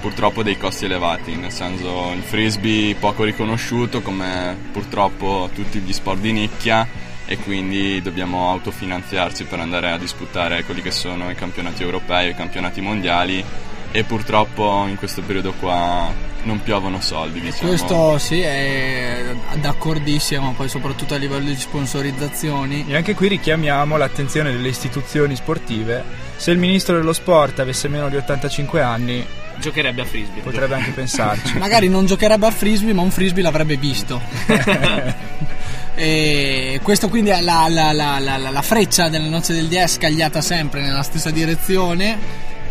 purtroppo 0.00 0.42
dei 0.42 0.56
costi 0.56 0.86
elevati, 0.86 1.36
nel 1.36 1.52
senso 1.52 2.10
il 2.16 2.22
frisbee 2.22 2.94
poco 2.94 3.22
riconosciuto 3.24 4.00
come 4.00 4.56
purtroppo 4.72 5.50
tutti 5.54 5.78
gli 5.80 5.92
sport 5.92 6.20
di 6.20 6.32
nicchia 6.32 6.86
e 7.30 7.38
quindi 7.38 8.02
dobbiamo 8.02 8.50
autofinanziarci 8.50 9.44
per 9.44 9.60
andare 9.60 9.92
a 9.92 9.96
disputare 9.98 10.64
quelli 10.64 10.82
che 10.82 10.90
sono 10.90 11.30
i 11.30 11.36
campionati 11.36 11.80
europei 11.84 12.26
e 12.26 12.30
i 12.30 12.34
campionati 12.34 12.80
mondiali 12.80 13.44
e 13.92 14.02
purtroppo 14.02 14.84
in 14.88 14.96
questo 14.96 15.22
periodo 15.22 15.52
qua 15.52 16.12
non 16.42 16.60
piovono 16.60 17.00
soldi, 17.00 17.40
diciamo. 17.40 17.68
questo 17.68 18.18
sì 18.18 18.40
è 18.40 19.32
d'accordissimo 19.60 20.54
poi 20.56 20.68
soprattutto 20.68 21.14
a 21.14 21.18
livello 21.18 21.44
di 21.46 21.54
sponsorizzazioni 21.54 22.86
E 22.88 22.96
anche 22.96 23.14
qui 23.14 23.28
richiamiamo 23.28 23.96
l'attenzione 23.96 24.50
delle 24.50 24.68
istituzioni 24.68 25.36
sportive. 25.36 26.02
Se 26.36 26.50
il 26.50 26.58
ministro 26.58 26.96
dello 26.96 27.12
sport 27.12 27.60
avesse 27.60 27.86
meno 27.86 28.08
di 28.08 28.16
85 28.16 28.80
anni, 28.82 29.24
Giocherebbe 29.58 30.00
a 30.00 30.04
frisbee. 30.04 30.42
potrebbe 30.42 30.74
anche 30.74 30.90
pensarci. 30.96 31.58
magari 31.58 31.88
non 31.88 32.06
giocherebbe 32.06 32.46
a 32.46 32.50
frisbee 32.50 32.92
ma 32.92 33.02
un 33.02 33.10
frisbee 33.12 33.42
l'avrebbe 33.44 33.76
visto 33.76 34.20
e 36.02 36.80
questo 36.82 37.10
quindi 37.10 37.28
è 37.28 37.42
la, 37.42 37.66
la- 37.68 37.92
la- 37.92 38.18
la- 38.18 38.38
la- 38.38 38.50
la 38.50 38.62
freccia 38.62 39.10
della 39.10 39.28
noce 39.28 39.52
del 39.52 39.66
DS 39.68 39.96
scagliata 39.96 40.40
sempre 40.40 40.80
nella 40.80 41.02
stessa 41.02 41.30
direzione 41.30 42.18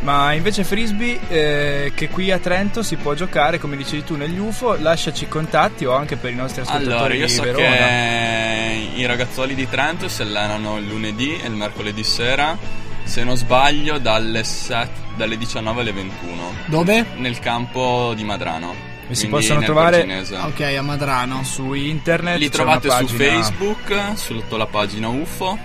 Ma 0.01 0.33
invece 0.33 0.63
frisbee 0.63 1.19
eh, 1.27 1.91
che 1.93 2.07
qui 2.09 2.31
a 2.31 2.39
Trento 2.39 2.81
si 2.81 2.95
può 2.95 3.13
giocare, 3.13 3.59
come 3.59 3.75
dicevi 3.77 4.03
tu, 4.05 4.15
negli 4.15 4.39
UFO, 4.39 4.77
lasciaci 4.79 5.25
i 5.25 5.27
contatti 5.27 5.83
o 5.85 5.93
anche 5.93 6.15
per 6.15 6.31
i 6.31 6.35
nostri 6.35 6.61
ascoltatori 6.61 6.95
Allora, 6.95 7.13
io 7.13 7.25
di 7.27 7.31
so 7.33 7.41
Verona. 7.43 7.65
che 7.75 8.89
i 8.95 9.05
ragazzoli 9.05 9.53
di 9.55 9.67
Trento 9.69 10.07
si 10.07 10.21
allenano 10.23 10.77
il 10.77 10.87
lunedì 10.87 11.37
e 11.37 11.45
il 11.47 11.53
mercoledì 11.53 12.03
sera, 12.03 12.57
se 13.03 13.23
non 13.25 13.35
sbaglio, 13.35 13.97
dalle, 13.99 14.43
set- 14.45 14.89
dalle 15.17 15.37
19 15.37 15.81
alle 15.81 15.91
21. 15.91 16.53
Dove? 16.67 17.05
Nel 17.17 17.37
campo 17.39 18.13
di 18.15 18.23
Madrano. 18.23 18.88
E 19.09 19.15
si 19.15 19.27
possono 19.27 19.61
trovare 19.61 19.97
Porcinese. 20.03 20.35
ok 20.37 20.61
a 20.77 20.81
Madrano 20.83 21.43
su 21.43 21.73
internet. 21.73 22.37
Li 22.37 22.49
trovate 22.49 22.87
una 22.87 22.97
su 22.97 23.15
pagina- 23.15 23.41
Facebook, 23.41 24.17
sotto 24.17 24.55
la 24.55 24.67
pagina 24.67 25.07
UFO, 25.07 25.57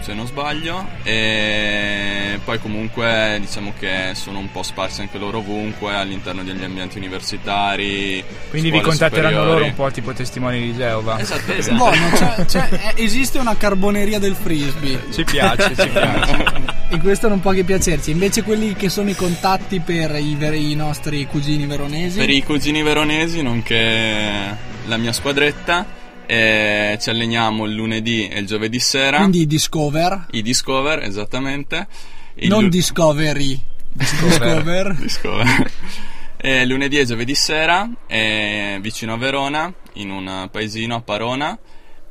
se 0.00 0.14
non 0.14 0.26
sbaglio, 0.26 0.86
e 1.02 2.38
poi 2.44 2.58
comunque 2.60 3.38
diciamo 3.40 3.72
che 3.78 4.10
sono 4.14 4.38
un 4.38 4.50
po' 4.52 4.62
sparsi 4.62 5.00
anche 5.00 5.18
loro 5.18 5.38
ovunque 5.38 5.94
all'interno 5.94 6.42
degli 6.44 6.62
ambienti 6.62 6.98
universitari. 6.98 8.24
Quindi 8.50 8.70
vi 8.70 8.80
contatteranno 8.80 9.28
superiori. 9.28 9.50
loro 9.52 9.64
un 9.64 9.74
po' 9.74 9.90
tipo 9.90 10.12
testimoni 10.12 10.60
di 10.60 10.76
Geova. 10.76 11.18
Esatto, 11.18 11.52
esatto. 11.52 11.76
Buono, 11.76 12.10
c'è- 12.14 12.44
c'è- 12.46 12.68
eh, 12.96 13.02
esiste 13.02 13.38
una 13.38 13.56
carboneria 13.56 14.18
del 14.20 14.34
frisbee 14.36 15.06
Ci 15.12 15.24
piace, 15.24 15.74
ci 15.76 15.88
piace. 15.88 16.70
e 16.92 16.98
questo 16.98 17.26
non 17.28 17.40
può 17.40 17.52
che 17.52 17.64
piacerci 17.64 18.10
invece 18.10 18.42
quelli 18.42 18.74
che 18.74 18.90
sono 18.90 19.08
i 19.08 19.14
contatti 19.14 19.80
per 19.80 20.14
i, 20.16 20.34
ver- 20.36 20.54
i 20.54 20.74
nostri 20.74 21.24
cugini 21.26 21.64
veronesi 21.66 22.18
Per 22.18 22.28
i 22.28 22.42
cugini 22.42 22.82
veronesi, 22.82 23.40
nonché 23.40 24.56
la 24.86 24.96
mia 24.98 25.12
squadretta, 25.12 25.86
e 26.26 26.98
ci 27.00 27.08
alleniamo 27.08 27.64
il 27.64 27.72
lunedì 27.74 28.28
e 28.28 28.40
il 28.40 28.46
giovedì 28.46 28.78
sera. 28.78 29.18
quindi 29.18 29.40
i 29.40 29.46
Discover 29.46 30.26
I 30.32 30.42
Discover, 30.42 31.02
esattamente. 31.02 31.86
Il 32.34 32.48
non 32.48 32.64
lu- 32.64 32.68
Discovery 32.68 33.58
Discover 33.90 34.94
Discover. 35.00 35.70
E 36.44 36.66
lunedì 36.66 36.98
e 36.98 37.04
giovedì 37.04 37.36
sera, 37.36 37.88
e 38.08 38.76
vicino 38.80 39.12
a 39.12 39.16
Verona, 39.16 39.72
in 39.94 40.10
un 40.10 40.48
paesino 40.50 40.96
a 40.96 41.00
Parona. 41.00 41.56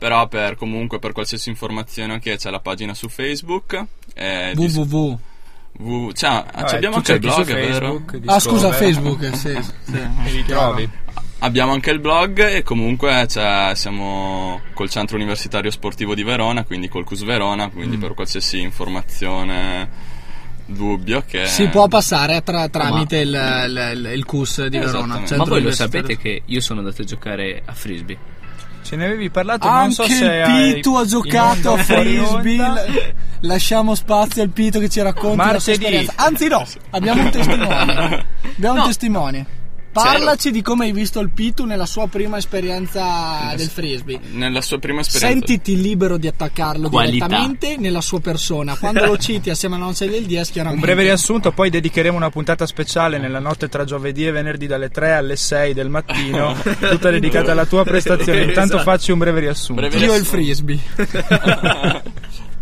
Però 0.02 0.28
per 0.28 0.56
comunque 0.56 0.98
per 0.98 1.12
qualsiasi 1.12 1.50
informazione 1.50 2.18
che 2.20 2.36
c'è 2.36 2.50
la 2.50 2.60
pagina 2.60 2.96
su 2.96 3.08
Facebook. 3.08 3.86
eh, 4.16 4.52
www 4.56 5.20
w- 5.78 6.12
cioè, 6.14 6.44
Vabbè, 6.54 6.76
abbiamo 6.76 6.96
anche 6.96 7.14
il 7.14 7.20
blog, 7.20 7.46
vero? 7.46 8.02
Ah 8.26 8.40
scusa. 8.40 8.72
Facebook 8.72 9.24
sì, 9.36 9.56
sì. 9.84 9.94
E 10.26 10.32
li 10.32 10.44
trovi. 10.44 10.90
Abbiamo 11.44 11.72
anche 11.74 11.92
il 11.92 12.00
blog 12.00 12.40
e 12.44 12.64
comunque 12.64 13.26
c'è- 13.28 13.74
siamo 13.76 14.62
col 14.74 14.90
centro 14.90 15.18
universitario 15.18 15.70
sportivo 15.70 16.16
di 16.16 16.24
Verona, 16.24 16.64
quindi 16.64 16.88
col 16.90 17.04
CUS 17.04 17.24
Verona, 17.24 17.70
quindi 17.70 17.98
Mm. 17.98 18.00
per 18.02 18.14
qualsiasi 18.16 18.60
informazione, 18.60 19.88
dubbio 20.66 21.24
che... 21.28 21.46
si 21.46 21.68
può 21.68 21.88
passare 21.88 22.42
tra- 22.44 22.70
tramite 22.70 23.18
il, 23.18 23.30
il- 23.68 24.12
il 24.16 24.26
CUS 24.26 24.66
di 24.66 24.78
Verona 24.80 24.98
Esattamente. 24.98 25.28
Centro 25.28 25.46
Ma 25.46 25.52
voi 25.52 25.62
lo 25.62 25.72
sapete 25.72 26.18
che 26.18 26.42
io 26.46 26.60
sono 26.60 26.80
andato 26.80 27.02
a 27.04 27.06
giocare 27.06 27.62
a 27.66 27.74
frisbee? 27.74 28.18
Ce 28.84 28.96
ne 28.96 29.06
avevi 29.06 29.30
parlato, 29.30 29.68
ma 29.68 29.74
non 29.74 29.82
anche 29.84 29.94
so 29.96 30.04
se 30.06 30.24
il 30.26 30.30
hai- 30.30 30.74
Pitu 30.74 30.96
ha 30.96 31.06
giocato 31.06 31.74
a 31.74 31.78
frisbee 31.78 33.14
lasciamo 33.42 33.96
spazio 33.96 34.42
al 34.42 34.50
Pitu 34.50 34.80
che 34.80 34.90
ci 34.90 35.02
racconti 35.02 35.38
la 35.38 35.44
sua 35.44 35.52
Martedì. 35.54 35.72
esperienza. 35.72 36.14
Anzi 36.16 36.48
no 36.48 36.66
abbiamo 36.92 37.22
un 37.24 37.30
testimone. 37.32 38.26
Abbiamo 38.56 38.74
un 38.74 38.80
No. 38.82 38.86
testimone 38.88 39.46
Parlaci 39.92 40.52
di 40.52 40.62
come 40.62 40.86
hai 40.86 40.94
visto 40.94 41.20
il 41.20 41.30
Pitu 41.32 41.66
nella 41.66 41.86
sua 41.86 42.08
prima 42.08 42.38
esperienza 42.38 43.54
del 43.58 43.68
frisbee. 43.68 44.20
Nella 44.32 44.62
sua 44.62 44.80
prima 44.80 45.02
esperienza... 45.02 45.46
Sentiti 45.46 45.80
libero 45.82 46.18
di 46.18 46.28
attaccarlo 46.28 46.90
Qualità. 46.90 47.26
direttamente 47.26 47.76
nella 47.78 48.00
sua 48.02 48.20
persona. 48.22 48.76
Quando 48.78 49.06
lo 49.06 49.18
citi 49.18 49.50
assieme 49.50 49.76
alla 49.76 49.86
noce 49.86 50.10
del 50.10 50.24
10, 50.26 50.48
Un 50.48 50.54
chiaramente. 50.54 50.86
breve 50.86 51.04
riassunto, 51.04 51.52
poi 51.52 51.70
dedicheremo 51.70 52.16
una 52.16 52.30
puntata 52.30 52.66
speciale 52.66 53.18
nella 53.18 53.40
notte 53.40 53.68
tra 53.68 53.84
giovedì 53.84 54.26
e 54.26 54.32
venerdì 54.32 54.66
dalle 54.68 54.90
3 54.90 55.12
alle 55.14 55.36
6 55.36 55.74
del 55.74 55.90
mattino, 55.90 56.56
tutta 56.80 57.10
dedicata 57.10 57.52
alla 57.52 57.66
tua 57.66 57.84
prestazione. 57.84 58.44
Intanto 58.44 58.76
Esatto. 58.78 58.84
facci 58.92 59.12
un 59.12 59.18
breve 59.18 59.42
riassunto. 59.42 59.82
Breve 59.82 59.98
Io 59.98 60.14
e 60.14 60.18
il 60.18 60.26
frisbee. 60.26 60.80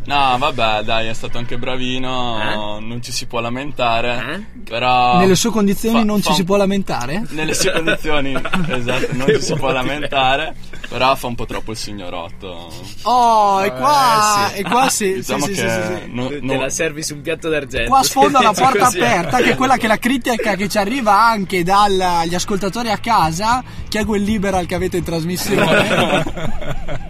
No, 0.10 0.38
vabbè, 0.40 0.82
dai, 0.82 1.08
è 1.08 1.14
stato 1.14 1.38
anche 1.38 1.60
bravino, 1.60 2.80
non 2.80 3.00
ci 3.02 3.12
si 3.12 3.28
può 3.28 3.40
lamentare, 3.42 4.44
Eh? 4.56 4.62
però... 4.64 5.20
Nelle 5.20 5.36
sue 5.36 5.52
condizioni 5.52 6.00
fa- 6.00 6.04
non 6.04 6.20
fa 6.20 6.30
ci 6.32 6.36
si 6.38 6.44
può 6.46 6.56
lamentare? 6.58 7.24
Nelle 7.30 7.54
sue 7.54 7.72
condizioni, 7.72 8.34
esatto, 8.70 9.08
non 9.12 9.28
ci 9.28 9.40
si 9.42 9.54
può 9.54 9.72
lamentare, 9.72 10.56
però 10.90 11.14
fa 11.16 11.28
un 11.28 11.36
po' 11.36 11.46
troppo 11.46 11.70
il 11.72 11.78
signorotto. 11.78 12.74
Oh, 13.04 13.64
e 13.64 13.72
qua, 13.72 14.48
Eh, 14.48 14.54
sì. 14.56 14.60
e 14.60 14.64
qua 14.64 14.90
sì, 14.90 15.14
Diciamo 15.22 15.46
sì, 15.46 15.54
sì, 15.54 15.62
che 15.62 15.70
sì, 15.70 15.82
sì, 15.82 15.94
sì. 16.06 16.12
no- 16.12 16.28
Te 16.28 16.40
no- 16.42 16.60
la 16.60 16.70
servi 16.72 17.04
su 17.04 17.14
un 17.14 17.22
piatto 17.22 17.48
d'argento. 17.48 17.90
Qua 17.92 18.02
sfonda 18.02 18.42
la 18.42 18.54
porta 18.58 18.86
Così. 18.86 19.00
aperta, 19.00 19.38
che 19.38 19.52
è 19.52 19.56
quella 19.56 19.78
che 19.78 19.86
è 19.86 19.90
la 19.90 19.98
critica 19.98 20.56
che 20.56 20.68
ci 20.68 20.78
arriva 20.80 21.22
anche 21.24 21.64
dagli 21.64 22.34
ascoltatori 22.34 22.90
a 22.90 22.98
casa. 22.98 23.64
Chi 23.88 24.00
è 24.00 24.06
quel 24.06 24.24
liberal 24.24 24.66
che 24.66 24.74
avete 24.74 24.98
in 24.98 25.04
trasmissione? 25.04 27.09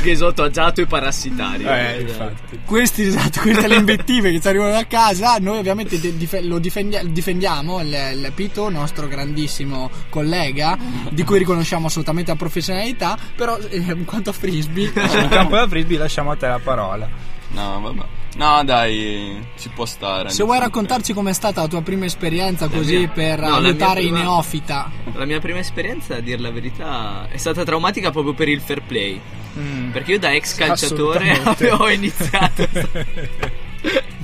Che 0.00 0.16
sotto 0.16 0.42
agiato 0.42 0.80
e 0.80 0.86
parassitario. 0.86 1.70
Eh, 1.72 2.00
infatti. 2.00 2.58
Questi, 2.64 3.02
esatto, 3.02 3.40
queste 3.40 3.68
le 3.68 3.76
invettive 3.76 4.30
che 4.30 4.40
ci 4.40 4.48
arrivano 4.48 4.70
da 4.72 4.86
casa. 4.86 5.36
Noi 5.38 5.58
ovviamente 5.58 5.98
de- 6.00 6.16
dif- 6.16 6.40
lo 6.42 6.58
difendia- 6.58 7.02
difendiamo, 7.04 7.80
il, 7.80 7.88
il 8.14 8.32
Pito, 8.34 8.68
nostro 8.70 9.06
grandissimo 9.08 9.90
collega, 10.08 10.76
di 11.10 11.22
cui 11.24 11.38
riconosciamo 11.38 11.86
assolutamente 11.86 12.30
la 12.30 12.36
professionalità, 12.36 13.16
però 13.36 13.58
eh, 13.58 13.76
in 13.78 14.04
quanto 14.04 14.30
a 14.30 14.32
frisbee... 14.32 14.92
Sul 15.08 15.28
campo 15.28 15.56
da 15.56 15.68
frisbee 15.68 15.98
lasciamo 15.98 16.30
a 16.30 16.36
te 16.36 16.46
la 16.46 16.60
parola. 16.62 17.08
No, 17.52 17.80
vabbè. 17.80 18.02
No, 18.36 18.62
dai, 18.64 19.44
ci 19.58 19.68
può 19.74 19.84
stare. 19.84 20.30
Se 20.30 20.44
vuoi 20.44 20.60
raccontarci 20.60 21.12
com'è 21.12 21.32
stata 21.32 21.62
la 21.62 21.66
tua 21.66 21.82
prima 21.82 22.04
esperienza 22.04 22.68
così 22.68 22.98
mia- 22.98 23.08
per 23.08 23.40
no, 23.40 23.48
la 23.60 23.66
aiutare 23.66 24.00
mia 24.00 24.08
i 24.08 24.12
prima- 24.12 24.22
neofita. 24.22 24.90
La 25.14 25.24
mia 25.24 25.40
prima 25.40 25.58
esperienza, 25.58 26.14
a 26.16 26.20
dir 26.20 26.40
la 26.40 26.50
verità, 26.52 27.26
è 27.28 27.36
stata 27.36 27.64
traumatica 27.64 28.10
proprio 28.12 28.34
per 28.34 28.48
il 28.48 28.60
fair 28.60 28.82
play. 28.82 29.20
Perché 29.92 30.12
io 30.12 30.18
da 30.18 30.32
ex 30.32 30.54
calciatore 30.54 31.40
avevo 31.44 31.88
iniziato. 31.88 32.68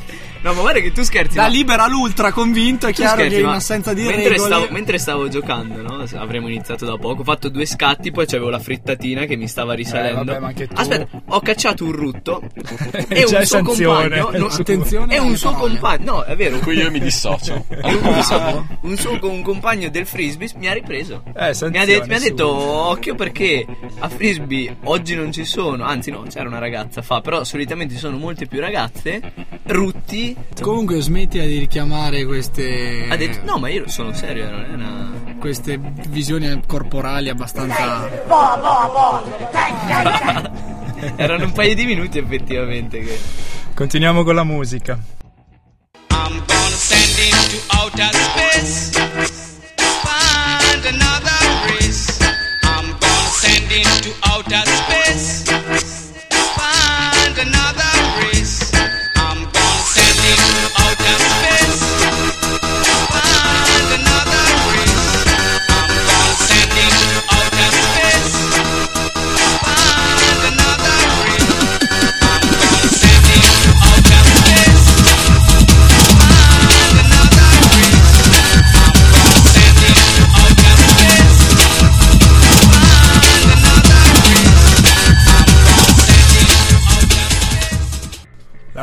no, 0.47 0.55
ma 0.55 0.61
guarda 0.62 0.80
che 0.80 0.92
tu 0.92 1.03
scherzi. 1.03 1.36
Da 1.36 1.42
ma- 1.42 1.49
libera 1.49 1.86
l'ultra 1.86 2.32
convinto, 2.32 2.86
è 2.86 2.90
tu 2.90 2.97
chiaro 3.03 3.16
scherzi, 3.18 3.34
che 3.36 3.40
in 3.42 3.47
assenza 3.49 3.92
di 3.92 4.03
mentre 4.03 4.28
regole. 4.30 4.38
Stavo, 4.55 4.66
mentre 4.70 4.99
stavo 4.99 5.28
giocando, 5.28 5.82
no? 5.82 6.05
Avremmo 6.16 6.49
iniziato 6.49 6.84
da 6.84 6.97
poco. 6.97 7.20
Ho 7.22 7.24
fatto 7.24 7.49
due 7.49 7.66
scatti, 7.66 8.11
poi 8.11 8.26
c'avevo 8.26 8.49
la 8.51 8.59
frittatina 8.59 9.24
che 9.24 9.36
mi 9.36 9.49
stava 9.49 9.74
risalendo. 9.74 10.20
Eh, 10.22 10.24
vabbè, 10.24 10.38
ma 10.38 10.47
anche 10.49 10.66
tu- 10.68 10.74
Aspetta, 10.78 11.22
ho 11.26 11.40
cacciato 11.40 11.84
un 11.84 11.92
rutto. 11.92 12.42
e 13.09 13.24
un 13.24 13.44
suo 13.44 13.62
compagno. 13.62 14.30
no, 14.32 14.47
Attenzione 14.47 15.14
è 15.14 15.18
un 15.18 15.36
suo 15.36 15.53
compagno. 15.53 16.05
No, 16.12 16.22
è 16.22 16.36
vero. 16.36 16.59
Cui 16.59 16.76
io 16.76 16.90
mi 16.90 17.01
dissocio. 17.01 17.64
un, 17.82 18.66
un 18.82 18.97
suo 18.97 19.18
un 19.22 19.42
compagno 19.42 19.88
del 19.88 20.07
frisbee 20.07 20.49
mi 20.57 20.68
ha 20.68 20.72
ripreso. 20.72 21.22
Eh, 21.34 21.53
mi, 21.70 21.78
ha 21.78 21.84
de- 21.84 22.03
mi 22.07 22.14
ha 22.14 22.20
detto 22.20 22.49
occhio 22.49 23.14
perché 23.14 23.66
a 23.99 24.09
frisbee 24.09 24.76
oggi 24.84 25.14
non 25.14 25.32
ci 25.32 25.44
sono, 25.44 25.84
anzi 25.84 26.11
no, 26.11 26.22
c'era 26.28 26.49
una 26.49 26.59
ragazza 26.59 27.03
fa, 27.03 27.20
però 27.20 27.42
solitamente 27.44 27.94
ci 27.94 28.01
sono 28.01 28.16
molte 28.16 28.47
più 28.47 28.61
ragazze. 28.61 29.20
Rutti 29.64 30.36
Comunque 30.61 31.01
smetti 31.01 31.39
di 31.41 31.59
richiamare 31.59 32.24
queste. 32.24 33.07
ha 33.09 33.16
detto 33.16 33.41
no, 33.45 33.59
ma 33.59 33.68
io 33.68 33.89
sono 33.89 34.12
serio, 34.12 34.51
non 34.51 34.62
è 34.62 34.72
una 34.72 35.12
Queste 35.39 35.78
visioni 36.09 36.61
corporali 36.66 37.28
abbastanza. 37.28 38.09
Boh, 38.26 38.59
boh, 38.59 38.91
boh. 38.93 39.22
Erano 41.16 41.45
un 41.45 41.53
paio 41.53 41.74
di 41.74 41.84
minuti 41.84 42.18
effettivamente 42.18 43.01
che 43.01 43.18
Continuiamo 43.74 44.24
con 44.24 44.34
la 44.34 44.45
musica. 44.45 44.99
I'm 46.11 46.43
gonna 46.47 46.70
send 46.70 47.18
into 47.18 47.61
outer 47.76 48.11
space. 48.14 48.95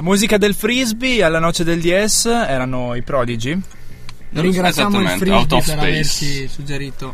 Musica 0.03 0.37
del 0.37 0.53
frisbee 0.53 1.23
alla 1.23 1.39
noce 1.39 1.63
del 1.63 1.79
DS 1.79 2.25
erano 2.25 2.93
i 2.95 3.01
Prodigy. 3.01 3.57
Ringraziamo 4.31 4.99
il 4.99 5.07
Frisbee 5.09 5.45
per 5.47 5.61
Space. 5.63 5.79
averci 5.79 6.47
suggerito. 6.47 7.13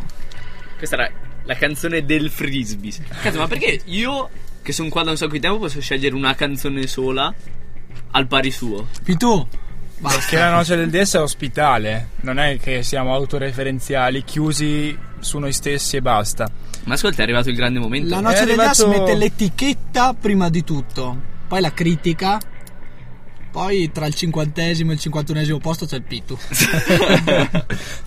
questa 0.78 0.96
era 0.96 1.12
la 1.44 1.56
canzone 1.56 2.04
del 2.06 2.30
frisbee. 2.32 2.92
Cazzo, 3.22 3.38
ma 3.38 3.48
perché 3.48 3.82
io 3.86 4.30
che 4.62 4.72
sono 4.72 4.90
qua 4.90 5.04
da 5.04 5.12
un 5.12 5.18
sacco 5.18 5.34
di 5.34 5.40
tempo 5.40 5.60
posso 5.60 5.80
scegliere 5.82 6.16
una 6.16 6.34
canzone 6.36 6.88
sola 6.88 7.34
al 8.12 8.28
pari 8.28 8.52
suo? 8.52 8.88
Pitu, 9.04 9.48
Perché 10.02 10.38
la 10.38 10.50
noce 10.52 10.76
del 10.78 10.90
DS 10.90 11.16
è 11.16 11.20
ospitale, 11.22 12.10
non 12.22 12.40
è 12.40 12.58
che 12.58 12.82
siamo 12.84 13.14
autoreferenziali, 13.14 14.24
chiusi 14.24 14.98
su 15.20 15.38
noi 15.40 15.52
stessi 15.52 15.98
e 15.98 16.02
basta. 16.02 16.50
Ma 16.86 16.94
ascolta, 16.94 17.20
è 17.20 17.24
arrivato 17.24 17.50
il 17.50 17.56
grande 17.56 17.80
momento. 17.80 18.10
la 18.16 18.22
noce 18.22 18.38
È 18.38 18.46
del 18.46 18.58
arrivato- 18.58 18.88
jazz 18.88 18.98
mette 18.98 19.16
l'etichetta 19.16 20.14
prima 20.14 20.50
di 20.50 20.64
tutto, 20.64 21.18
poi 21.50 21.60
la 21.60 21.74
critica, 21.74 22.40
poi 23.52 23.92
tra 23.92 24.06
il 24.06 24.14
cinquantesimo 24.14 24.92
e 24.92 24.94
il 24.94 25.00
cinquantunesimo 25.00 25.58
posto 25.60 25.86
c'è 25.86 25.96
il 25.96 26.04
Pitu. 26.04 26.38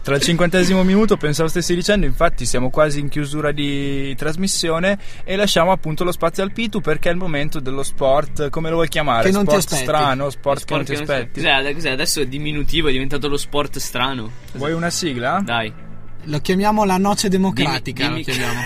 Tra 0.03 0.17
il 0.17 0.21
cinquantesimo 0.23 0.83
minuto 0.83 1.17
pensavo 1.17 1.49
stessi 1.49 1.75
dicendo, 1.75 2.07
infatti 2.07 2.45
siamo 2.45 2.71
quasi 2.71 2.99
in 3.01 3.09
chiusura 3.09 3.53
di 3.53 4.15
trasmissione 4.17 4.99
e 5.25 5.37
lasciamo 5.37 5.71
appunto 5.71 6.03
lo 6.05 6.11
spazio 6.13 6.43
al 6.43 6.53
Pitu 6.53 6.81
perché 6.81 7.09
è 7.09 7.13
il 7.13 7.19
momento 7.19 7.61
dello 7.61 7.83
sport, 7.85 8.49
come 8.51 8.69
lo 8.69 8.77
vuoi 8.77 8.89
chiamare? 8.89 9.25
Che 9.29 9.31
non 9.31 9.45
ti 9.45 9.51
sport 9.51 9.65
aspetti. 9.67 9.83
strano, 9.85 10.31
sport, 10.31 10.65
che 10.65 10.75
non 10.75 10.85
Sport 10.85 10.87
ti 10.87 10.93
che 10.93 10.99
non 10.99 11.07
si- 11.07 11.13
aspetti. 11.13 11.41
Cos'è, 11.41 11.73
cos'è? 11.75 11.91
Adesso 11.91 12.21
è 12.21 12.27
diminutivo, 12.27 12.89
è 12.89 12.93
diventato 12.93 13.29
lo 13.29 13.37
sport 13.37 13.79
strano. 13.79 14.31
Vuoi 14.55 14.73
una 14.73 14.91
sigla? 14.91 15.41
Dai. 15.45 15.73
Lo 16.25 16.39
chiamiamo 16.41 16.85
la 16.85 16.99
noce 16.99 17.29
democratica. 17.29 18.07
Dimmi, 18.07 18.25
lo 18.25 18.33
chiamiamo. 18.33 18.61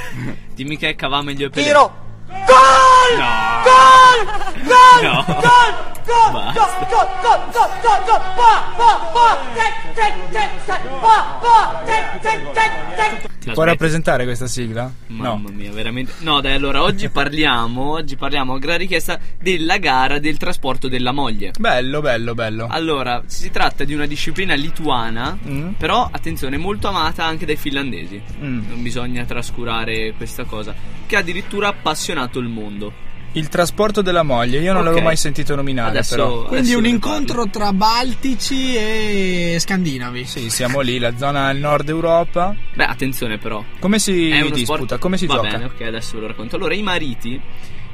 dimmi 0.54 0.76
che 0.78 0.94
cava 0.94 1.22
meglio 1.22 1.50
per 1.50 1.62
Tiro. 1.62 2.04
Gol! 2.28 2.85
No. 3.14 3.30
Gol! 3.66 4.18
Gol! 4.66 4.98
No. 5.02 5.14
Gol! 5.46 5.70
Gol! 6.06 6.30
Basta. 6.56 6.84
Gol! 6.90 7.08
Gol! 7.22 7.40
Gol! 7.54 7.70
Gol! 7.82 8.00
Gol! 8.06 8.20
Pa! 8.34 8.52
Pa! 8.74 8.90
Pa! 9.14 9.26
Tic! 9.54 9.74
Tic! 9.94 10.14
Tic! 10.34 10.50
Tic! 10.66 10.82
Pa! 11.00 11.16
Pa! 11.38 11.56
Tic! 11.86 12.04
Tic! 12.22 12.40
Tic! 12.54 12.72
Tic! 12.98 13.35
Puoi 13.52 13.66
rappresentare 13.66 14.24
questa 14.24 14.46
sigla? 14.46 14.92
Mamma 15.08 15.50
mia, 15.50 15.70
veramente. 15.72 16.12
No, 16.20 16.40
dai, 16.40 16.54
allora 16.54 16.82
oggi 16.82 17.08
parliamo, 17.08 17.92
oggi 17.92 18.16
parliamo 18.16 18.54
a 18.54 18.58
gran 18.58 18.78
richiesta 18.78 19.18
della 19.40 19.78
gara 19.78 20.18
del 20.18 20.36
trasporto 20.36 20.88
della 20.88 21.12
moglie. 21.12 21.52
Bello, 21.58 22.00
bello, 22.00 22.34
bello. 22.34 22.66
Allora, 22.68 23.22
si 23.26 23.50
tratta 23.50 23.84
di 23.84 23.94
una 23.94 24.06
disciplina 24.06 24.54
lituana, 24.54 25.38
Mm. 25.46 25.72
però 25.72 26.08
attenzione, 26.10 26.56
molto 26.56 26.88
amata 26.88 27.24
anche 27.24 27.46
dai 27.46 27.56
finlandesi. 27.56 28.20
Mm. 28.42 28.68
Non 28.68 28.82
bisogna 28.82 29.24
trascurare 29.24 30.12
questa 30.16 30.44
cosa, 30.44 30.74
che 31.06 31.16
ha 31.16 31.20
addirittura 31.20 31.68
appassionato 31.68 32.38
il 32.38 32.48
mondo. 32.48 33.04
Il 33.36 33.48
trasporto 33.48 34.00
della 34.00 34.22
moglie, 34.22 34.60
io 34.60 34.72
non 34.72 34.80
Ok. 34.80 34.86
l'avevo 34.86 35.04
mai 35.04 35.16
sentito 35.16 35.54
nominare 35.54 35.90
Adesso- 35.90 36.14
però. 36.16 36.42
Quindi 36.44 36.72
un 36.72 36.86
incontro 36.86 37.46
tra 37.50 37.70
baltici 37.72 38.74
e 38.74 39.56
scandinavi. 39.60 40.24
Sì, 40.24 40.48
siamo 40.48 40.80
lì, 40.80 40.98
la 40.98 41.14
zona 41.18 41.52
del 41.52 41.60
nord 41.60 41.86
Europa. 41.90 42.54
Beh, 42.74 42.84
attenzione 42.84 43.36
però. 43.36 43.62
Come 43.78 43.98
si 43.98 44.30
disputa? 44.52 44.84
sport- 44.86 44.98
Come 44.98 45.18
si 45.18 45.26
Va 45.26 45.34
gioca? 45.34 45.48
bene, 45.50 45.64
ok, 45.66 45.80
adesso 45.82 46.14
ve 46.14 46.20
lo 46.22 46.26
racconto. 46.28 46.56
Allora, 46.56 46.72
i 46.74 46.80
mariti 46.82 47.38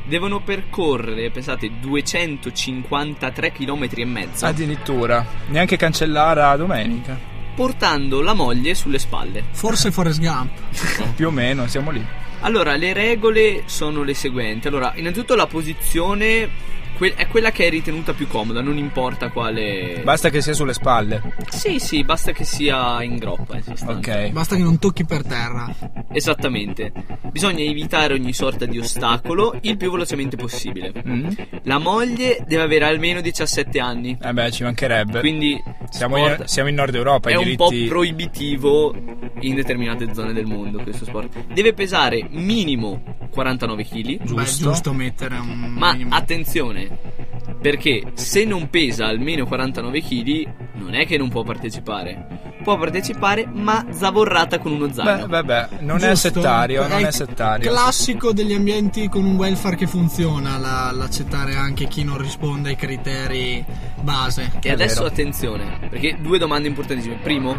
devono 0.04 0.40
percorrere, 0.42 1.30
pensate, 1.30 1.70
253 1.80 3.50
km 3.50 3.88
e 3.96 4.04
mezzo, 4.04 4.46
Addirittura, 4.46 5.26
neanche 5.48 5.76
cancellare 5.76 6.40
a 6.42 6.56
domenica. 6.56 7.18
portando 7.56 8.20
la 8.22 8.32
moglie 8.34 8.74
sulle 8.76 9.00
spalle. 9.00 9.42
Forse 9.50 9.90
Forrest 9.90 10.20
Gump. 10.20 10.50
Più 11.16 11.26
o 11.26 11.30
meno, 11.32 11.66
siamo 11.66 11.90
lì. 11.90 12.04
Allora, 12.44 12.74
le 12.74 12.92
regole 12.92 13.62
sono 13.66 14.02
le 14.02 14.14
seguenti. 14.14 14.66
Allora, 14.66 14.92
innanzitutto 14.96 15.36
la 15.36 15.46
posizione 15.46 16.48
que- 17.02 17.14
è 17.16 17.26
quella 17.26 17.50
che 17.50 17.66
è 17.66 17.70
ritenuta 17.70 18.12
più 18.12 18.28
comoda, 18.28 18.60
non 18.60 18.78
importa 18.78 19.30
quale... 19.30 20.02
Basta 20.04 20.30
che 20.30 20.40
sia 20.40 20.52
sulle 20.52 20.72
spalle. 20.72 21.20
Sì, 21.48 21.80
sì, 21.80 22.04
basta 22.04 22.30
che 22.30 22.44
sia 22.44 23.02
in 23.02 23.16
groppa, 23.16 23.56
in 23.56 23.62
sostanza. 23.64 24.12
Ok. 24.12 24.30
Basta 24.30 24.54
che 24.54 24.62
non 24.62 24.78
tocchi 24.78 25.04
per 25.04 25.24
terra. 25.26 25.74
Esattamente. 26.12 26.92
Bisogna 27.32 27.64
evitare 27.64 28.14
ogni 28.14 28.32
sorta 28.32 28.66
di 28.66 28.78
ostacolo 28.78 29.58
il 29.62 29.76
più 29.76 29.90
velocemente 29.90 30.36
possibile. 30.36 30.92
Mm. 31.04 31.28
La 31.64 31.78
moglie 31.78 32.44
deve 32.46 32.62
avere 32.62 32.84
almeno 32.84 33.20
17 33.20 33.80
anni. 33.80 34.16
Eh 34.22 34.32
beh, 34.32 34.52
ci 34.52 34.62
mancherebbe. 34.62 35.18
Quindi 35.18 35.60
siamo, 35.90 36.16
sport 36.16 36.40
in, 36.40 36.46
siamo 36.46 36.68
in 36.68 36.74
Nord 36.76 36.94
Europa, 36.94 37.30
è 37.30 37.32
i 37.32 37.36
un 37.36 37.42
diritti... 37.42 37.82
po' 37.82 37.88
proibitivo 37.88 38.94
in 39.40 39.56
determinate 39.56 40.14
zone 40.14 40.32
del 40.32 40.46
mondo 40.46 40.80
questo 40.82 41.04
sport. 41.04 41.46
Deve 41.52 41.72
pesare 41.72 42.28
minimo 42.30 43.02
49 43.32 43.84
kg. 43.84 44.32
Beh, 44.34 44.42
è 44.42 44.46
giusto 44.46 44.92
mettere 44.92 45.36
un 45.38 45.74
Ma 45.76 45.92
minimo. 45.92 46.14
attenzione, 46.14 46.88
perché 47.60 48.02
se 48.14 48.44
non 48.44 48.68
pesa 48.70 49.06
almeno 49.06 49.46
49 49.46 50.00
kg, 50.02 50.48
non 50.74 50.94
è 50.94 51.06
che 51.06 51.16
non 51.16 51.28
può 51.28 51.42
partecipare. 51.42 52.50
Può 52.62 52.78
partecipare, 52.78 53.44
ma 53.52 53.86
zavorrata 53.90 54.58
con 54.60 54.72
uno 54.72 54.92
zaino. 54.92 55.26
Beh, 55.26 55.42
beh, 55.42 55.68
non 55.80 55.96
è 55.96 56.10
Giusto? 56.10 56.28
settario, 56.28 56.86
non 56.86 56.98
È 57.00 57.06
è 57.06 57.10
settario. 57.10 57.70
Classico 57.70 58.32
degli 58.32 58.52
ambienti 58.52 59.08
con 59.08 59.24
un 59.24 59.34
welfare 59.34 59.74
che 59.74 59.88
funziona, 59.88 60.58
la- 60.58 60.92
l'accettare 60.92 61.56
anche 61.56 61.88
chi 61.88 62.04
non 62.04 62.18
risponde 62.18 62.68
ai 62.70 62.76
criteri 62.76 63.64
base. 64.00 64.52
E 64.62 64.70
adesso 64.70 65.04
attenzione, 65.04 65.78
perché 65.90 66.16
due 66.20 66.38
domande 66.38 66.68
importantissime. 66.68 67.16
Primo, 67.16 67.56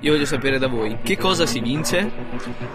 io 0.00 0.12
voglio 0.12 0.26
sapere 0.26 0.58
da 0.58 0.68
voi, 0.68 0.98
che 1.02 1.16
cosa 1.16 1.44
si 1.46 1.60
vince? 1.60 2.10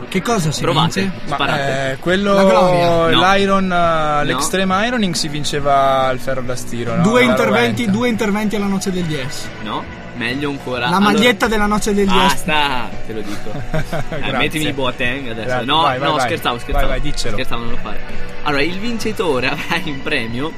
Che 0.09 0.21
cosa 0.21 0.51
si 0.51 0.61
Provate, 0.61 1.01
vince? 1.01 1.19
sparate. 1.25 1.91
Eh, 1.91 1.97
quello, 1.97 2.33
La 2.33 2.43
gloria. 2.43 3.09
No. 3.17 3.33
l'Iron, 3.33 3.71
eh, 3.71 4.25
l'extreme 4.25 4.85
ironing 4.87 5.13
si 5.13 5.27
vinceva 5.29 6.07
al 6.07 6.19
ferro 6.19 6.41
da 6.41 6.55
stiro. 6.55 6.95
no? 6.95 7.03
due, 7.03 7.23
La 7.23 7.29
interventi, 7.31 7.81
roventa. 7.83 7.91
due 7.91 8.07
interventi 8.09 8.55
alla 8.57 8.67
noce 8.67 8.91
del 8.91 9.03
10. 9.05 9.47
No? 9.63 9.83
Meglio 10.15 10.49
ancora. 10.51 10.89
La 10.89 10.97
Allora- 10.97 11.11
maglietta 11.13 11.47
della 11.47 11.65
noce 11.65 11.93
del 11.93 12.05
10. 12.07 12.19
Basta, 12.27 12.89
te 13.07 13.13
lo 13.13 13.21
dico. 13.21 13.51
Eh, 14.13 14.19
Grazie. 14.19 14.37
mettimi 14.37 14.67
i 14.67 14.73
Boateng 14.73 15.29
adesso. 15.29 15.47
Grazie. 15.47 15.65
No, 15.65 15.81
Vai, 15.81 15.97
vai, 15.99 16.07
no, 16.09 16.15
vai. 16.15 16.25
scherzavo, 16.25 16.57
scherzavo. 16.59 16.87
Vai, 16.87 16.99
vai, 16.99 17.09
diccelo. 17.11 17.33
Scherzavo, 17.35 17.61
non 17.63 17.71
lo 17.71 17.77
fare. 17.77 17.99
Allora, 18.43 18.61
il 18.61 18.77
vincitore 18.79 19.47
avrà 19.49 19.77
in 19.83 20.01
premio 20.03 20.51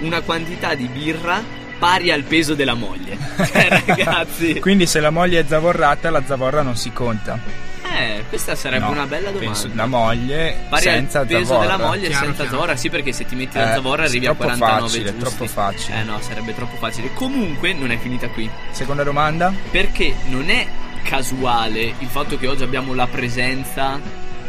una 0.00 0.20
quantità 0.20 0.74
di 0.74 0.86
birra 0.88 1.40
pari 1.78 2.10
al 2.10 2.22
peso 2.24 2.54
della 2.54 2.74
moglie. 2.74 3.16
Cioè, 3.38 3.82
ragazzi. 3.86 4.58
Quindi 4.60 4.86
se 4.86 5.00
la 5.00 5.10
moglie 5.10 5.40
è 5.40 5.44
zavorrata, 5.46 6.10
la 6.10 6.22
zavorra 6.26 6.62
non 6.62 6.76
si 6.76 6.92
conta. 6.92 7.66
Eh, 7.90 8.24
questa 8.28 8.54
sarebbe 8.54 8.84
No, 8.84 8.90
una 8.90 9.06
bella 9.06 9.30
domanda. 9.30 9.46
Penso 9.52 9.70
la 9.74 9.86
moglie 9.86 10.56
Pari 10.68 10.82
senza 10.82 11.20
al 11.20 11.26
peso 11.26 11.44
zavorra. 11.46 11.66
della 11.76 11.86
moglie 11.88 12.08
Chiaro, 12.08 12.24
senza 12.26 12.42
chiaro. 12.42 12.50
zavorra, 12.50 12.76
sì, 12.76 12.90
perché 12.90 13.12
se 13.12 13.24
ti 13.26 13.34
metti 13.34 13.56
la 13.56 13.70
Eh, 13.70 13.74
zavorra 13.74 14.02
arrivi 14.04 14.26
a 14.26 14.34
troppo 14.34 14.42
49 14.44 14.80
facile, 14.88 15.04
giusti. 15.04 15.18
troppo 15.36 15.46
facile. 15.46 16.00
Eh 16.00 16.02
no, 16.04 16.20
sarebbe 16.20 16.54
troppo 16.54 16.76
facile. 16.76 17.12
Comunque 17.14 17.72
non 17.72 17.90
è 17.90 17.98
finita 17.98 18.28
qui. 18.28 18.48
Seconda 18.70 19.02
domanda? 19.04 19.52
Perché 19.70 20.14
non 20.28 20.50
è 20.50 20.66
casuale 21.02 21.80
il 21.98 22.08
fatto 22.08 22.36
che 22.36 22.46
oggi 22.46 22.62
abbiamo 22.62 22.92
la 22.94 23.06
presenza. 23.06 23.98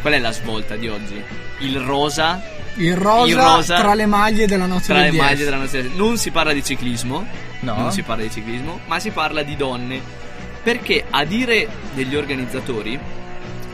Qual 0.01 0.13
è 0.13 0.19
la 0.19 0.31
svolta 0.31 0.75
di 0.75 0.87
oggi? 0.89 1.23
Il 1.59 1.79
rosa. 1.79 2.41
Il 2.79 2.95
rosa, 2.95 3.27
Il 3.29 3.35
rosa 3.37 3.77
tra 3.77 3.93
le 3.93 4.05
maglie 4.05 4.47
della 4.47 4.65
notte 4.65 4.85
tra 4.85 5.01
le 5.01 5.09
10. 5.11 5.17
maglie 5.23 5.43
della 5.43 5.57
nostra 5.57 5.81
non 5.95 6.17
si 6.17 6.31
parla 6.31 6.53
di 6.53 6.63
ciclismo 6.63 7.25
No. 7.61 7.75
non 7.75 7.91
si 7.91 8.03
parla 8.03 8.23
di 8.23 8.31
ciclismo 8.31 8.79
ma 8.87 8.99
si 8.99 9.09
parla 9.11 9.43
di 9.43 9.55
donne 9.57 10.01
perché 10.63 11.03
a 11.09 11.25
dire 11.25 11.67
degli 11.93 12.15
organizzatori 12.15 12.97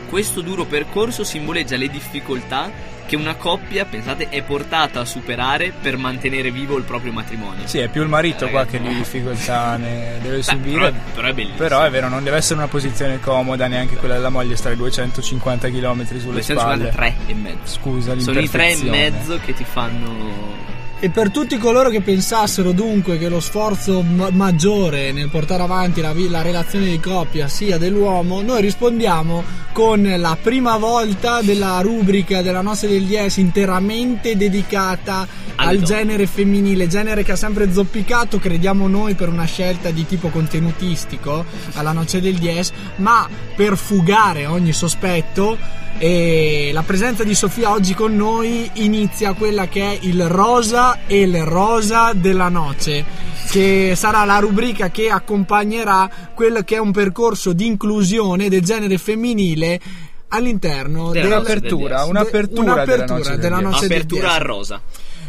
questo 0.08 0.40
duro 0.40 0.64
percorso 0.64 1.24
simboleggia 1.24 1.76
le 1.76 1.88
difficoltà 1.88 2.94
che 3.06 3.14
una 3.14 3.36
coppia, 3.36 3.84
pensate, 3.84 4.28
è 4.30 4.42
portata 4.42 4.98
a 4.98 5.04
superare 5.04 5.72
per 5.80 5.96
mantenere 5.96 6.50
vivo 6.50 6.76
il 6.76 6.82
proprio 6.82 7.12
matrimonio. 7.12 7.64
Sì, 7.68 7.78
è 7.78 7.86
più 7.88 8.02
il 8.02 8.08
marito 8.08 8.46
Eh, 8.46 8.50
qua 8.50 8.66
che 8.66 8.80
di 8.80 8.88
difficoltà 8.92 9.76
ne 9.76 10.18
deve 10.22 10.38
Beh, 10.38 10.42
subire. 10.42 10.78
però, 10.90 10.96
però 11.14 11.28
è 11.28 11.32
bellissimo. 11.32 11.58
Però 11.58 11.82
è 11.84 11.90
vero, 11.90 12.08
non 12.08 12.24
deve 12.24 12.36
essere 12.38 12.58
una 12.58 12.66
posizione 12.68 13.20
comoda 13.20 13.68
neanche 13.68 13.94
quella 13.94 14.14
della 14.14 14.28
moglie 14.30 14.56
stare 14.56 14.74
250 14.74 15.68
km 15.68 16.04
sulle 16.04 16.20
253 16.20 16.90
spalle. 16.90 17.14
e 17.26 17.34
mezzo. 17.34 17.58
Scusa, 17.64 18.18
Sono 18.18 18.40
i 18.40 18.50
tre 18.50 18.72
e 18.72 18.82
mezzo 18.82 19.38
che 19.38 19.54
ti 19.54 19.64
fanno 19.64 20.54
E 20.98 21.10
per 21.10 21.30
tutti 21.30 21.58
coloro 21.58 21.90
che 21.90 22.00
pensassero 22.00 22.72
dunque 22.72 23.18
che 23.18 23.28
lo 23.28 23.38
sforzo 23.38 24.00
ma- 24.00 24.30
maggiore 24.30 25.12
nel 25.12 25.28
portare 25.28 25.62
avanti 25.62 26.00
la, 26.00 26.14
vi- 26.14 26.30
la 26.30 26.40
relazione 26.40 26.86
di 26.86 26.98
coppia 26.98 27.48
sia 27.48 27.76
dell'uomo, 27.76 28.40
noi 28.40 28.62
rispondiamo 28.62 29.44
con 29.72 30.02
la 30.16 30.38
prima 30.40 30.78
volta 30.78 31.42
della 31.42 31.78
rubrica 31.82 32.40
della 32.40 32.62
nostra 32.62 32.88
del 32.88 33.04
10 33.04 33.40
interamente 33.40 34.38
dedicata 34.38 35.28
Alle 35.56 35.70
al 35.70 35.82
genere 35.82 36.26
femminile, 36.26 36.88
genere 36.88 37.22
che 37.22 37.32
ha 37.32 37.36
sempre 37.36 37.70
zoppicato, 37.70 38.38
crediamo 38.38 38.88
noi 38.88 39.14
per 39.14 39.28
una 39.28 39.44
scelta 39.44 39.90
di 39.90 40.06
tipo 40.06 40.30
contenutistico 40.30 41.44
alla 41.74 41.92
noce 41.92 42.22
del 42.22 42.36
10, 42.36 42.72
ma 42.96 43.28
per 43.54 43.76
fugare 43.76 44.46
ogni 44.46 44.72
sospetto 44.72 45.84
e 45.98 46.70
la 46.72 46.82
presenza 46.82 47.24
di 47.24 47.34
Sofia 47.34 47.70
oggi 47.70 47.94
con 47.94 48.14
noi 48.14 48.68
inizia 48.74 49.32
quella 49.32 49.66
che 49.66 49.82
è 49.92 49.98
il 50.02 50.28
rosa 50.28 50.98
e 51.06 51.20
il 51.22 51.42
rosa 51.44 52.12
della 52.14 52.48
noce 52.48 53.04
che 53.50 53.94
sarà 53.96 54.24
la 54.24 54.38
rubrica 54.38 54.90
che 54.90 55.08
accompagnerà 55.08 56.10
quello 56.34 56.60
che 56.62 56.76
è 56.76 56.78
un 56.78 56.92
percorso 56.92 57.52
di 57.52 57.66
inclusione 57.66 58.48
del 58.48 58.62
genere 58.62 58.98
femminile 58.98 59.80
all'interno 60.28 61.12
Della 61.12 61.28
del- 61.28 61.38
noce 61.38 61.60
del 61.60 61.72
Un'apertura, 61.72 62.04
un'apertura 62.04 62.84
della 62.84 63.06
noce 63.06 63.30
del 63.30 63.38
della 63.40 63.56
DS. 63.58 63.62
noce 63.62 63.86
del 63.86 63.90
apertura 64.00 64.28
DS. 64.28 64.34
a 64.34 64.38
rosa. 64.38 64.80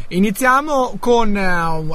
Iniziamo 0.09 0.95
con 0.99 1.35
eh, 1.35 1.41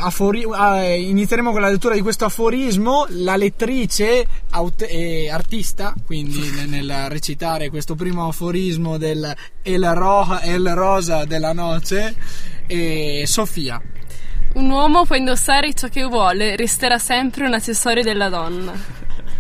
afori- 0.01 0.45
eh, 0.45 1.01
inizieremo 1.01 1.51
con 1.51 1.63
la 1.63 1.71
lettura 1.71 1.95
di 1.95 2.03
questo 2.03 2.27
aforismo. 2.27 3.07
La 3.09 3.37
lettrice 3.37 4.27
aut- 4.51 4.87
e 4.87 5.31
artista, 5.31 5.95
quindi 6.05 6.39
nel, 6.55 6.69
nel 6.69 7.07
recitare 7.09 7.71
questo 7.71 7.95
primo 7.95 8.29
aforismo 8.29 8.99
del 8.99 9.35
El, 9.63 9.91
Ro- 9.95 10.41
El 10.43 10.75
Rosa 10.75 11.25
della 11.25 11.55
noce, 11.55 12.15
e 12.67 13.25
Sofia. 13.27 13.81
Un 14.55 14.69
uomo 14.69 15.07
può 15.07 15.17
indossare 15.17 15.73
ciò 15.73 15.89
che 15.89 16.05
vuole, 16.05 16.55
resterà 16.57 16.99
sempre 16.99 17.47
un 17.47 17.55
accessorio 17.55 18.03
della 18.03 18.29
donna. 18.29 18.73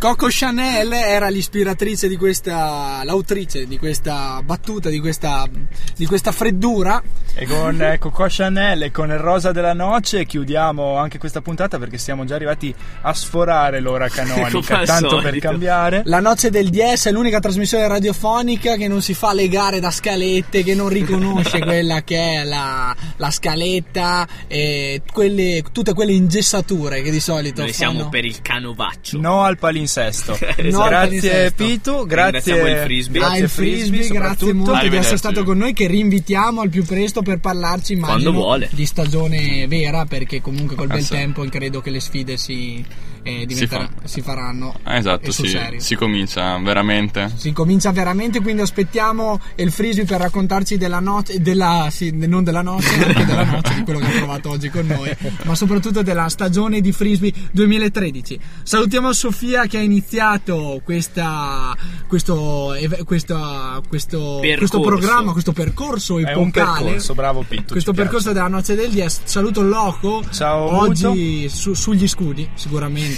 Coco 0.02 0.26
Chanel 0.28 0.92
era 0.94 1.28
l'ispiratrice 1.28 2.08
di 2.08 2.16
questa, 2.16 3.02
l'autrice 3.04 3.68
di 3.68 3.78
questa 3.78 4.42
battuta, 4.44 4.88
di 4.88 4.98
questa, 4.98 5.48
di 5.96 6.06
questa 6.06 6.32
freddura. 6.32 7.00
E 7.34 7.46
con 7.46 7.80
eh, 7.80 7.98
Coco 7.98 8.26
Chanel 8.28 8.82
e 8.82 8.90
con 8.90 9.10
il 9.10 9.18
rosa 9.18 9.52
della 9.52 9.74
noce 9.74 10.26
chiudiamo 10.26 10.96
anche 10.96 11.18
questa 11.18 11.40
puntata 11.40 11.78
perché 11.78 11.98
siamo 11.98 12.24
già 12.24 12.34
arrivati 12.34 12.74
a 13.02 13.14
sforare 13.14 13.78
l'ora 13.78 14.08
canonica, 14.08 14.82
tanto 14.82 15.20
per 15.20 15.38
cambiare. 15.38 16.02
La 16.06 16.18
noce 16.18 16.50
del 16.50 16.70
DS 16.70 17.06
è 17.06 17.12
l'unica 17.12 17.38
trasmissione 17.38 17.86
radiofonica 17.86 18.74
che 18.74 18.88
non 18.88 19.02
si 19.02 19.14
fa 19.14 19.32
legare 19.32 19.78
da 19.78 19.92
scalette, 19.92 20.64
che 20.64 20.74
non 20.74 20.88
riconosce 20.88 21.60
quella 21.62 22.02
che 22.02 22.40
è 22.40 22.42
la, 22.42 22.92
la 23.18 23.30
scaletta 23.30 24.26
e 24.48 25.00
quelle, 25.12 25.62
tutte 25.70 25.94
quelle 25.94 26.12
ingessature 26.12 27.02
che 27.02 27.12
di 27.12 27.20
solito 27.20 27.62
Noi 27.62 27.72
fanno. 27.72 27.92
siamo 27.92 28.08
per 28.08 28.24
il 28.24 28.42
canovaccio. 28.42 29.16
No 29.20 29.42
al 29.42 29.58
palinsesto. 29.58 29.90
Esatto. 30.00 30.38
No 30.70 30.82
al 30.82 30.88
grazie 30.88 30.90
palinsesto. 30.90 31.64
Pitu, 31.64 32.06
grazie 32.06 32.70
il 32.70 32.76
Frisbee. 32.78 33.22
Ah, 33.22 33.28
Grazie 33.28 33.48
frisbee, 33.48 34.08
grazie 34.08 34.52
molto 34.52 34.88
di 34.88 34.96
essere 34.96 35.16
stato 35.16 35.44
con 35.44 35.58
noi 35.58 35.72
che 35.72 35.86
rinvitiamo 35.86 36.60
al 36.60 36.68
più 36.70 36.84
presto 36.84 37.22
per 37.22 37.38
parlarci 37.38 37.92
immagino 37.94 38.20
Quando 38.20 38.32
vuole. 38.32 38.68
di 38.72 38.86
stagione 38.86 39.66
vera 39.66 40.04
perché 40.06 40.40
comunque 40.40 40.76
col 40.76 40.86
bel 40.88 41.06
tempo 41.06 41.44
credo 41.44 41.80
che 41.80 41.90
le 41.90 42.00
sfide 42.00 42.36
si, 42.36 42.84
eh, 43.22 43.46
diventerà- 43.46 43.86
fa. 43.86 44.06
si 44.08 44.20
faranno 44.20 44.74
Ah, 44.82 44.96
esatto, 44.96 45.28
e 45.28 45.32
si, 45.32 45.48
serio. 45.48 45.80
si 45.80 45.94
comincia 45.94 46.58
veramente. 46.58 47.32
Si 47.36 47.52
comincia 47.52 47.90
veramente, 47.92 48.40
quindi 48.40 48.62
aspettiamo 48.62 49.40
il 49.56 49.70
frisbee 49.70 50.04
per 50.04 50.20
raccontarci 50.20 50.76
della 50.76 51.00
noce, 51.00 51.40
della, 51.40 51.88
sì, 51.90 52.10
non 52.26 52.42
della 52.44 52.62
noce, 52.62 52.88
anche 53.04 53.24
della 53.24 53.44
noce, 53.44 53.74
di 53.74 53.82
quello 53.84 53.98
che 54.00 54.06
ha 54.06 54.10
provato 54.18 54.50
oggi 54.50 54.68
con 54.70 54.86
noi, 54.86 55.10
ma 55.44 55.54
soprattutto 55.54 56.02
della 56.02 56.28
stagione 56.28 56.80
di 56.80 56.92
frisbee 56.92 57.32
2013. 57.52 58.38
Salutiamo 58.62 59.12
Sofia 59.12 59.66
che 59.66 59.78
ha 59.78 59.82
iniziato 59.82 60.80
questa, 60.84 61.76
questo, 62.08 62.74
questa- 63.04 63.80
questo, 63.88 64.40
questo 64.56 64.80
programma, 64.80 65.32
questo 65.32 65.52
percorso 65.52 66.18
epocale. 66.18 66.82
percorso, 66.84 67.14
bravo 67.14 67.44
Pitu. 67.46 67.72
questo 67.72 67.92
percorso 67.92 68.30
piace. 68.32 68.34
della 68.34 68.48
noce 68.48 68.74
del 68.74 68.90
10. 68.90 69.20
Saluto 69.24 69.62
Loco. 69.62 70.22
Ciao, 70.30 70.78
Oggi 70.80 71.48
su- 71.48 71.74
sugli 71.74 72.08
scudi, 72.08 72.48
sicuramente. 72.54 73.11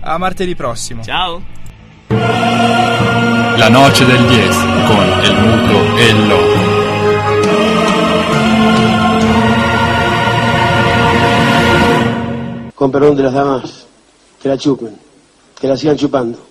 A 0.00 0.18
martedì 0.18 0.54
prossimo. 0.54 1.02
Ciao. 1.02 1.42
La 2.08 3.68
noce 3.68 4.04
del 4.06 4.26
10 4.26 4.58
con 4.86 5.06
il 5.22 5.34
muto 5.40 5.96
e 5.96 6.08
il 6.08 6.26
loco. 6.26 6.58
Con 12.74 12.90
perdón 12.90 13.16
de 13.16 13.22
las 13.22 13.32
damas, 13.34 13.86
que 14.40 14.48
la 14.48 14.56
chupen, 14.56 14.96
que 15.60 15.68
la 15.68 15.76
sigan 15.76 15.96
chupando. 15.96 16.49